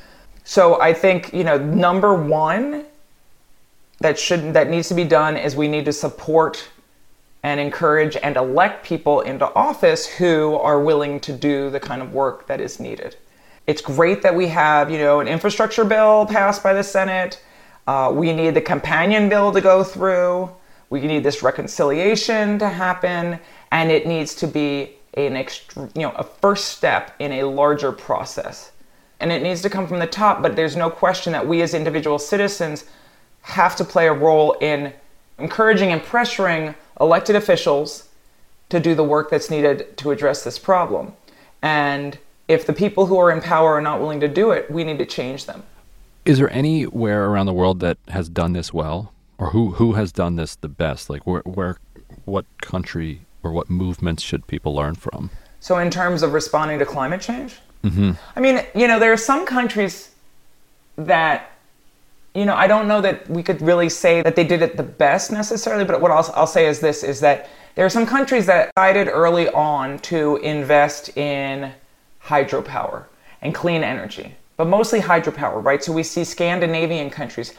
So 0.49 0.81
I 0.81 0.93
think, 0.93 1.35
you 1.35 1.43
know, 1.43 1.59
number 1.59 2.15
one 2.15 2.85
that 3.99 4.17
should 4.17 4.55
that 4.55 4.71
needs 4.71 4.87
to 4.89 4.95
be 4.95 5.03
done 5.03 5.37
is 5.37 5.57
we 5.57 5.67
need 5.67 5.85
to 5.87 5.93
support 5.93 6.69
and 7.43 7.59
encourage 7.59 8.17
and 8.17 8.37
elect 8.37 8.87
people 8.87 9.23
into 9.23 9.53
office 9.55 10.07
who 10.07 10.55
are 10.55 10.81
willing 10.81 11.19
to 11.21 11.33
do 11.33 11.69
the 11.69 11.81
kind 11.81 12.01
of 12.01 12.15
work 12.15 12.47
that 12.47 12.61
is 12.61 12.79
needed. 12.79 13.17
It's 13.67 13.83
great 13.83 14.23
that 14.23 14.37
we 14.37 14.47
have, 14.47 14.89
you 14.89 14.99
know, 14.99 15.19
an 15.19 15.27
infrastructure 15.27 15.85
bill 15.85 16.27
passed 16.27 16.63
by 16.63 16.75
the 16.75 16.85
Senate. 16.85 17.43
Uh, 17.89 18.13
we 18.15 18.33
need 18.33 18.55
the 18.55 18.61
companion 18.61 19.29
bill 19.29 19.51
to 19.51 19.61
go 19.61 19.83
through. 19.83 20.49
We 20.91 21.01
need 21.01 21.25
this 21.25 21.43
reconciliation 21.43 22.61
to 22.61 22.69
happen, 22.69 23.41
and 23.73 23.91
it 23.91 24.07
needs 24.07 24.33
to 24.37 24.47
be 24.47 24.93
an 25.15 25.33
ext- 25.33 25.91
you 25.97 26.03
know 26.03 26.13
a 26.13 26.23
first 26.23 26.67
step 26.67 27.17
in 27.19 27.33
a 27.33 27.43
larger 27.43 27.91
process 27.91 28.71
and 29.21 29.33
it 29.33 29.43
needs 29.43 29.63
to 29.63 29.71
come 29.71 29.87
from 29.87 29.99
the 29.99 30.07
top, 30.07 30.43
but 30.43 30.57
there's 30.57 30.77
no 30.77 30.91
question 30.91 31.33
that 31.33 31.47
we 31.47 31.63
as 31.63 31.75
individual 31.75 32.19
citizens 32.19 32.85
have 33.43 33.77
to 33.77 33.85
play 33.85 34.09
a 34.09 34.13
role 34.13 34.53
in 34.61 34.93
encouraging 35.39 35.93
and 35.93 36.03
pressuring 36.03 36.75
elected 37.01 37.37
officials 37.37 38.09
to 38.69 38.81
do 38.81 38.95
the 38.95 39.05
work 39.05 39.31
that's 39.31 39.51
needed 39.51 39.97
to 39.99 40.11
address 40.11 40.45
this 40.45 40.59
problem. 40.59 41.13
And 41.63 42.19
if 42.49 42.67
the 42.67 42.73
people 42.73 43.07
who 43.07 43.19
are 43.19 43.31
in 43.31 43.41
power 43.41 43.75
are 43.75 43.81
not 43.81 44.01
willing 44.01 44.21
to 44.21 44.29
do 44.29 44.51
it, 44.51 44.71
we 44.71 44.85
need 44.85 44.99
to 44.99 45.07
change 45.07 45.47
them. 45.47 45.63
Is 46.25 46.39
there 46.39 46.51
anywhere 46.51 47.27
around 47.27 47.47
the 47.47 47.53
world 47.53 47.81
that 47.81 47.99
has 48.09 48.29
done 48.29 48.53
this 48.53 48.73
well? 48.73 49.13
Or 49.39 49.51
who, 49.51 49.73
who 49.73 49.93
has 49.93 50.13
done 50.13 50.37
this 50.37 50.57
the 50.57 50.69
best? 50.69 51.09
Like 51.09 51.27
where, 51.27 51.43
where 51.43 51.77
what 52.25 52.47
country 52.61 53.21
or 53.43 53.53
what 53.53 53.71
movements 53.71 54.23
should 54.23 54.47
people 54.47 54.75
learn 54.75 54.95
from? 54.97 55.31
So 55.61 55.79
in 55.79 55.91
terms 55.91 56.23
of 56.23 56.33
responding 56.33 56.79
to 56.81 56.87
climate 56.87 57.21
change? 57.21 57.57
Mm-hmm. 57.85 58.13
I 58.35 58.41
mean, 58.41 58.65
you 58.75 58.89
know, 58.89 58.99
there 58.99 59.13
are 59.13 59.17
some 59.17 59.47
countries 59.47 60.11
that, 60.97 61.51
you 62.35 62.45
know, 62.45 62.55
I 62.55 62.67
don't 62.67 62.89
know 62.89 63.01
that 63.01 63.29
we 63.29 63.43
could 63.43 63.63
really 63.63 63.89
say 63.89 64.23
that 64.23 64.37
they 64.37 64.45
did 64.45 64.63
it 64.63 64.77
the 64.77 64.83
best 64.83 65.31
necessarily, 65.31 65.85
but 65.85 66.01
what 66.01 66.11
I'll, 66.11 66.31
I'll 66.35 66.47
say 66.47 66.67
is 66.67 66.81
this 66.81 67.03
is 67.03 67.21
that 67.21 67.49
there 67.75 67.85
are 67.85 67.91
some 67.91 68.07
countries 68.07 68.47
that 68.47 68.71
decided 68.75 69.09
early 69.09 69.49
on 69.51 69.99
to 70.01 70.37
invest 70.37 71.17
in 71.17 71.73
hydropower 72.25 73.05
and 73.43 73.55
clean 73.55 73.85
energy, 73.85 74.35
but 74.57 74.67
mostly 74.67 75.01
hydropower, 75.01 75.63
right? 75.63 75.85
So 75.85 75.93
we 75.93 76.03
see 76.03 76.25
Scandinavian 76.25 77.11
countries. 77.11 77.53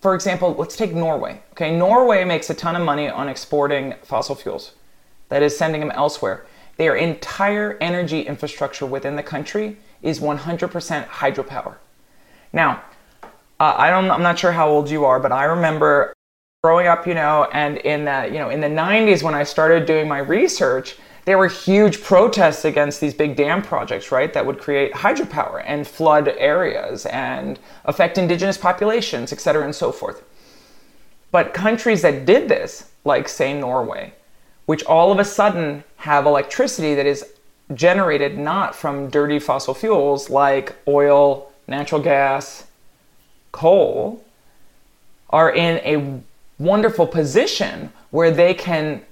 For 0.00 0.14
example, 0.14 0.54
let's 0.58 0.76
take 0.76 0.92
Norway. 0.92 1.40
Okay, 1.52 1.74
Norway 1.76 2.24
makes 2.24 2.50
a 2.50 2.54
ton 2.54 2.76
of 2.76 2.82
money 2.82 3.08
on 3.08 3.28
exporting 3.28 3.94
fossil 4.02 4.34
fuels, 4.34 4.72
that 5.30 5.42
is, 5.42 5.56
sending 5.56 5.80
them 5.80 5.90
elsewhere. 5.92 6.44
Their 6.82 6.96
entire 6.96 7.78
energy 7.80 8.22
infrastructure 8.22 8.86
within 8.86 9.14
the 9.14 9.22
country 9.22 9.76
is 10.02 10.18
100% 10.18 11.06
hydropower. 11.06 11.76
Now, 12.52 12.82
uh, 13.60 13.74
I 13.78 13.88
don't, 13.88 14.10
I'm 14.10 14.24
not 14.24 14.36
sure 14.36 14.50
how 14.50 14.68
old 14.68 14.90
you 14.90 15.04
are, 15.04 15.20
but 15.20 15.30
I 15.30 15.44
remember 15.44 16.12
growing 16.64 16.88
up, 16.88 17.06
you 17.06 17.14
know, 17.14 17.46
and 17.52 17.76
in 17.78 18.04
the, 18.06 18.24
you 18.26 18.40
know, 18.40 18.50
in 18.50 18.60
the 18.60 18.66
90s 18.66 19.22
when 19.22 19.32
I 19.32 19.44
started 19.44 19.86
doing 19.86 20.08
my 20.08 20.18
research, 20.18 20.96
there 21.24 21.38
were 21.38 21.46
huge 21.46 22.02
protests 22.02 22.64
against 22.64 23.00
these 23.00 23.14
big 23.14 23.36
dam 23.36 23.62
projects, 23.62 24.10
right, 24.10 24.32
that 24.32 24.44
would 24.44 24.58
create 24.58 24.92
hydropower 24.92 25.62
and 25.64 25.86
flood 25.86 26.34
areas 26.36 27.06
and 27.06 27.60
affect 27.84 28.18
indigenous 28.18 28.58
populations, 28.58 29.32
et 29.32 29.38
cetera, 29.38 29.62
and 29.62 29.72
so 29.76 29.92
forth. 29.92 30.24
But 31.30 31.54
countries 31.54 32.02
that 32.02 32.26
did 32.26 32.48
this, 32.48 32.90
like, 33.04 33.28
say, 33.28 33.54
Norway, 33.54 34.14
which 34.66 34.84
all 34.84 35.12
of 35.12 35.18
a 35.18 35.24
sudden 35.24 35.84
have 35.96 36.26
electricity 36.26 36.94
that 36.94 37.06
is 37.06 37.24
generated 37.74 38.38
not 38.38 38.74
from 38.74 39.08
dirty 39.08 39.38
fossil 39.38 39.74
fuels 39.74 40.30
like 40.30 40.74
oil, 40.86 41.52
natural 41.66 42.00
gas, 42.00 42.66
coal, 43.50 44.24
are 45.30 45.54
in 45.54 45.78
a 45.78 46.20
wonderful 46.62 47.06
position 47.06 47.92
where 48.10 48.30
they 48.30 48.54
can 48.54 49.02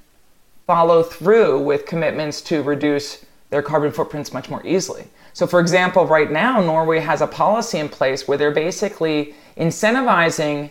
follow 0.66 1.03
through 1.03 1.59
with 1.59 1.87
commitments 1.87 2.41
to 2.43 2.62
reduce 2.62 3.24
their 3.49 3.62
carbon 3.62 3.91
footprints 3.91 4.33
much 4.33 4.49
more 4.49 4.64
easily. 4.64 5.05
So, 5.33 5.47
for 5.47 5.61
example, 5.61 6.07
right 6.07 6.31
now, 6.31 6.61
Norway 6.61 7.01
has 7.01 7.20
a 7.20 7.27
policy 7.27 7.79
in 7.79 7.89
place 7.89 8.29
where 8.29 8.39
they're 8.39 8.51
basically 8.51 9.35
incentivizing 9.57 10.70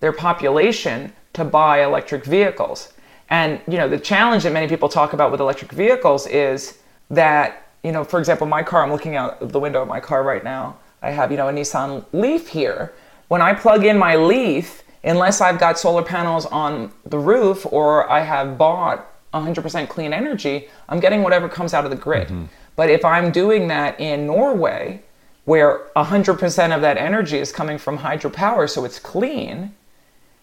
their 0.00 0.12
population 0.12 1.12
to 1.34 1.44
buy 1.44 1.84
electric 1.84 2.24
vehicles. 2.24 2.92
And 3.32 3.62
you 3.66 3.78
know, 3.78 3.88
the 3.88 3.98
challenge 3.98 4.42
that 4.42 4.52
many 4.52 4.68
people 4.68 4.90
talk 4.90 5.14
about 5.14 5.32
with 5.32 5.40
electric 5.40 5.72
vehicles 5.72 6.26
is 6.26 6.78
that, 7.08 7.66
you 7.82 7.90
know, 7.90 8.04
for 8.04 8.18
example, 8.20 8.46
my 8.46 8.62
car, 8.62 8.82
I'm 8.82 8.92
looking 8.92 9.16
out 9.16 9.48
the 9.48 9.58
window 9.58 9.80
of 9.80 9.88
my 9.88 10.00
car 10.00 10.22
right 10.22 10.44
now. 10.44 10.76
I 11.00 11.12
have, 11.12 11.30
you 11.30 11.38
know, 11.38 11.48
a 11.48 11.52
Nissan 11.52 12.04
Leaf 12.12 12.48
here. 12.48 12.92
When 13.28 13.40
I 13.40 13.54
plug 13.54 13.86
in 13.86 13.96
my 13.96 14.16
Leaf, 14.16 14.82
unless 15.02 15.40
I've 15.40 15.58
got 15.58 15.78
solar 15.78 16.02
panels 16.02 16.44
on 16.44 16.92
the 17.06 17.18
roof 17.18 17.64
or 17.72 18.08
I 18.10 18.20
have 18.20 18.58
bought 18.58 19.10
100% 19.32 19.88
clean 19.88 20.12
energy, 20.12 20.68
I'm 20.90 21.00
getting 21.00 21.22
whatever 21.22 21.48
comes 21.48 21.72
out 21.72 21.86
of 21.86 21.90
the 21.90 21.96
grid. 21.96 22.28
Mm-hmm. 22.28 22.44
But 22.76 22.90
if 22.90 23.02
I'm 23.02 23.32
doing 23.32 23.66
that 23.68 23.98
in 23.98 24.26
Norway, 24.26 25.02
where 25.46 25.88
100% 25.96 26.76
of 26.76 26.82
that 26.82 26.98
energy 26.98 27.38
is 27.38 27.50
coming 27.50 27.78
from 27.78 27.98
hydropower, 27.98 28.68
so 28.68 28.84
it's 28.84 28.98
clean, 28.98 29.74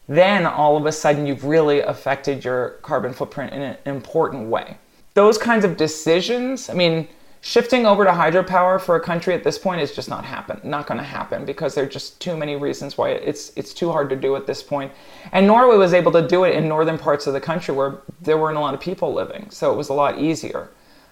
then 0.10 0.45
all 0.47 0.76
of 0.76 0.88
a 0.88 0.91
sudden 0.91 1.26
you've 1.28 1.45
really 1.45 1.82
affected 1.82 2.43
your 2.43 2.72
carbon 2.82 3.14
footprint 3.14 3.53
in 3.53 3.62
an 3.62 3.78
important 3.86 4.49
way. 4.49 4.76
Those 5.14 5.38
kinds 5.38 5.64
of 5.64 5.78
decisions, 5.78 6.68
I 6.70 6.74
mean, 6.74 7.07
shifting 7.41 7.86
over 7.86 8.03
to 8.03 8.12
hydropower 8.12 8.82
for 8.82 8.95
a 8.95 8.99
country 8.99 9.36
at 9.36 9.43
this 9.43 9.57
point 9.57 9.80
is 9.80 9.95
just 9.95 10.10
not 10.10 10.26
happen 10.26 10.60
not 10.62 10.86
going 10.86 10.97
to 10.97 11.03
happen 11.03 11.45
because 11.45 11.74
there 11.74 11.86
are 11.86 11.88
just 11.88 12.20
too 12.20 12.36
many 12.36 12.57
reasons 12.57 12.97
why 12.97 13.12
it's 13.12 13.53
it's 13.55 13.74
too 13.74 13.89
hard 13.89 14.10
to 14.10 14.16
do 14.16 14.36
at 14.36 14.45
this 14.45 14.62
point 14.62 14.91
and 15.32 15.47
norway 15.47 15.78
was 15.78 15.93
able 15.93 16.12
to 16.12 16.28
do 16.28 16.43
it 16.43 16.53
in 16.53 16.68
northern 16.68 16.97
parts 16.97 17.28
of 17.28 17.34
the 17.34 17.39
country 17.39 17.74
where 17.74 17.99
there 18.20 18.38
weren't 18.38 18.57
a 18.57 18.60
lot 18.60 18.74
of 18.74 18.80
people 18.82 19.14
living 19.14 19.49
so 19.49 19.72
it 19.72 19.76
was 19.78 19.88
a 19.88 19.93
lot 19.93 20.20
easier 20.20 20.70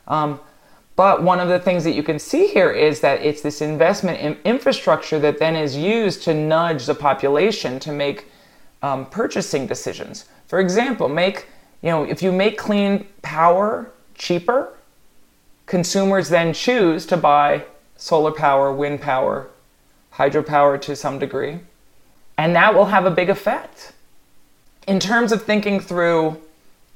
um, 0.09 0.37
but 0.97 1.23
one 1.23 1.39
of 1.39 1.47
the 1.47 1.59
things 1.59 1.85
that 1.85 1.91
you 1.93 2.03
can 2.03 2.19
see 2.19 2.47
here 2.47 2.71
is 2.71 2.99
that 2.99 3.21
it's 3.21 3.41
this 3.41 3.61
investment 3.61 4.19
in 4.19 4.37
infrastructure 4.43 5.19
that 5.19 5.39
then 5.39 5.55
is 5.55 5.77
used 5.77 6.23
to 6.23 6.33
nudge 6.33 6.87
the 6.87 6.95
population 6.95 7.79
to 7.79 7.93
make 7.93 8.25
um, 8.81 9.05
purchasing 9.05 9.67
decisions 9.67 10.25
for 10.47 10.59
example 10.59 11.09
make 11.09 11.47
you 11.81 11.89
know 11.89 12.03
if 12.03 12.21
you 12.21 12.31
make 12.31 12.57
clean 12.57 13.05
power 13.21 13.91
cheaper 14.15 14.73
consumers 15.67 16.29
then 16.29 16.53
choose 16.53 17.05
to 17.05 17.17
buy 17.17 17.63
solar 17.97 18.31
power, 18.31 18.71
wind 18.71 19.01
power, 19.01 19.47
hydropower 20.13 20.81
to 20.81 20.95
some 20.95 21.19
degree, 21.19 21.59
and 22.37 22.55
that 22.55 22.73
will 22.73 22.85
have 22.85 23.05
a 23.05 23.11
big 23.11 23.29
effect. 23.29 23.91
In 24.87 24.99
terms 24.99 25.31
of 25.31 25.43
thinking 25.43 25.79
through 25.79 26.41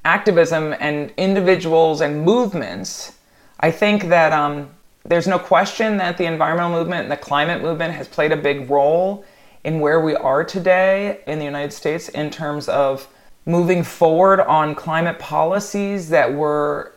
activism 0.04 0.74
and 0.80 1.12
individuals 1.16 2.00
and 2.00 2.24
movements, 2.24 3.18
I 3.60 3.70
think 3.70 4.04
that 4.04 4.32
um, 4.32 4.70
there's 5.04 5.26
no 5.26 5.38
question 5.38 5.98
that 5.98 6.16
the 6.16 6.24
environmental 6.24 6.72
movement 6.72 7.02
and 7.02 7.12
the 7.12 7.16
climate 7.16 7.62
movement 7.62 7.94
has 7.94 8.08
played 8.08 8.32
a 8.32 8.36
big 8.36 8.70
role 8.70 9.24
in 9.64 9.80
where 9.80 10.00
we 10.00 10.14
are 10.14 10.44
today 10.44 11.20
in 11.26 11.38
the 11.38 11.44
United 11.44 11.72
States 11.72 12.08
in 12.08 12.30
terms 12.30 12.68
of 12.68 13.08
moving 13.46 13.82
forward 13.82 14.40
on 14.40 14.74
climate 14.74 15.18
policies 15.18 16.08
that 16.08 16.32
were 16.32 16.92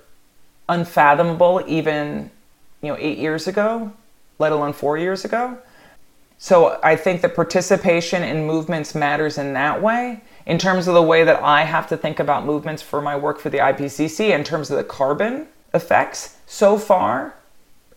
unfathomable 0.69 1.63
even 1.67 2.29
you 2.81 2.89
know 2.89 2.97
eight 2.99 3.19
years 3.19 3.47
ago 3.47 3.91
let 4.39 4.51
alone 4.51 4.73
four 4.73 4.97
years 4.97 5.25
ago. 5.25 5.57
So 6.37 6.79
i 6.83 6.95
think 6.95 7.21
that 7.21 7.35
participation 7.35 8.23
in 8.23 8.45
movements 8.45 8.93
matters 8.93 9.37
in 9.37 9.53
that 9.53 9.81
way. 9.81 10.21
In 10.45 10.59
terms 10.59 10.87
of 10.87 10.93
the 10.93 11.01
way 11.01 11.23
that 11.23 11.41
i 11.41 11.63
have 11.63 11.87
to 11.89 11.97
think 11.97 12.19
about 12.19 12.45
movements 12.45 12.81
for 12.81 13.01
my 13.01 13.15
work 13.15 13.39
for 13.39 13.49
the 13.49 13.59
ipcc 13.59 14.29
in 14.29 14.43
terms 14.43 14.69
of 14.69 14.77
the 14.77 14.83
carbon 14.83 15.47
effects 15.73 16.37
so 16.45 16.77
far 16.77 17.35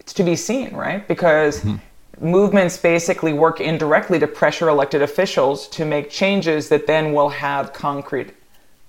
it's 0.00 0.12
to 0.14 0.22
be 0.22 0.36
seen 0.36 0.74
right? 0.74 1.06
Because 1.06 1.60
mm-hmm. 1.60 1.76
Movements 2.20 2.76
basically 2.76 3.32
work 3.32 3.60
indirectly 3.60 4.18
to 4.18 4.26
pressure 4.26 4.68
elected 4.68 5.02
officials 5.02 5.68
to 5.68 5.84
make 5.84 6.10
changes 6.10 6.68
that 6.68 6.86
then 6.86 7.12
will 7.12 7.28
have 7.28 7.72
concrete 7.72 8.34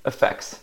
effects 0.05 0.59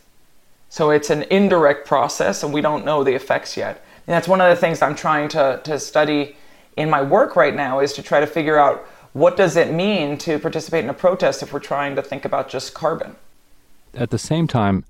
so 0.77 0.91
it's 0.91 1.09
an 1.09 1.23
indirect 1.31 1.87
process, 1.87 2.43
and 2.43 2.53
we 2.53 2.61
don't 2.61 2.85
know 2.85 3.03
the 3.03 3.15
effects 3.15 3.57
yet. 3.57 3.83
And 4.07 4.15
that's 4.15 4.29
one 4.29 4.43
of 4.43 4.51
the 4.51 4.57
things 4.57 4.83
I'm 4.83 4.95
trying 4.95 5.29
to, 5.31 5.59
to 5.65 5.79
study 5.79 6.37
in 6.77 6.91
my 6.91 7.01
work 7.03 7.35
right 7.35 7.55
now 7.55 7.81
is 7.81 7.95
to 7.95 8.03
try 8.03 8.21
to 8.21 8.27
figure 8.27 8.59
out 8.59 8.87
what 9.15 9.39
does 9.39 9.57
it 9.57 9.73
mean 9.73 10.19
to 10.19 10.39
participate 10.39 10.85
in 10.85 10.91
a 10.91 10.95
protest 10.95 11.43
if 11.43 11.53
we're 11.53 11.61
trying 11.61 11.97
to 11.97 12.03
think 12.03 12.27
about 12.27 12.51
just 12.51 12.75
carbon. 12.75 13.17
At 13.95 14.11
the 14.11 14.19
same 14.19 14.47
time, 14.47 14.85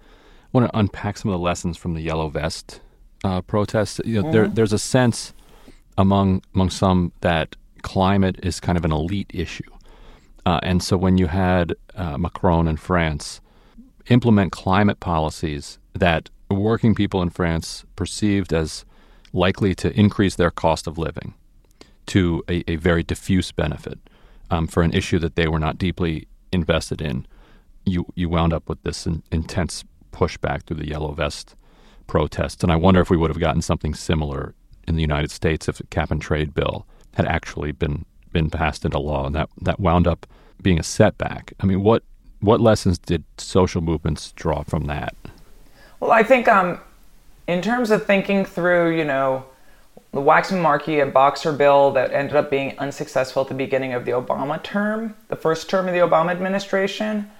I 0.52 0.58
want 0.58 0.72
to 0.72 0.76
unpack 0.76 1.18
some 1.18 1.30
of 1.30 1.38
the 1.38 1.44
lessons 1.44 1.76
from 1.76 1.94
the 1.94 2.00
Yellow 2.00 2.28
Vest 2.30 2.80
uh, 3.22 3.42
protests. 3.42 4.00
You 4.04 4.14
know, 4.14 4.22
mm-hmm. 4.22 4.32
there, 4.32 4.48
there's 4.48 4.72
a 4.72 4.80
sense 4.80 5.32
among 5.96 6.42
among 6.52 6.70
some 6.70 7.12
that 7.20 7.54
climate 7.82 8.38
is 8.42 8.60
kind 8.60 8.78
of 8.78 8.84
an 8.84 8.92
elite 8.92 9.30
issue, 9.32 9.70
uh, 10.44 10.60
and 10.62 10.82
so 10.82 10.96
when 10.96 11.18
you 11.18 11.26
had 11.26 11.74
uh, 11.94 12.16
Macron 12.18 12.68
in 12.68 12.76
France 12.76 13.40
implement 14.08 14.52
climate 14.52 15.00
policies 15.00 15.78
that 15.92 16.30
working 16.50 16.94
people 16.94 17.22
in 17.22 17.30
France 17.30 17.84
perceived 17.96 18.52
as 18.52 18.84
likely 19.32 19.74
to 19.74 19.92
increase 19.98 20.36
their 20.36 20.50
cost 20.50 20.86
of 20.86 20.96
living 20.96 21.34
to 22.06 22.42
a, 22.48 22.68
a 22.70 22.76
very 22.76 23.02
diffuse 23.02 23.52
benefit 23.52 23.98
um, 24.50 24.66
for 24.66 24.82
an 24.82 24.92
issue 24.92 25.18
that 25.18 25.36
they 25.36 25.48
were 25.48 25.58
not 25.58 25.78
deeply 25.78 26.28
invested 26.52 27.00
in, 27.00 27.26
you 27.84 28.06
you 28.14 28.28
wound 28.28 28.52
up 28.52 28.68
with 28.68 28.82
this 28.82 29.06
in, 29.06 29.22
intense 29.30 29.84
pushback 30.12 30.62
through 30.62 30.78
the 30.78 30.88
Yellow 30.88 31.12
Vest 31.12 31.56
protests. 32.06 32.62
And 32.62 32.72
I 32.72 32.76
wonder 32.76 33.00
if 33.00 33.10
we 33.10 33.16
would 33.16 33.30
have 33.30 33.40
gotten 33.40 33.62
something 33.62 33.94
similar 33.94 34.54
in 34.86 34.94
the 34.94 35.02
United 35.02 35.30
States 35.30 35.68
if 35.68 35.78
the 35.78 35.86
cap 35.88 36.10
and 36.10 36.22
trade 36.22 36.54
bill 36.54 36.86
had 37.16 37.26
actually 37.26 37.72
been 37.72 38.04
been 38.32 38.50
passed 38.50 38.84
into 38.84 38.98
law, 38.98 39.26
and 39.26 39.34
that 39.34 39.48
that 39.62 39.80
wound 39.80 40.06
up 40.06 40.26
being 40.62 40.78
a 40.78 40.82
setback. 40.82 41.54
I 41.60 41.66
mean, 41.66 41.82
what 41.82 42.02
what 42.40 42.60
lessons 42.60 42.98
did 42.98 43.24
social 43.38 43.80
movements 43.80 44.32
draw 44.32 44.62
from 44.62 44.84
that? 44.84 45.14
Well, 45.98 46.12
I 46.12 46.22
think 46.22 46.46
um, 46.46 46.78
in 47.46 47.62
terms 47.62 47.90
of 47.90 48.04
thinking 48.04 48.44
through, 48.44 48.96
you 48.96 49.04
know, 49.04 49.46
the 50.12 50.20
Waxman 50.20 50.60
Markey 50.60 51.00
and 51.00 51.12
Boxer 51.12 51.52
bill 51.52 51.90
that 51.92 52.12
ended 52.12 52.36
up 52.36 52.50
being 52.50 52.78
unsuccessful 52.78 53.42
at 53.42 53.48
the 53.48 53.54
beginning 53.54 53.94
of 53.94 54.04
the 54.04 54.12
Obama 54.12 54.62
term, 54.62 55.16
the 55.28 55.36
first 55.36 55.70
term 55.70 55.88
of 55.88 55.94
the 55.94 56.00
Obama 56.00 56.30
administration, 56.30 57.30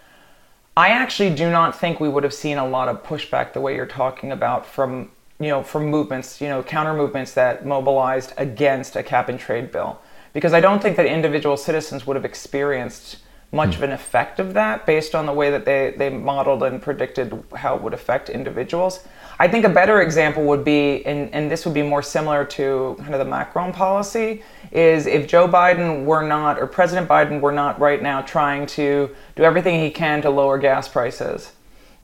I 0.74 0.89
actually 0.89 1.35
do 1.35 1.51
not 1.51 1.79
think 1.79 2.01
we 2.01 2.09
would 2.09 2.24
have 2.24 2.35
seen 2.35 2.57
a 2.57 2.66
lot 2.66 2.89
of 2.89 3.03
pushback 3.03 3.53
the 3.53 3.61
way 3.61 3.77
you're 3.77 3.85
talking 3.85 4.33
about 4.33 4.64
from 4.64 5.11
you 5.39 5.49
know 5.49 5.62
from 5.62 5.87
movements, 5.87 6.41
you 6.41 6.49
know, 6.49 6.62
counter 6.62 6.95
movements 6.95 7.34
that 7.34 7.66
mobilized 7.66 8.32
against 8.37 8.97
a 8.97 9.03
cap 9.03 9.28
and 9.28 9.39
trade 9.39 9.72
bill. 9.72 10.01
Because 10.32 10.53
I 10.53 10.61
don't 10.61 10.82
think 10.82 10.97
that 10.97 11.07
individual 11.07 11.57
citizens 11.57 12.07
would 12.07 12.16
have 12.16 12.24
experienced 12.24 13.18
much 13.53 13.70
mm. 13.70 13.76
of 13.76 13.82
an 13.84 13.93
effect 13.93 14.39
of 14.39 14.55
that 14.55 14.84
based 14.87 15.14
on 15.14 15.24
the 15.26 15.32
way 15.32 15.51
that 15.51 15.64
they, 15.64 15.95
they 15.97 16.11
modeled 16.11 16.62
and 16.62 16.82
predicted 16.82 17.43
how 17.55 17.76
it 17.76 17.82
would 17.82 17.95
affect 17.95 18.28
individuals. 18.28 19.07
I 19.39 19.49
think 19.49 19.64
a 19.64 19.68
better 19.68 20.01
example 20.01 20.45
would 20.45 20.64
be, 20.64 21.05
and, 21.05 21.32
and 21.34 21.51
this 21.51 21.64
would 21.64 21.74
be 21.74 21.82
more 21.82 22.03
similar 22.03 22.45
to 22.45 22.97
kind 22.99 23.14
of 23.14 23.18
the 23.18 23.30
Macron 23.30 23.72
policy, 23.72 24.43
is 24.72 25.07
if 25.07 25.28
Joe 25.28 25.47
Biden 25.47 26.05
were 26.05 26.26
not, 26.26 26.59
or 26.59 26.66
President 26.66 27.09
Biden 27.09 27.41
were 27.41 27.53
not 27.53 27.78
right 27.78 28.03
now 28.03 28.22
trying 28.22 28.66
to 28.66 29.14
do 29.37 29.43
everything 29.43 29.80
he 29.80 29.91
can 29.91 30.22
to 30.22 30.30
lower 30.30 30.59
gas 30.59 30.89
prices, 30.89 31.53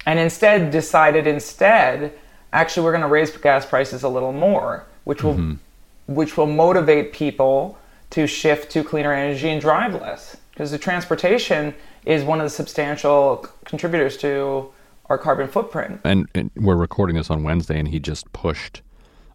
and 0.05 0.19
instead 0.19 0.71
decided 0.71 1.27
instead, 1.27 2.13
actually 2.53 2.85
we're 2.85 2.93
going 2.93 3.03
to 3.03 3.09
raise 3.09 3.37
gas 3.37 3.67
prices 3.67 4.03
a 4.03 4.09
little 4.09 4.33
more, 4.33 4.87
which 5.05 5.23
will, 5.23 5.35
mm-hmm. 5.35 6.15
which 6.15 6.37
will 6.37 6.47
motivate 6.47 7.13
people 7.13 7.79
to 8.11 8.27
shift 8.27 8.71
to 8.73 8.85
cleaner 8.85 9.13
energy 9.13 9.49
and 9.49 9.61
drive 9.61 9.95
less 9.95 10.37
because 10.51 10.71
the 10.71 10.79
transportation 10.79 11.75
is 12.05 12.25
one 12.25 12.41
of 12.41 12.45
the 12.45 12.51
substantial 12.51 13.47
contributors 13.65 14.17
to 14.19 14.71
our 15.07 15.19
carbon 15.19 15.49
footprint. 15.49 16.01
And, 16.05 16.29
and, 16.35 16.51
we're 16.57 16.77
recording 16.77 17.17
this 17.17 17.31
on 17.31 17.43
Wednesday, 17.43 17.79
and 17.79 17.89
he 17.89 17.99
just 17.99 18.33
pushed 18.33 18.83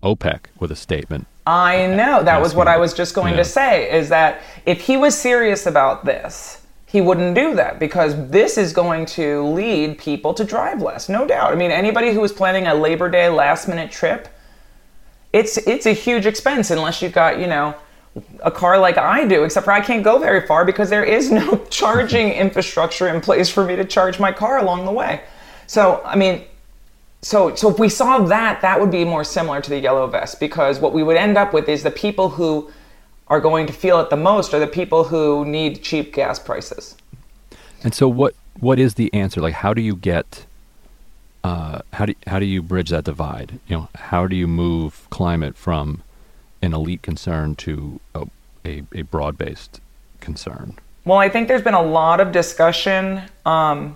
OPEC 0.03 0.45
with 0.59 0.71
a 0.71 0.75
statement. 0.75 1.27
I 1.45 1.87
know. 1.87 2.23
That 2.23 2.41
was 2.41 2.53
what 2.53 2.67
I 2.67 2.77
was 2.77 2.93
just 2.93 3.15
going 3.15 3.33
yeah. 3.33 3.39
to 3.39 3.45
say 3.45 3.91
is 3.91 4.09
that 4.09 4.41
if 4.65 4.81
he 4.81 4.97
was 4.97 5.17
serious 5.17 5.65
about 5.65 6.05
this, 6.05 6.61
he 6.87 7.01
wouldn't 7.01 7.35
do 7.35 7.53
that 7.53 7.79
because 7.79 8.29
this 8.29 8.57
is 8.57 8.71
going 8.71 9.05
to 9.05 9.43
lead 9.43 9.97
people 9.97 10.33
to 10.33 10.45
drive 10.45 10.81
less, 10.81 11.09
no 11.09 11.27
doubt. 11.27 11.51
I 11.51 11.55
mean, 11.55 11.69
anybody 11.69 12.13
who 12.13 12.23
is 12.23 12.31
planning 12.31 12.65
a 12.65 12.73
Labor 12.73 13.09
Day 13.09 13.27
last 13.27 13.67
minute 13.67 13.91
trip, 13.91 14.29
it's 15.33 15.57
it's 15.57 15.85
a 15.85 15.91
huge 15.91 16.25
expense 16.25 16.71
unless 16.71 17.01
you've 17.01 17.11
got, 17.11 17.39
you 17.39 17.47
know, 17.47 17.75
a 18.41 18.49
car 18.49 18.79
like 18.79 18.97
I 18.97 19.27
do, 19.27 19.43
except 19.43 19.65
for 19.65 19.71
I 19.71 19.81
can't 19.81 20.01
go 20.01 20.17
very 20.17 20.47
far 20.47 20.63
because 20.63 20.89
there 20.89 21.03
is 21.03 21.29
no 21.29 21.57
charging 21.69 22.31
infrastructure 22.31 23.09
in 23.09 23.19
place 23.19 23.49
for 23.49 23.65
me 23.65 23.75
to 23.75 23.83
charge 23.83 24.17
my 24.17 24.31
car 24.31 24.59
along 24.59 24.85
the 24.85 24.93
way. 24.93 25.23
So, 25.67 26.01
I 26.05 26.15
mean, 26.15 26.45
so 27.21 27.53
so 27.53 27.69
if 27.69 27.79
we 27.79 27.89
saw 27.89 28.19
that, 28.19 28.61
that 28.61 28.79
would 28.79 28.91
be 28.91 29.03
more 29.03 29.25
similar 29.25 29.59
to 29.59 29.69
the 29.69 29.77
yellow 29.77 30.07
vest 30.07 30.39
because 30.39 30.79
what 30.79 30.93
we 30.93 31.03
would 31.03 31.17
end 31.17 31.37
up 31.37 31.51
with 31.51 31.67
is 31.67 31.83
the 31.83 31.91
people 31.91 32.29
who 32.29 32.71
are 33.29 33.41
going 33.41 33.67
to 33.67 33.73
feel 33.73 33.99
it 33.99 34.09
the 34.09 34.17
most 34.17 34.53
are 34.53 34.59
the 34.59 34.67
people 34.67 35.05
who 35.05 35.45
need 35.45 35.83
cheap 35.83 36.13
gas 36.13 36.39
prices. 36.39 36.95
And 37.83 37.93
so 37.93 38.07
what 38.07 38.35
what 38.59 38.79
is 38.79 38.95
the 38.95 39.13
answer? 39.13 39.41
Like 39.41 39.53
how 39.53 39.73
do 39.73 39.81
you 39.81 39.95
get 39.95 40.45
uh, 41.43 41.79
how 41.93 42.05
do 42.05 42.15
how 42.25 42.39
do 42.39 42.45
you 42.45 42.61
bridge 42.61 42.89
that 42.89 43.03
divide? 43.03 43.59
You 43.67 43.77
know, 43.77 43.89
how 43.95 44.27
do 44.27 44.35
you 44.35 44.47
move 44.47 45.07
climate 45.09 45.55
from 45.55 46.03
an 46.61 46.73
elite 46.73 47.01
concern 47.01 47.55
to 47.55 47.99
a, 48.15 48.27
a, 48.65 48.83
a 48.93 49.01
broad 49.03 49.37
based 49.37 49.79
concern? 50.19 50.77
Well, 51.05 51.19
I 51.19 51.29
think 51.29 51.47
there's 51.47 51.61
been 51.61 51.73
a 51.73 51.81
lot 51.81 52.19
of 52.19 52.33
discussion 52.33 53.21
um, 53.45 53.95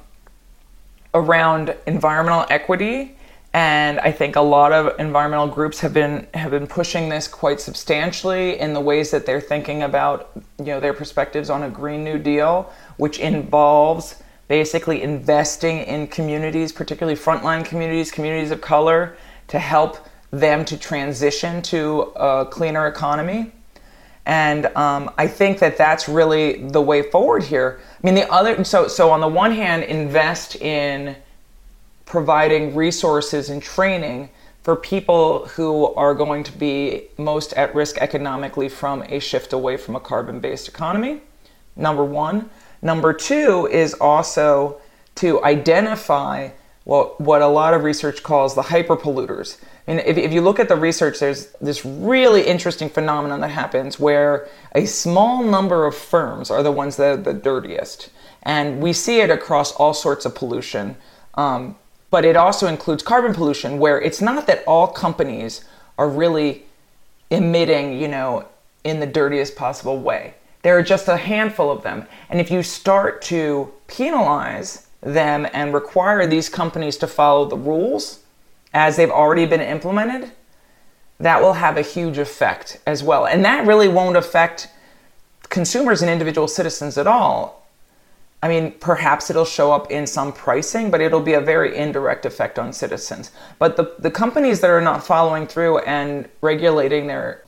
around 1.13 1.75
environmental 1.85 2.45
equity, 2.49 3.17
and 3.53 3.99
I 3.99 4.11
think 4.11 4.37
a 4.37 4.41
lot 4.41 4.71
of 4.71 4.97
environmental 4.99 5.47
groups 5.47 5.81
have 5.81 5.93
been 5.93 6.27
have 6.33 6.51
been 6.51 6.67
pushing 6.67 7.09
this 7.09 7.27
quite 7.27 7.59
substantially 7.59 8.57
in 8.57 8.73
the 8.73 8.79
ways 8.79 9.11
that 9.11 9.25
they're 9.25 9.41
thinking 9.41 9.83
about 9.83 10.31
you 10.59 10.65
know 10.65 10.79
their 10.79 10.93
perspectives 10.93 11.49
on 11.49 11.63
a 11.63 11.69
Green 11.69 12.03
New 12.03 12.17
Deal, 12.17 12.71
which 12.97 13.19
involves 13.19 14.15
basically 14.47 15.01
investing 15.01 15.79
in 15.79 16.07
communities, 16.07 16.71
particularly 16.71 17.17
frontline 17.17 17.65
communities, 17.65 18.11
communities 18.11 18.51
of 18.51 18.61
color, 18.61 19.17
to 19.47 19.59
help 19.59 19.97
them 20.31 20.63
to 20.63 20.77
transition 20.77 21.61
to 21.61 22.01
a 22.15 22.45
cleaner 22.45 22.87
economy. 22.87 23.51
And 24.25 24.67
um, 24.77 25.11
I 25.17 25.27
think 25.27 25.59
that 25.59 25.77
that's 25.77 26.07
really 26.07 26.67
the 26.69 26.81
way 26.81 27.01
forward 27.01 27.43
here. 27.43 27.81
I 28.01 28.05
mean, 28.05 28.15
the 28.15 28.31
other 28.31 28.63
so 28.63 28.87
so 28.87 29.11
on 29.11 29.19
the 29.19 29.27
one 29.27 29.51
hand, 29.51 29.83
invest 29.83 30.55
in 30.55 31.17
providing 32.11 32.75
resources 32.75 33.49
and 33.49 33.63
training 33.63 34.29
for 34.63 34.75
people 34.75 35.47
who 35.55 35.85
are 35.95 36.13
going 36.13 36.43
to 36.43 36.51
be 36.51 37.03
most 37.17 37.53
at 37.53 37.73
risk 37.73 37.97
economically 37.99 38.67
from 38.67 39.01
a 39.03 39.17
shift 39.17 39.53
away 39.53 39.77
from 39.77 39.95
a 39.95 39.99
carbon 40.01 40.41
based 40.41 40.67
economy. 40.67 41.21
Number 41.77 42.03
one. 42.03 42.49
Number 42.81 43.13
two 43.13 43.65
is 43.71 43.93
also 43.93 44.81
to 45.15 45.41
identify 45.45 46.49
what, 46.83 47.21
what 47.21 47.41
a 47.41 47.47
lot 47.47 47.73
of 47.73 47.85
research 47.85 48.23
calls 48.23 48.55
the 48.55 48.63
hyperpolluters. 48.63 49.57
And 49.87 50.01
if, 50.01 50.17
if 50.17 50.33
you 50.33 50.41
look 50.41 50.59
at 50.59 50.67
the 50.67 50.75
research, 50.75 51.19
there's 51.19 51.53
this 51.61 51.85
really 51.85 52.45
interesting 52.45 52.89
phenomenon 52.89 53.39
that 53.39 53.51
happens 53.51 54.01
where 54.01 54.49
a 54.75 54.83
small 54.83 55.43
number 55.43 55.85
of 55.85 55.95
firms 55.95 56.51
are 56.51 56.61
the 56.61 56.73
ones 56.73 56.97
that 56.97 57.19
are 57.19 57.21
the 57.21 57.33
dirtiest. 57.33 58.09
And 58.43 58.81
we 58.81 58.91
see 58.91 59.21
it 59.21 59.29
across 59.29 59.71
all 59.71 59.93
sorts 59.93 60.25
of 60.25 60.35
pollution. 60.35 60.97
Um, 61.35 61.77
but 62.11 62.23
it 62.25 62.35
also 62.35 62.67
includes 62.67 63.01
carbon 63.01 63.33
pollution, 63.33 63.79
where 63.79 63.99
it's 63.99 64.21
not 64.21 64.45
that 64.45 64.63
all 64.67 64.87
companies 64.87 65.65
are 65.97 66.07
really 66.07 66.65
emitting, 67.31 67.99
you 67.99 68.07
know, 68.07 68.45
in 68.83 68.99
the 68.99 69.07
dirtiest 69.07 69.55
possible 69.55 69.97
way. 69.97 70.35
There 70.61 70.77
are 70.77 70.83
just 70.83 71.07
a 71.07 71.17
handful 71.17 71.71
of 71.71 71.81
them. 71.81 72.05
And 72.29 72.39
if 72.39 72.51
you 72.51 72.61
start 72.61 73.21
to 73.23 73.71
penalize 73.87 74.87
them 75.01 75.47
and 75.53 75.73
require 75.73 76.27
these 76.27 76.49
companies 76.49 76.97
to 76.97 77.07
follow 77.07 77.45
the 77.45 77.57
rules 77.57 78.19
as 78.73 78.97
they've 78.97 79.09
already 79.09 79.45
been 79.45 79.61
implemented, 79.61 80.31
that 81.19 81.41
will 81.41 81.53
have 81.53 81.77
a 81.77 81.81
huge 81.81 82.17
effect 82.17 82.79
as 82.85 83.03
well. 83.03 83.25
And 83.25 83.43
that 83.45 83.65
really 83.65 83.87
won't 83.87 84.17
affect 84.17 84.67
consumers 85.49 86.01
and 86.01 86.11
individual 86.11 86.47
citizens 86.47 86.97
at 86.97 87.07
all. 87.07 87.60
I 88.43 88.47
mean, 88.47 88.71
perhaps 88.79 89.29
it'll 89.29 89.45
show 89.45 89.71
up 89.71 89.91
in 89.91 90.07
some 90.07 90.33
pricing, 90.33 90.89
but 90.89 90.99
it'll 90.99 91.21
be 91.21 91.33
a 91.33 91.41
very 91.41 91.77
indirect 91.77 92.25
effect 92.25 92.57
on 92.57 92.73
citizens. 92.73 93.31
But 93.59 93.77
the, 93.77 93.93
the 93.99 94.09
companies 94.09 94.61
that 94.61 94.71
are 94.71 94.81
not 94.81 95.05
following 95.05 95.45
through 95.45 95.79
and 95.79 96.27
regulating 96.41 97.07
their 97.07 97.43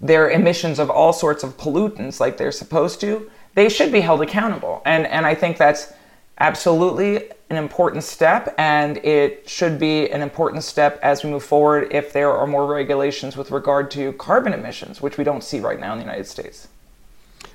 their 0.00 0.30
emissions 0.30 0.80
of 0.80 0.90
all 0.90 1.12
sorts 1.12 1.44
of 1.44 1.56
pollutants 1.56 2.18
like 2.18 2.36
they're 2.36 2.50
supposed 2.50 3.00
to, 3.00 3.30
they 3.54 3.68
should 3.68 3.92
be 3.92 4.00
held 4.00 4.20
accountable. 4.20 4.82
And 4.84 5.06
and 5.06 5.24
I 5.24 5.34
think 5.36 5.58
that's 5.58 5.92
absolutely 6.38 7.30
an 7.50 7.56
important 7.56 8.02
step 8.02 8.52
and 8.58 8.96
it 8.98 9.48
should 9.48 9.78
be 9.78 10.10
an 10.10 10.22
important 10.22 10.64
step 10.64 10.98
as 11.02 11.22
we 11.22 11.30
move 11.30 11.44
forward 11.44 11.86
if 11.92 12.12
there 12.12 12.32
are 12.32 12.46
more 12.46 12.66
regulations 12.66 13.36
with 13.36 13.50
regard 13.50 13.90
to 13.92 14.12
carbon 14.14 14.52
emissions, 14.52 15.00
which 15.00 15.18
we 15.18 15.24
don't 15.24 15.44
see 15.44 15.60
right 15.60 15.78
now 15.78 15.92
in 15.92 15.98
the 15.98 16.04
United 16.04 16.26
States. 16.26 16.66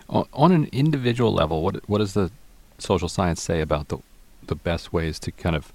On 0.08 0.52
an 0.54 0.70
individual 0.72 1.34
level, 1.34 1.62
what 1.62 1.90
what 1.90 2.00
is 2.00 2.14
the 2.14 2.32
social 2.78 3.10
science 3.10 3.42
say 3.42 3.62
about 3.62 3.88
the 3.90 4.00
the 4.48 4.56
best 4.56 4.94
ways 4.94 5.20
to 5.20 5.32
kind 5.32 5.56
of 5.56 5.72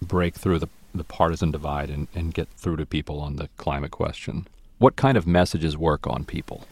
break 0.00 0.34
through 0.34 0.58
the, 0.58 0.68
the 0.94 1.04
partisan 1.04 1.50
divide 1.50 1.90
and, 1.90 2.08
and 2.14 2.34
get 2.34 2.48
through 2.56 2.76
to 2.76 2.86
people 2.86 3.20
on 3.20 3.36
the 3.36 3.48
climate 3.56 3.90
question? 3.90 4.46
What 4.78 4.96
kind 4.96 5.16
of 5.16 5.26
messages 5.26 5.76
work 5.76 6.06
on 6.06 6.24
people? 6.24 6.64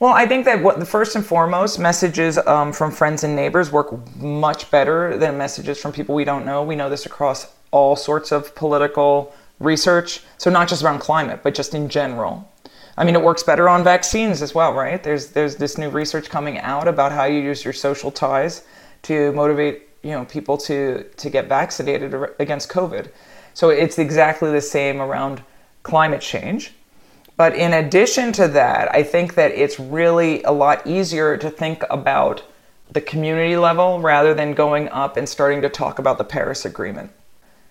Well, 0.00 0.12
I 0.12 0.26
think 0.26 0.44
that 0.44 0.62
what 0.62 0.80
the 0.80 0.86
first 0.86 1.14
and 1.14 1.24
foremost 1.24 1.78
messages 1.78 2.36
um, 2.38 2.72
from 2.72 2.90
friends 2.90 3.22
and 3.24 3.36
neighbors 3.36 3.70
work 3.70 4.16
much 4.16 4.70
better 4.70 5.16
than 5.16 5.38
messages 5.38 5.80
from 5.80 5.92
people 5.92 6.14
we 6.14 6.24
don't 6.24 6.44
know. 6.44 6.62
We 6.62 6.76
know 6.76 6.90
this 6.90 7.06
across 7.06 7.46
all 7.70 7.96
sorts 7.96 8.32
of 8.32 8.54
political 8.54 9.32
research. 9.60 10.20
So 10.36 10.50
not 10.50 10.68
just 10.68 10.82
around 10.82 10.98
climate, 10.98 11.40
but 11.42 11.54
just 11.54 11.74
in 11.74 11.88
general. 11.88 12.50
I 12.96 13.04
mean, 13.04 13.14
it 13.14 13.22
works 13.22 13.42
better 13.42 13.68
on 13.68 13.82
vaccines 13.82 14.42
as 14.42 14.54
well, 14.54 14.72
right? 14.72 15.02
There's 15.02 15.28
there's 15.28 15.56
this 15.56 15.78
new 15.78 15.90
research 15.90 16.28
coming 16.28 16.58
out 16.58 16.86
about 16.86 17.12
how 17.12 17.24
you 17.24 17.40
use 17.40 17.64
your 17.64 17.72
social 17.72 18.10
ties 18.10 18.62
to 19.04 19.32
motivate 19.32 19.88
you 20.02 20.10
know 20.10 20.24
people 20.26 20.56
to 20.58 21.04
to 21.16 21.30
get 21.30 21.46
vaccinated 21.46 22.14
against 22.38 22.68
COVID. 22.68 23.10
So 23.54 23.70
it's 23.70 23.98
exactly 23.98 24.50
the 24.50 24.60
same 24.60 25.00
around 25.00 25.42
climate 25.82 26.20
change. 26.20 26.72
But 27.36 27.56
in 27.56 27.72
addition 27.72 28.32
to 28.32 28.48
that, 28.48 28.94
I 28.94 29.02
think 29.02 29.34
that 29.34 29.50
it's 29.52 29.80
really 29.80 30.42
a 30.44 30.52
lot 30.52 30.86
easier 30.86 31.36
to 31.36 31.50
think 31.50 31.82
about 31.90 32.44
the 32.92 33.00
community 33.00 33.56
level 33.56 34.00
rather 34.00 34.34
than 34.34 34.54
going 34.54 34.88
up 34.90 35.16
and 35.16 35.28
starting 35.28 35.60
to 35.62 35.68
talk 35.68 35.98
about 35.98 36.18
the 36.18 36.24
Paris 36.24 36.64
Agreement. 36.64 37.10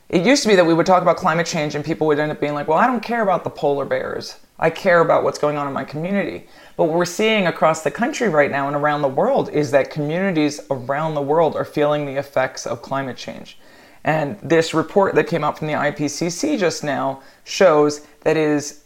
It 0.09 0.25
used 0.25 0.43
to 0.43 0.49
be 0.49 0.55
that 0.55 0.65
we 0.65 0.73
would 0.73 0.85
talk 0.85 1.01
about 1.01 1.15
climate 1.15 1.47
change 1.47 1.75
and 1.75 1.85
people 1.85 2.07
would 2.07 2.19
end 2.19 2.31
up 2.31 2.41
being 2.41 2.53
like, 2.53 2.67
well, 2.67 2.77
I 2.77 2.87
don't 2.87 3.01
care 3.01 3.23
about 3.23 3.43
the 3.43 3.49
polar 3.49 3.85
bears. 3.85 4.37
I 4.63 4.69
care 4.69 5.01
about 5.01 5.25
what's 5.25 5.39
going 5.39 5.57
on 5.57 5.67
in 5.67 5.73
my 5.73 5.83
community. 5.83 6.47
But 6.77 6.85
what 6.85 6.95
we're 6.95 7.03
seeing 7.03 7.47
across 7.47 7.83
the 7.83 7.91
country 7.91 8.29
right 8.29 8.49
now 8.49 8.67
and 8.67 8.77
around 8.77 9.01
the 9.01 9.09
world 9.09 9.49
is 9.49 9.71
that 9.71 9.91
communities 9.91 10.61
around 10.71 11.15
the 11.15 11.21
world 11.21 11.57
are 11.57 11.65
feeling 11.65 12.05
the 12.05 12.15
effects 12.15 12.65
of 12.65 12.81
climate 12.81 13.17
change. 13.17 13.59
And 14.05 14.39
this 14.39 14.73
report 14.73 15.15
that 15.15 15.27
came 15.27 15.43
out 15.43 15.57
from 15.57 15.67
the 15.67 15.73
IPCC 15.73 16.57
just 16.57 16.81
now 16.81 17.21
shows 17.43 18.07
that 18.21 18.37
it 18.37 18.49
is 18.49 18.85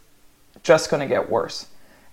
just 0.63 0.89
going 0.89 1.01
to 1.01 1.07
get 1.07 1.30
worse. 1.30 1.67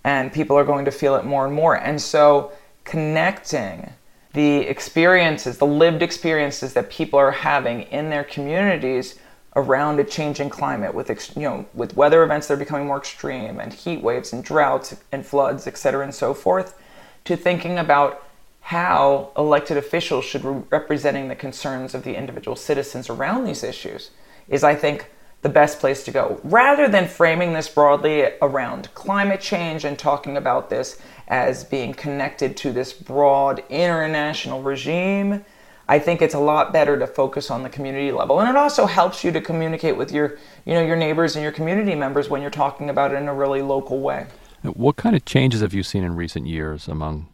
And 0.05 0.31
people 0.31 0.59
are 0.59 0.65
going 0.65 0.85
to 0.85 0.91
feel 0.91 1.17
it 1.17 1.25
more 1.25 1.47
and 1.47 1.55
more. 1.55 1.75
And 1.75 2.01
so 2.03 2.53
connecting 2.85 3.95
the 4.35 4.59
experiences, 4.59 5.57
the 5.57 5.67
lived 5.67 6.03
experiences 6.03 6.75
that 6.75 6.91
people 6.91 7.19
are 7.19 7.31
having 7.31 7.85
in 7.85 8.11
their 8.11 8.25
communities 8.25 9.19
around 9.57 10.01
a 10.01 10.05
changing 10.05 10.51
climate 10.51 10.95
with 10.95 11.09
you 11.37 11.43
know 11.43 11.67
with 11.75 11.97
weather 11.97 12.23
events 12.23 12.49
that 12.49 12.55
are 12.55 12.59
becoming 12.59 12.87
more 12.87 12.99
extreme 12.99 13.61
and 13.61 13.73
heat 13.73 14.03
waves 14.03 14.33
and 14.33 14.43
droughts 14.43 14.97
and 15.13 15.25
floods 15.25 15.67
et 15.67 15.77
cetera 15.77 16.03
and 16.03 16.15
so 16.15 16.35
forth 16.35 16.77
to 17.25 17.37
thinking 17.37 17.79
about 17.79 18.23
how 18.61 19.31
elected 19.37 19.77
officials 19.77 20.25
should 20.25 20.43
be 20.43 20.49
representing 20.71 21.29
the 21.29 21.37
concerns 21.37 21.95
of 21.95 22.03
the 22.03 22.17
individual 22.17 22.57
citizens 22.57 23.09
around 23.09 23.45
these 23.45 23.63
issues 23.63 24.11
is 24.49 24.65
i 24.65 24.75
think 24.75 25.11
the 25.45 25.49
best 25.51 25.79
place 25.79 26.03
to 26.03 26.11
go. 26.11 26.41
Rather 26.43 26.89
than 26.89 27.07
framing 27.07 27.53
this 27.53 27.69
broadly 27.69 28.31
around 28.41 28.89
climate 28.95 29.43
change 29.43 29.85
and 29.85 29.99
talking 29.99 30.39
about 30.39 30.71
this 30.71 30.99
as 31.29 31.65
being 31.65 31.93
connected 31.93 32.57
to 32.57 32.73
this 32.73 32.95
broad 32.95 33.63
international 33.69 34.63
regime 34.63 35.45
I 35.89 35.99
think 35.99 36.23
it's 36.23 36.35
a 36.35 36.39
lot 36.39 36.73
better 36.73 36.99
to 36.99 37.07
focus 37.07 37.51
on 37.51 37.63
the 37.63 37.69
community 37.69 38.11
level. 38.11 38.41
And 38.41 38.49
it 38.49 38.57
also 38.57 38.87
helps 38.87 39.23
you 39.23 39.31
to 39.33 39.41
communicate 39.41 39.97
with 39.97 40.13
your, 40.13 40.39
you 40.65 40.75
know, 40.75 40.83
your 40.83 40.97
neighbors 40.97 41.37
and 41.37 41.43
your 41.43 41.53
community 41.53 41.95
members 41.95 42.31
when 42.31 42.41
you're 42.41 42.51
talking 42.51 42.89
about 42.89 43.13
it 43.13 43.17
in 43.17 43.29
a 43.29 43.35
really 43.35 43.61
local 43.61 44.01
way. 44.01 44.27
What 44.63 44.97
kind 44.97 45.15
of 45.15 45.25
changes 45.27 45.61
have 45.61 45.75
you 45.75 45.83
seen 45.83 46.03
in 46.05 46.17
recent 46.17 46.47
years 46.47 46.89
among 46.89 47.29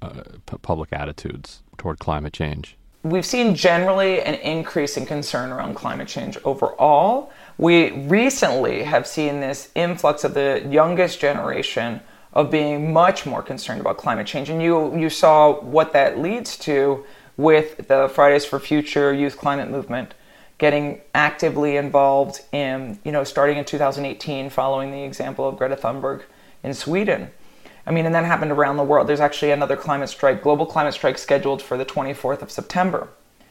uh, 0.00 0.22
p- 0.46 0.56
public 0.62 0.92
attitudes 0.92 1.62
toward 1.78 2.00
climate 2.00 2.32
change? 2.32 2.76
We've 3.04 3.26
seen 3.26 3.54
generally 3.54 4.20
an 4.20 4.34
increase 4.34 4.96
in 4.96 5.06
concern 5.06 5.50
around 5.50 5.74
climate 5.74 6.08
change 6.08 6.38
overall. 6.44 7.32
We 7.58 7.90
recently 7.92 8.82
have 8.82 9.06
seen 9.06 9.40
this 9.40 9.70
influx 9.74 10.24
of 10.24 10.34
the 10.34 10.66
youngest 10.68 11.20
generation 11.20 12.00
of 12.32 12.50
being 12.50 12.92
much 12.92 13.26
more 13.26 13.42
concerned 13.42 13.80
about 13.80 13.98
climate 13.98 14.26
change. 14.26 14.50
And 14.50 14.62
you, 14.62 14.96
you 14.96 15.10
saw 15.10 15.60
what 15.60 15.92
that 15.92 16.18
leads 16.18 16.56
to 16.58 17.04
with 17.36 17.88
the 17.88 18.08
Fridays 18.08 18.44
for 18.44 18.58
Future 18.58 19.12
youth 19.12 19.38
climate 19.38 19.70
movement, 19.70 20.14
getting 20.58 21.00
actively 21.14 21.76
involved 21.76 22.40
in, 22.52 22.98
you 23.04 23.12
know, 23.12 23.24
starting 23.24 23.58
in 23.58 23.64
2018, 23.64 24.50
following 24.50 24.90
the 24.90 25.02
example 25.02 25.48
of 25.48 25.56
Greta 25.56 25.76
Thunberg 25.76 26.22
in 26.62 26.74
Sweden. 26.74 27.30
I 27.86 27.90
mean, 27.90 28.06
and 28.06 28.14
that 28.14 28.24
happened 28.24 28.52
around 28.52 28.76
the 28.76 28.84
world. 28.84 29.08
There's 29.08 29.20
actually 29.20 29.50
another 29.50 29.76
climate 29.76 30.08
strike, 30.08 30.42
global 30.42 30.66
climate 30.66 30.94
strike, 30.94 31.18
scheduled 31.18 31.60
for 31.60 31.76
the 31.76 31.84
24th 31.84 32.42
of 32.42 32.50
September, 32.50 33.08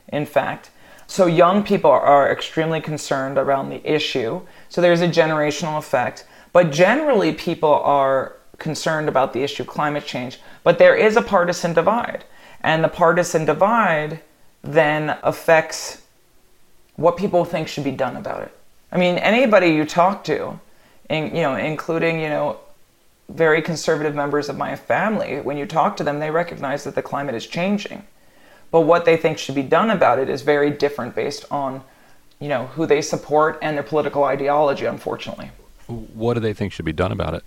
in 0.08 0.26
fact. 0.26 0.70
So 1.08 1.26
young 1.26 1.64
people 1.64 1.92
are 1.92 2.32
extremely 2.32 2.80
concerned 2.80 3.38
around 3.38 3.70
the 3.70 3.86
issue. 3.86 4.42
So 4.70 4.80
there's 4.80 5.02
a 5.02 5.08
generational 5.08 5.78
effect. 5.78 6.26
But 6.54 6.72
generally, 6.72 7.34
people 7.34 7.74
are 7.74 8.38
concerned 8.58 9.10
about 9.10 9.34
the 9.34 9.44
issue 9.44 9.64
of 9.64 9.68
climate 9.68 10.06
change. 10.06 10.40
But 10.64 10.78
there 10.78 10.96
is 10.96 11.18
a 11.18 11.22
partisan 11.22 11.74
divide. 11.74 12.24
And 12.62 12.84
the 12.84 12.90
partisan 12.90 13.46
divide 13.46 14.22
then 14.62 15.18
affects 15.24 16.04
what 16.96 17.18
people 17.18 17.46
think 17.46 17.68
should 17.68 17.84
be 17.84 17.92
done 17.92 18.16
about 18.16 18.44
it. 18.44 18.56
I 18.92 18.98
mean, 18.98 19.18
anybody 19.18 19.70
you 19.70 19.86
talk 19.86 20.24
to, 20.26 20.60
in, 21.10 21.36
you 21.36 21.42
know, 21.42 21.56
including, 21.56 22.20
you 22.20 22.30
know, 22.30 22.60
very 23.30 23.62
conservative 23.62 24.14
members 24.14 24.50
of 24.50 24.58
my 24.58 24.76
family, 24.76 25.40
when 25.40 25.58
you 25.58 25.66
talk 25.66 25.98
to 25.98 26.04
them, 26.04 26.20
they 26.20 26.30
recognize 26.30 26.84
that 26.84 26.96
the 26.96 27.02
climate 27.02 27.34
is 27.34 27.48
changing. 27.48 28.06
But 28.70 28.82
what 28.82 29.06
they 29.06 29.18
think 29.18 29.38
should 29.38 29.56
be 29.56 29.64
done 29.64 29.90
about 29.90 30.20
it 30.20 30.30
is 30.30 30.42
very 30.42 30.70
different 30.70 31.16
based 31.16 31.46
on, 31.50 31.84
you 32.40 32.50
know, 32.50 32.68
who 32.68 32.86
they 32.86 33.02
support 33.02 33.58
and 33.62 33.76
their 33.76 33.84
political 33.84 34.24
ideology, 34.26 34.86
unfortunately. 34.86 35.52
What 35.88 36.36
do 36.36 36.40
they 36.40 36.54
think 36.54 36.72
should 36.74 36.86
be 36.86 36.94
done 36.94 37.12
about 37.12 37.34
it? 37.34 37.44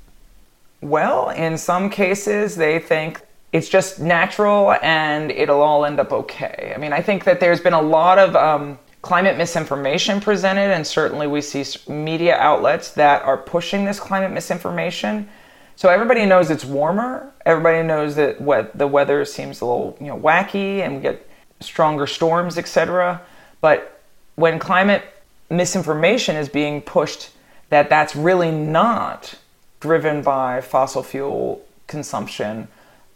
Well, 0.81 1.31
in 1.31 1.57
some 1.57 1.89
cases, 1.89 2.57
they 2.57 2.79
think 2.79 3.23
it's 3.55 3.69
just 3.69 4.01
natural 4.01 4.73
and 4.83 5.31
it'll 5.31 5.63
all 5.63 5.85
end 5.85 6.01
up 6.01 6.13
okay. 6.13 6.73
I 6.75 6.79
mean, 6.79 6.93
I 6.93 7.01
think 7.01 7.23
that 7.23 7.39
there's 7.39 7.61
been 7.61 7.73
a 7.73 7.81
lot 7.81 8.19
of 8.19 8.35
um, 8.35 8.81
climate 9.01 9.39
misinformation 9.39 10.21
presented, 10.21 10.73
and 10.73 10.85
certainly 10.85 11.29
we 11.29 11.41
see 11.41 11.65
media 11.89 12.37
outlets 12.37 12.91
that 12.95 13.23
are 13.23 13.39
pushing 13.39 13.85
this 13.85 14.01
climate 14.01 14.33
misinformation 14.33 15.29
So 15.77 15.89
everybody 15.89 16.27
knows 16.27 16.51
it's 16.51 16.65
warmer. 16.65 17.33
Everybody 17.47 17.87
knows 17.87 18.17
that 18.17 18.41
what 18.41 18.77
the 18.77 18.89
weather 18.89 19.25
seems 19.25 19.61
a 19.61 19.67
little 19.67 19.97
you 20.01 20.09
know 20.09 20.19
wacky 20.19 20.81
and 20.81 20.97
we 20.97 21.01
get 21.03 21.29
stronger 21.61 22.09
storms, 22.09 22.59
etc. 22.59 23.23
But 23.61 24.03
when 24.35 24.59
climate 24.59 25.05
misinformation 25.49 26.35
is 26.35 26.49
being 26.49 26.81
pushed 26.83 27.31
that 27.71 27.89
that's 27.89 28.17
really 28.17 28.51
not 28.51 29.37
driven 29.81 30.23
by 30.23 30.61
fossil 30.61 31.03
fuel 31.03 31.65
consumption 31.87 32.67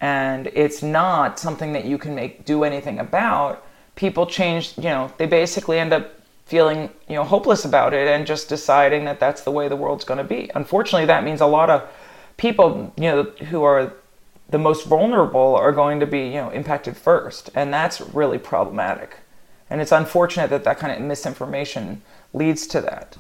and 0.01 0.47
it's 0.49 0.83
not 0.83 1.39
something 1.39 1.73
that 1.73 1.85
you 1.85 1.99
can 1.99 2.15
make 2.15 2.45
do 2.45 2.65
anything 2.65 2.99
about. 2.99 3.65
People 3.97 4.27
change 4.27 4.77
you 4.77 4.85
know 4.85 5.13
they 5.19 5.27
basically 5.27 5.79
end 5.79 5.93
up 5.93 6.13
feeling 6.47 6.91
you 7.09 7.15
know 7.15 7.25
hopeless 7.25 7.65
about 7.65 7.93
it 7.93 8.09
and 8.09 8.27
just 8.27 8.49
deciding 8.49 9.05
that 9.05 9.21
that's 9.21 9.43
the 9.43 9.51
way 9.51 9.69
the 9.69 9.77
world's 9.77 10.05
going 10.05 10.19
to 10.19 10.25
be. 10.25 10.51
Unfortunately 10.55 11.07
that 11.07 11.25
means 11.25 11.41
a 11.41 11.47
lot 11.47 11.69
of 11.71 11.89
people 12.37 12.93
you 12.97 13.05
know 13.05 13.23
who 13.51 13.63
are 13.63 13.93
the 14.51 14.59
most 14.59 14.87
vulnerable 14.87 15.55
are 15.57 15.73
going 15.73 16.01
to 16.01 16.07
be 16.07 16.27
you 16.27 16.35
know 16.35 16.51
impacted 16.51 16.97
first 16.97 17.51
and 17.55 17.73
that's 17.73 18.01
really 18.01 18.39
problematic. 18.39 19.17
And 19.71 19.83
it's 19.83 19.93
unfortunate 19.93 20.49
that 20.51 20.65
that 20.65 20.79
kind 20.79 20.93
of 20.93 21.07
misinformation 21.07 22.01
leads 22.33 22.67
to 22.69 22.81
that. 22.83 23.17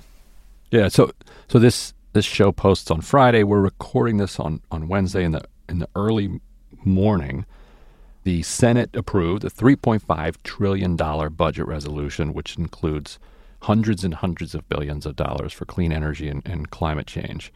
Yeah 0.70 0.88
so 0.88 1.10
so 1.48 1.58
this 1.58 1.92
this 2.12 2.24
show 2.24 2.52
posts 2.52 2.90
on 2.90 3.00
friday. 3.00 3.42
We're 3.42 3.60
recording 3.60 4.18
this 4.18 4.38
on 4.38 4.62
on 4.70 4.86
wednesday 4.86 5.24
in 5.24 5.32
the 5.32 5.42
in 5.68 5.80
the 5.80 5.88
early 5.96 6.40
morning 6.88 7.46
the 8.24 8.42
senate 8.42 8.90
approved 8.94 9.44
a 9.44 9.50
3.5 9.50 10.36
trillion 10.42 10.96
dollar 10.96 11.30
budget 11.30 11.66
resolution 11.66 12.32
which 12.34 12.56
includes 12.56 13.18
hundreds 13.62 14.04
and 14.04 14.14
hundreds 14.14 14.54
of 14.54 14.68
billions 14.68 15.06
of 15.06 15.16
dollars 15.16 15.52
for 15.52 15.64
clean 15.64 15.92
energy 15.92 16.28
and, 16.28 16.42
and 16.46 16.70
climate 16.70 17.06
change 17.06 17.52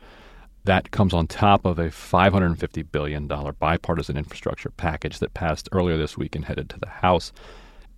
that 0.65 0.91
comes 0.91 1.13
on 1.13 1.27
top 1.27 1.65
of 1.65 1.79
a 1.79 1.89
$550 1.89 2.87
billion 2.93 3.27
bipartisan 3.27 4.17
infrastructure 4.17 4.71
package 4.71 5.19
that 5.19 5.35
passed 5.35 5.69
earlier 5.73 5.97
this 5.97 6.17
week 6.17 6.37
and 6.37 6.45
headed 6.45 6.69
to 6.71 6.79
the 6.79 6.89
House. 6.89 7.33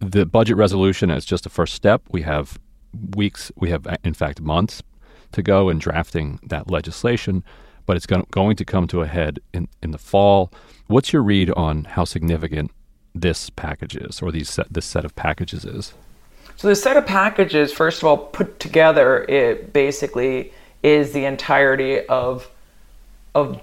The 0.01 0.25
budget 0.25 0.57
resolution 0.57 1.11
is 1.11 1.25
just 1.25 1.47
a 1.47 1.51
first 1.51 1.75
step. 1.75 2.03
We 2.11 2.23
have 2.23 2.59
weeks, 3.15 3.53
we 3.57 3.71
have, 3.71 3.87
uh, 3.87 3.97
in 4.03 4.15
fact, 4.15 4.41
months 4.41 4.83
to 5.33 5.43
go 5.43 5.69
in 5.69 5.79
drafting 5.79 6.39
that 6.45 6.71
legislation, 6.71 7.45
but 7.87 7.97
it's 7.97 8.07
going 8.07 8.57
to 8.57 8.65
come 8.65 8.87
to 8.89 9.03
a 9.03 9.07
head 9.07 9.41
in, 9.53 9.69
in 9.83 9.91
the 9.91 9.99
fall. 9.99 10.53
What's 10.87 11.13
your 11.13 11.23
read 11.23 11.51
on 11.51 11.85
how 11.85 12.05
significant 12.05 12.71
this 13.15 13.51
package 13.51 13.97
is, 13.97 14.21
or 14.21 14.33
these 14.33 14.51
set, 14.51 14.73
this 14.73 14.87
set 14.87 15.05
of 15.05 15.15
packages 15.15 15.65
is? 15.65 15.95
So, 16.57 16.69
the 16.69 16.77
set 16.77 16.97
of 16.97 17.07
packages, 17.07 17.73
first 17.73 18.03
of 18.03 18.09
all, 18.09 18.17
put 18.17 18.61
together, 18.61 19.25
it 19.25 19.73
basically 19.73 20.53
is 20.83 21.13
the 21.13 21.25
entirety 21.25 22.07
of 22.07 22.49
of 23.35 23.61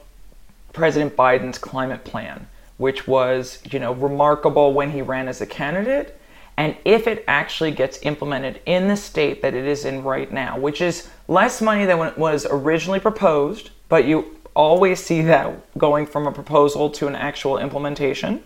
President 0.74 1.16
Biden's 1.16 1.58
climate 1.58 2.04
plan, 2.04 2.48
which 2.78 3.08
was, 3.08 3.60
you 3.72 3.80
know, 3.80 3.94
remarkable 3.94 4.74
when 4.74 4.92
he 4.92 5.02
ran 5.02 5.28
as 5.28 5.42
a 5.42 5.46
candidate. 5.46 6.18
And 6.58 6.76
if 6.84 7.08
it 7.08 7.24
actually 7.28 7.72
gets 7.72 8.00
implemented 8.04 8.62
in 8.66 8.88
the 8.88 8.98
state 8.98 9.42
that 9.42 9.54
it 9.54 9.66
is 9.66 9.86
in 9.86 10.04
right 10.04 10.32
now, 10.32 10.60
which 10.60 10.82
is 10.82 11.10
less 11.28 11.62
money 11.62 11.86
than 11.86 12.14
was 12.18 12.46
originally 12.50 13.00
proposed, 13.00 13.72
but 13.92 14.06
you 14.06 14.38
always 14.56 15.04
see 15.04 15.22
that 15.22 15.78
going 15.78 16.06
from 16.06 16.26
a 16.26 16.32
proposal 16.32 16.90
to 16.90 17.08
an 17.08 17.16
actual 17.16 17.58
implementation, 17.58 18.42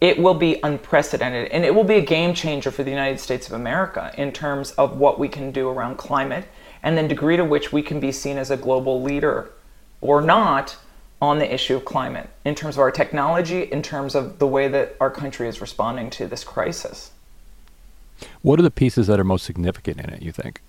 it 0.00 0.18
will 0.18 0.32
be 0.32 0.58
unprecedented 0.62 1.48
and 1.52 1.66
it 1.66 1.74
will 1.74 1.84
be 1.84 1.96
a 1.96 2.00
game 2.00 2.32
changer 2.32 2.70
for 2.70 2.82
the 2.82 2.90
United 2.90 3.20
States 3.20 3.46
of 3.46 3.52
America 3.52 4.10
in 4.16 4.32
terms 4.32 4.70
of 4.72 4.96
what 4.96 5.18
we 5.18 5.28
can 5.28 5.52
do 5.52 5.68
around 5.68 5.98
climate 5.98 6.46
and 6.82 6.96
the 6.96 7.06
degree 7.06 7.36
to 7.36 7.44
which 7.44 7.74
we 7.74 7.82
can 7.82 8.00
be 8.00 8.10
seen 8.10 8.38
as 8.38 8.50
a 8.50 8.56
global 8.56 9.02
leader 9.02 9.50
or 10.00 10.22
not 10.22 10.78
on 11.20 11.38
the 11.38 11.52
issue 11.52 11.76
of 11.76 11.84
climate 11.84 12.30
in 12.46 12.54
terms 12.54 12.76
of 12.76 12.80
our 12.80 12.90
technology, 12.90 13.64
in 13.64 13.82
terms 13.82 14.14
of 14.14 14.38
the 14.38 14.46
way 14.46 14.66
that 14.66 14.96
our 14.98 15.10
country 15.10 15.46
is 15.46 15.60
responding 15.60 16.08
to 16.08 16.26
this 16.26 16.42
crisis. 16.42 17.10
What 18.40 18.58
are 18.58 18.62
the 18.62 18.70
pieces 18.70 19.08
that 19.08 19.20
are 19.20 19.24
most 19.24 19.44
significant 19.44 20.00
in 20.00 20.08
it, 20.08 20.22
you 20.22 20.32
think? 20.32 20.62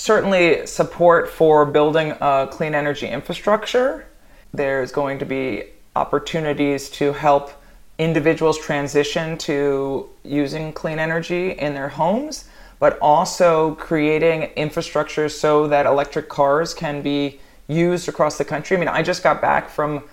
Certainly, 0.00 0.66
support 0.66 1.28
for 1.28 1.66
building 1.66 2.14
a 2.22 2.48
clean 2.50 2.74
energy 2.74 3.06
infrastructure. 3.06 4.06
There's 4.50 4.92
going 4.92 5.18
to 5.18 5.26
be 5.26 5.64
opportunities 5.94 6.88
to 6.92 7.12
help 7.12 7.50
individuals 7.98 8.58
transition 8.58 9.36
to 9.36 10.08
using 10.24 10.72
clean 10.72 10.98
energy 10.98 11.50
in 11.50 11.74
their 11.74 11.90
homes, 11.90 12.48
but 12.78 12.98
also 13.02 13.74
creating 13.74 14.44
infrastructure 14.56 15.28
so 15.28 15.68
that 15.68 15.84
electric 15.84 16.30
cars 16.30 16.72
can 16.72 17.02
be 17.02 17.38
used 17.68 18.08
across 18.08 18.38
the 18.38 18.44
country. 18.46 18.78
I 18.78 18.80
mean, 18.80 18.88
I 18.88 19.02
just 19.02 19.22
got 19.22 19.42
back 19.42 19.68
from 19.68 20.04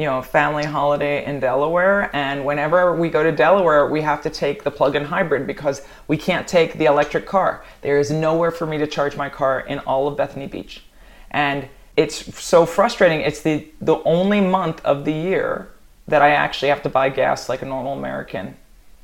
you 0.00 0.06
know, 0.06 0.22
family 0.22 0.64
holiday 0.64 1.24
in 1.26 1.40
Delaware, 1.40 2.10
and 2.16 2.44
whenever 2.44 2.96
we 2.96 3.10
go 3.10 3.22
to 3.22 3.30
Delaware, 3.30 3.86
we 3.86 4.00
have 4.00 4.22
to 4.22 4.30
take 4.30 4.64
the 4.64 4.70
plug-in 4.70 5.04
hybrid 5.04 5.46
because 5.46 5.82
we 6.08 6.16
can't 6.16 6.48
take 6.48 6.74
the 6.78 6.86
electric 6.86 7.26
car. 7.26 7.62
There 7.82 7.98
is 7.98 8.10
nowhere 8.10 8.50
for 8.50 8.66
me 8.66 8.78
to 8.78 8.86
charge 8.86 9.16
my 9.16 9.28
car 9.28 9.60
in 9.60 9.78
all 9.80 10.08
of 10.08 10.16
Bethany 10.16 10.46
Beach. 10.46 10.82
And 11.30 11.68
it's 11.96 12.42
so 12.42 12.64
frustrating. 12.64 13.20
It's 13.20 13.42
the 13.42 13.68
the 13.80 14.02
only 14.04 14.40
month 14.40 14.82
of 14.86 15.04
the 15.04 15.12
year 15.12 15.68
that 16.08 16.22
I 16.22 16.30
actually 16.30 16.68
have 16.68 16.82
to 16.84 16.88
buy 16.88 17.10
gas 17.10 17.48
like 17.50 17.60
a 17.60 17.66
normal 17.66 17.92
American. 17.92 18.56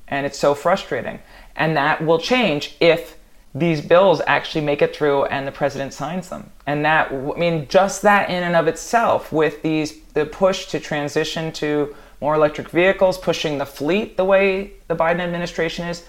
And 0.09 0.25
it's 0.25 0.39
so 0.39 0.55
frustrating. 0.55 1.21
And 1.57 1.77
that 1.77 2.05
will 2.05 2.19
change 2.19 2.75
if 2.81 3.17
these 3.59 3.81
bills 3.81 4.21
actually 4.27 4.61
make 4.61 4.83
it 4.83 4.95
through 4.95 5.25
and 5.27 5.47
the 5.47 5.53
president 5.53 5.95
signs 5.95 6.29
them. 6.29 6.51
And 6.67 6.85
that, 6.85 7.11
I 7.11 7.39
mean, 7.39 7.67
just 7.69 8.03
that 8.03 8.29
in 8.29 8.43
and 8.43 8.55
of 8.55 8.67
itself, 8.67 9.33
with 9.33 9.63
these, 9.63 10.01
the 10.13 10.27
push 10.27 10.67
to 10.67 10.79
transition 10.79 11.51
to 11.53 11.97
more 12.21 12.35
electric 12.35 12.69
vehicles, 12.69 13.17
pushing 13.17 13.57
the 13.57 13.65
fleet 13.65 14.19
the 14.19 14.25
way 14.27 14.73
the 14.89 14.97
Biden 14.97 15.21
administration 15.21 15.89
is, 15.89 16.05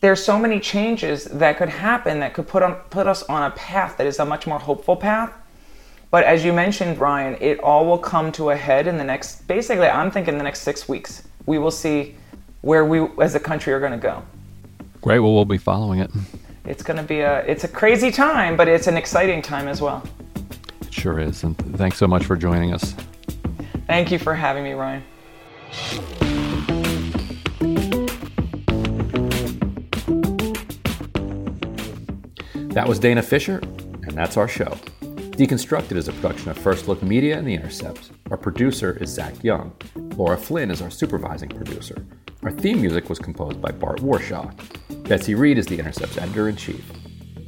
there's 0.00 0.22
so 0.22 0.36
many 0.36 0.58
changes 0.58 1.26
that 1.26 1.56
could 1.56 1.68
happen 1.68 2.18
that 2.20 2.34
could 2.34 2.48
put 2.48 2.62
on 2.62 2.74
put 2.90 3.06
us 3.06 3.22
on 3.22 3.50
a 3.50 3.54
path 3.54 3.96
that 3.96 4.06
is 4.06 4.18
a 4.18 4.24
much 4.24 4.46
more 4.46 4.58
hopeful 4.58 4.96
path. 4.96 5.32
But 6.10 6.24
as 6.24 6.44
you 6.44 6.52
mentioned, 6.52 6.98
Brian, 6.98 7.38
it 7.40 7.58
all 7.60 7.86
will 7.86 7.98
come 7.98 8.30
to 8.32 8.50
a 8.50 8.56
head 8.56 8.86
in 8.86 8.98
the 8.98 9.04
next 9.04 9.46
basically 9.46 9.86
I'm 9.86 10.10
thinking 10.10 10.36
the 10.36 10.44
next 10.44 10.60
six 10.60 10.88
weeks. 10.88 11.22
We 11.46 11.58
will 11.58 11.70
see 11.70 12.16
where 12.60 12.84
we 12.84 13.08
as 13.22 13.34
a 13.34 13.40
country 13.40 13.72
are 13.72 13.80
gonna 13.80 13.96
go. 13.96 14.22
Great, 15.00 15.20
well 15.20 15.32
we'll 15.32 15.44
be 15.44 15.58
following 15.58 16.00
it 16.00 16.10
it's 16.66 16.82
going 16.82 16.96
to 16.96 17.02
be 17.02 17.20
a 17.20 17.40
it's 17.40 17.64
a 17.64 17.68
crazy 17.68 18.10
time, 18.10 18.56
but 18.56 18.68
it's 18.68 18.86
an 18.86 18.96
exciting 18.96 19.42
time 19.42 19.68
as 19.68 19.80
well. 19.80 20.02
It 20.80 20.92
sure 20.92 21.20
is. 21.20 21.44
And 21.44 21.56
thanks 21.76 21.98
so 21.98 22.06
much 22.06 22.24
for 22.24 22.36
joining 22.36 22.72
us. 22.72 22.94
Thank 23.86 24.10
you 24.10 24.18
for 24.18 24.34
having 24.34 24.64
me, 24.64 24.72
Ryan. 24.72 25.02
That 32.70 32.88
was 32.88 32.98
Dana 32.98 33.22
Fisher, 33.22 33.58
and 33.58 34.12
that's 34.12 34.36
our 34.36 34.48
show. 34.48 34.76
Deconstructed 35.36 35.96
is 35.96 36.08
a 36.08 36.12
production 36.12 36.50
of 36.50 36.58
First 36.58 36.88
Look 36.88 37.02
Media 37.02 37.38
and 37.38 37.46
The 37.46 37.54
Intercept. 37.54 38.10
Our 38.30 38.36
producer 38.36 38.96
is 39.00 39.10
Zach 39.10 39.44
Young. 39.44 39.72
Laura 40.16 40.36
Flynn 40.36 40.70
is 40.70 40.82
our 40.82 40.90
supervising 40.90 41.50
producer. 41.50 42.04
Our 42.44 42.52
theme 42.52 42.80
music 42.82 43.08
was 43.08 43.18
composed 43.18 43.62
by 43.62 43.70
Bart 43.70 44.00
Warshaw. 44.00 44.52
Betsy 45.08 45.34
Reed 45.34 45.56
is 45.56 45.64
The 45.64 45.78
Intercept's 45.78 46.18
editor 46.18 46.50
in 46.50 46.56
chief. 46.56 46.84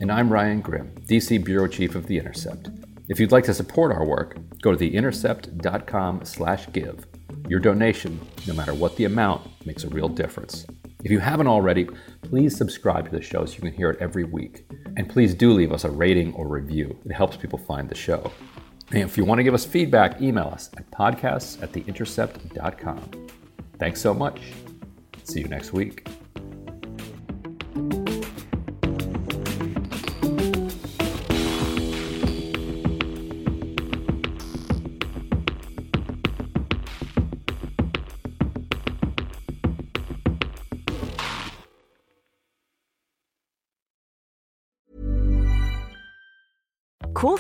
And 0.01 0.11
I'm 0.11 0.33
Ryan 0.33 0.63
Grim, 0.63 0.91
DC 1.07 1.45
Bureau 1.45 1.69
Chief 1.69 1.95
of 1.95 2.07
The 2.07 2.17
Intercept. 2.17 2.71
If 3.11 3.21
you'd 3.21 3.31
like 3.31 3.45
to 3.45 3.53
support 3.53 3.93
our 3.93 4.07
work, 4.07 4.39
go 4.63 4.75
to 4.75 4.79
theintercept.com/give. 4.79 7.07
Your 7.47 7.61
donation, 7.61 8.19
no 8.47 8.55
matter 8.55 8.73
what 8.73 8.97
the 8.97 9.05
amount, 9.05 9.67
makes 9.67 9.85
a 9.85 9.91
real 9.91 10.09
difference. 10.09 10.65
If 11.05 11.11
you 11.11 11.19
haven't 11.19 11.49
already, 11.49 11.91
please 12.23 12.57
subscribe 12.57 13.05
to 13.05 13.11
the 13.11 13.21
show 13.21 13.45
so 13.45 13.53
you 13.53 13.61
can 13.61 13.75
hear 13.75 13.91
it 13.91 13.99
every 14.01 14.25
week. 14.25 14.65
And 14.97 15.11
please 15.11 15.35
do 15.35 15.53
leave 15.53 15.73
us 15.73 15.85
a 15.85 15.91
rating 15.91 16.33
or 16.33 16.49
review. 16.49 16.97
It 17.05 17.13
helps 17.13 17.37
people 17.37 17.59
find 17.59 17.87
the 17.87 17.95
show. 17.95 18.33
And 18.93 19.03
if 19.03 19.19
you 19.19 19.27
want 19.27 19.41
to 19.41 19.45
give 19.45 19.53
us 19.53 19.67
feedback, 19.67 20.23
email 20.23 20.49
us 20.49 20.71
at 20.79 20.91
podcasts 20.91 21.63
at 21.63 21.73
theintercept.com. 21.73 23.11
Thanks 23.79 24.01
so 24.01 24.15
much. 24.15 24.41
See 25.27 25.41
you 25.41 25.49
next 25.49 25.73
week. 25.73 26.07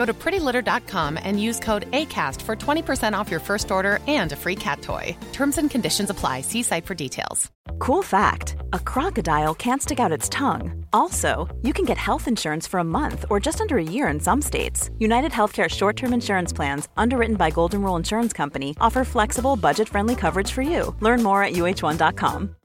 Go 0.00 0.06
to 0.06 0.14
prettylitter.com 0.14 1.18
and 1.22 1.38
use 1.38 1.60
code 1.60 1.84
ACAST 1.90 2.40
for 2.40 2.56
20% 2.56 3.12
off 3.12 3.30
your 3.30 3.38
first 3.38 3.70
order 3.70 3.98
and 4.08 4.32
a 4.32 4.36
free 4.36 4.56
cat 4.56 4.80
toy. 4.80 5.14
Terms 5.34 5.58
and 5.58 5.70
conditions 5.70 6.08
apply. 6.08 6.40
See 6.40 6.62
site 6.62 6.86
for 6.86 6.94
details. 6.94 7.50
Cool 7.78 8.02
fact 8.02 8.56
a 8.72 8.78
crocodile 8.78 9.54
can't 9.54 9.82
stick 9.82 10.00
out 10.00 10.18
its 10.18 10.30
tongue. 10.30 10.86
Also, 10.94 11.46
you 11.60 11.74
can 11.74 11.84
get 11.84 11.98
health 11.98 12.28
insurance 12.28 12.66
for 12.66 12.80
a 12.80 12.90
month 12.98 13.26
or 13.28 13.40
just 13.40 13.60
under 13.60 13.76
a 13.76 13.90
year 13.96 14.08
in 14.08 14.20
some 14.20 14.40
states. 14.40 14.88
United 14.98 15.32
Healthcare 15.32 15.68
short 15.68 15.96
term 15.96 16.14
insurance 16.14 16.52
plans, 16.52 16.88
underwritten 16.96 17.36
by 17.36 17.50
Golden 17.50 17.82
Rule 17.82 17.96
Insurance 17.96 18.32
Company, 18.32 18.74
offer 18.80 19.04
flexible, 19.04 19.54
budget 19.56 19.88
friendly 19.88 20.16
coverage 20.16 20.50
for 20.50 20.62
you. 20.62 20.94
Learn 21.00 21.22
more 21.22 21.42
at 21.44 21.52
uh1.com. 21.52 22.56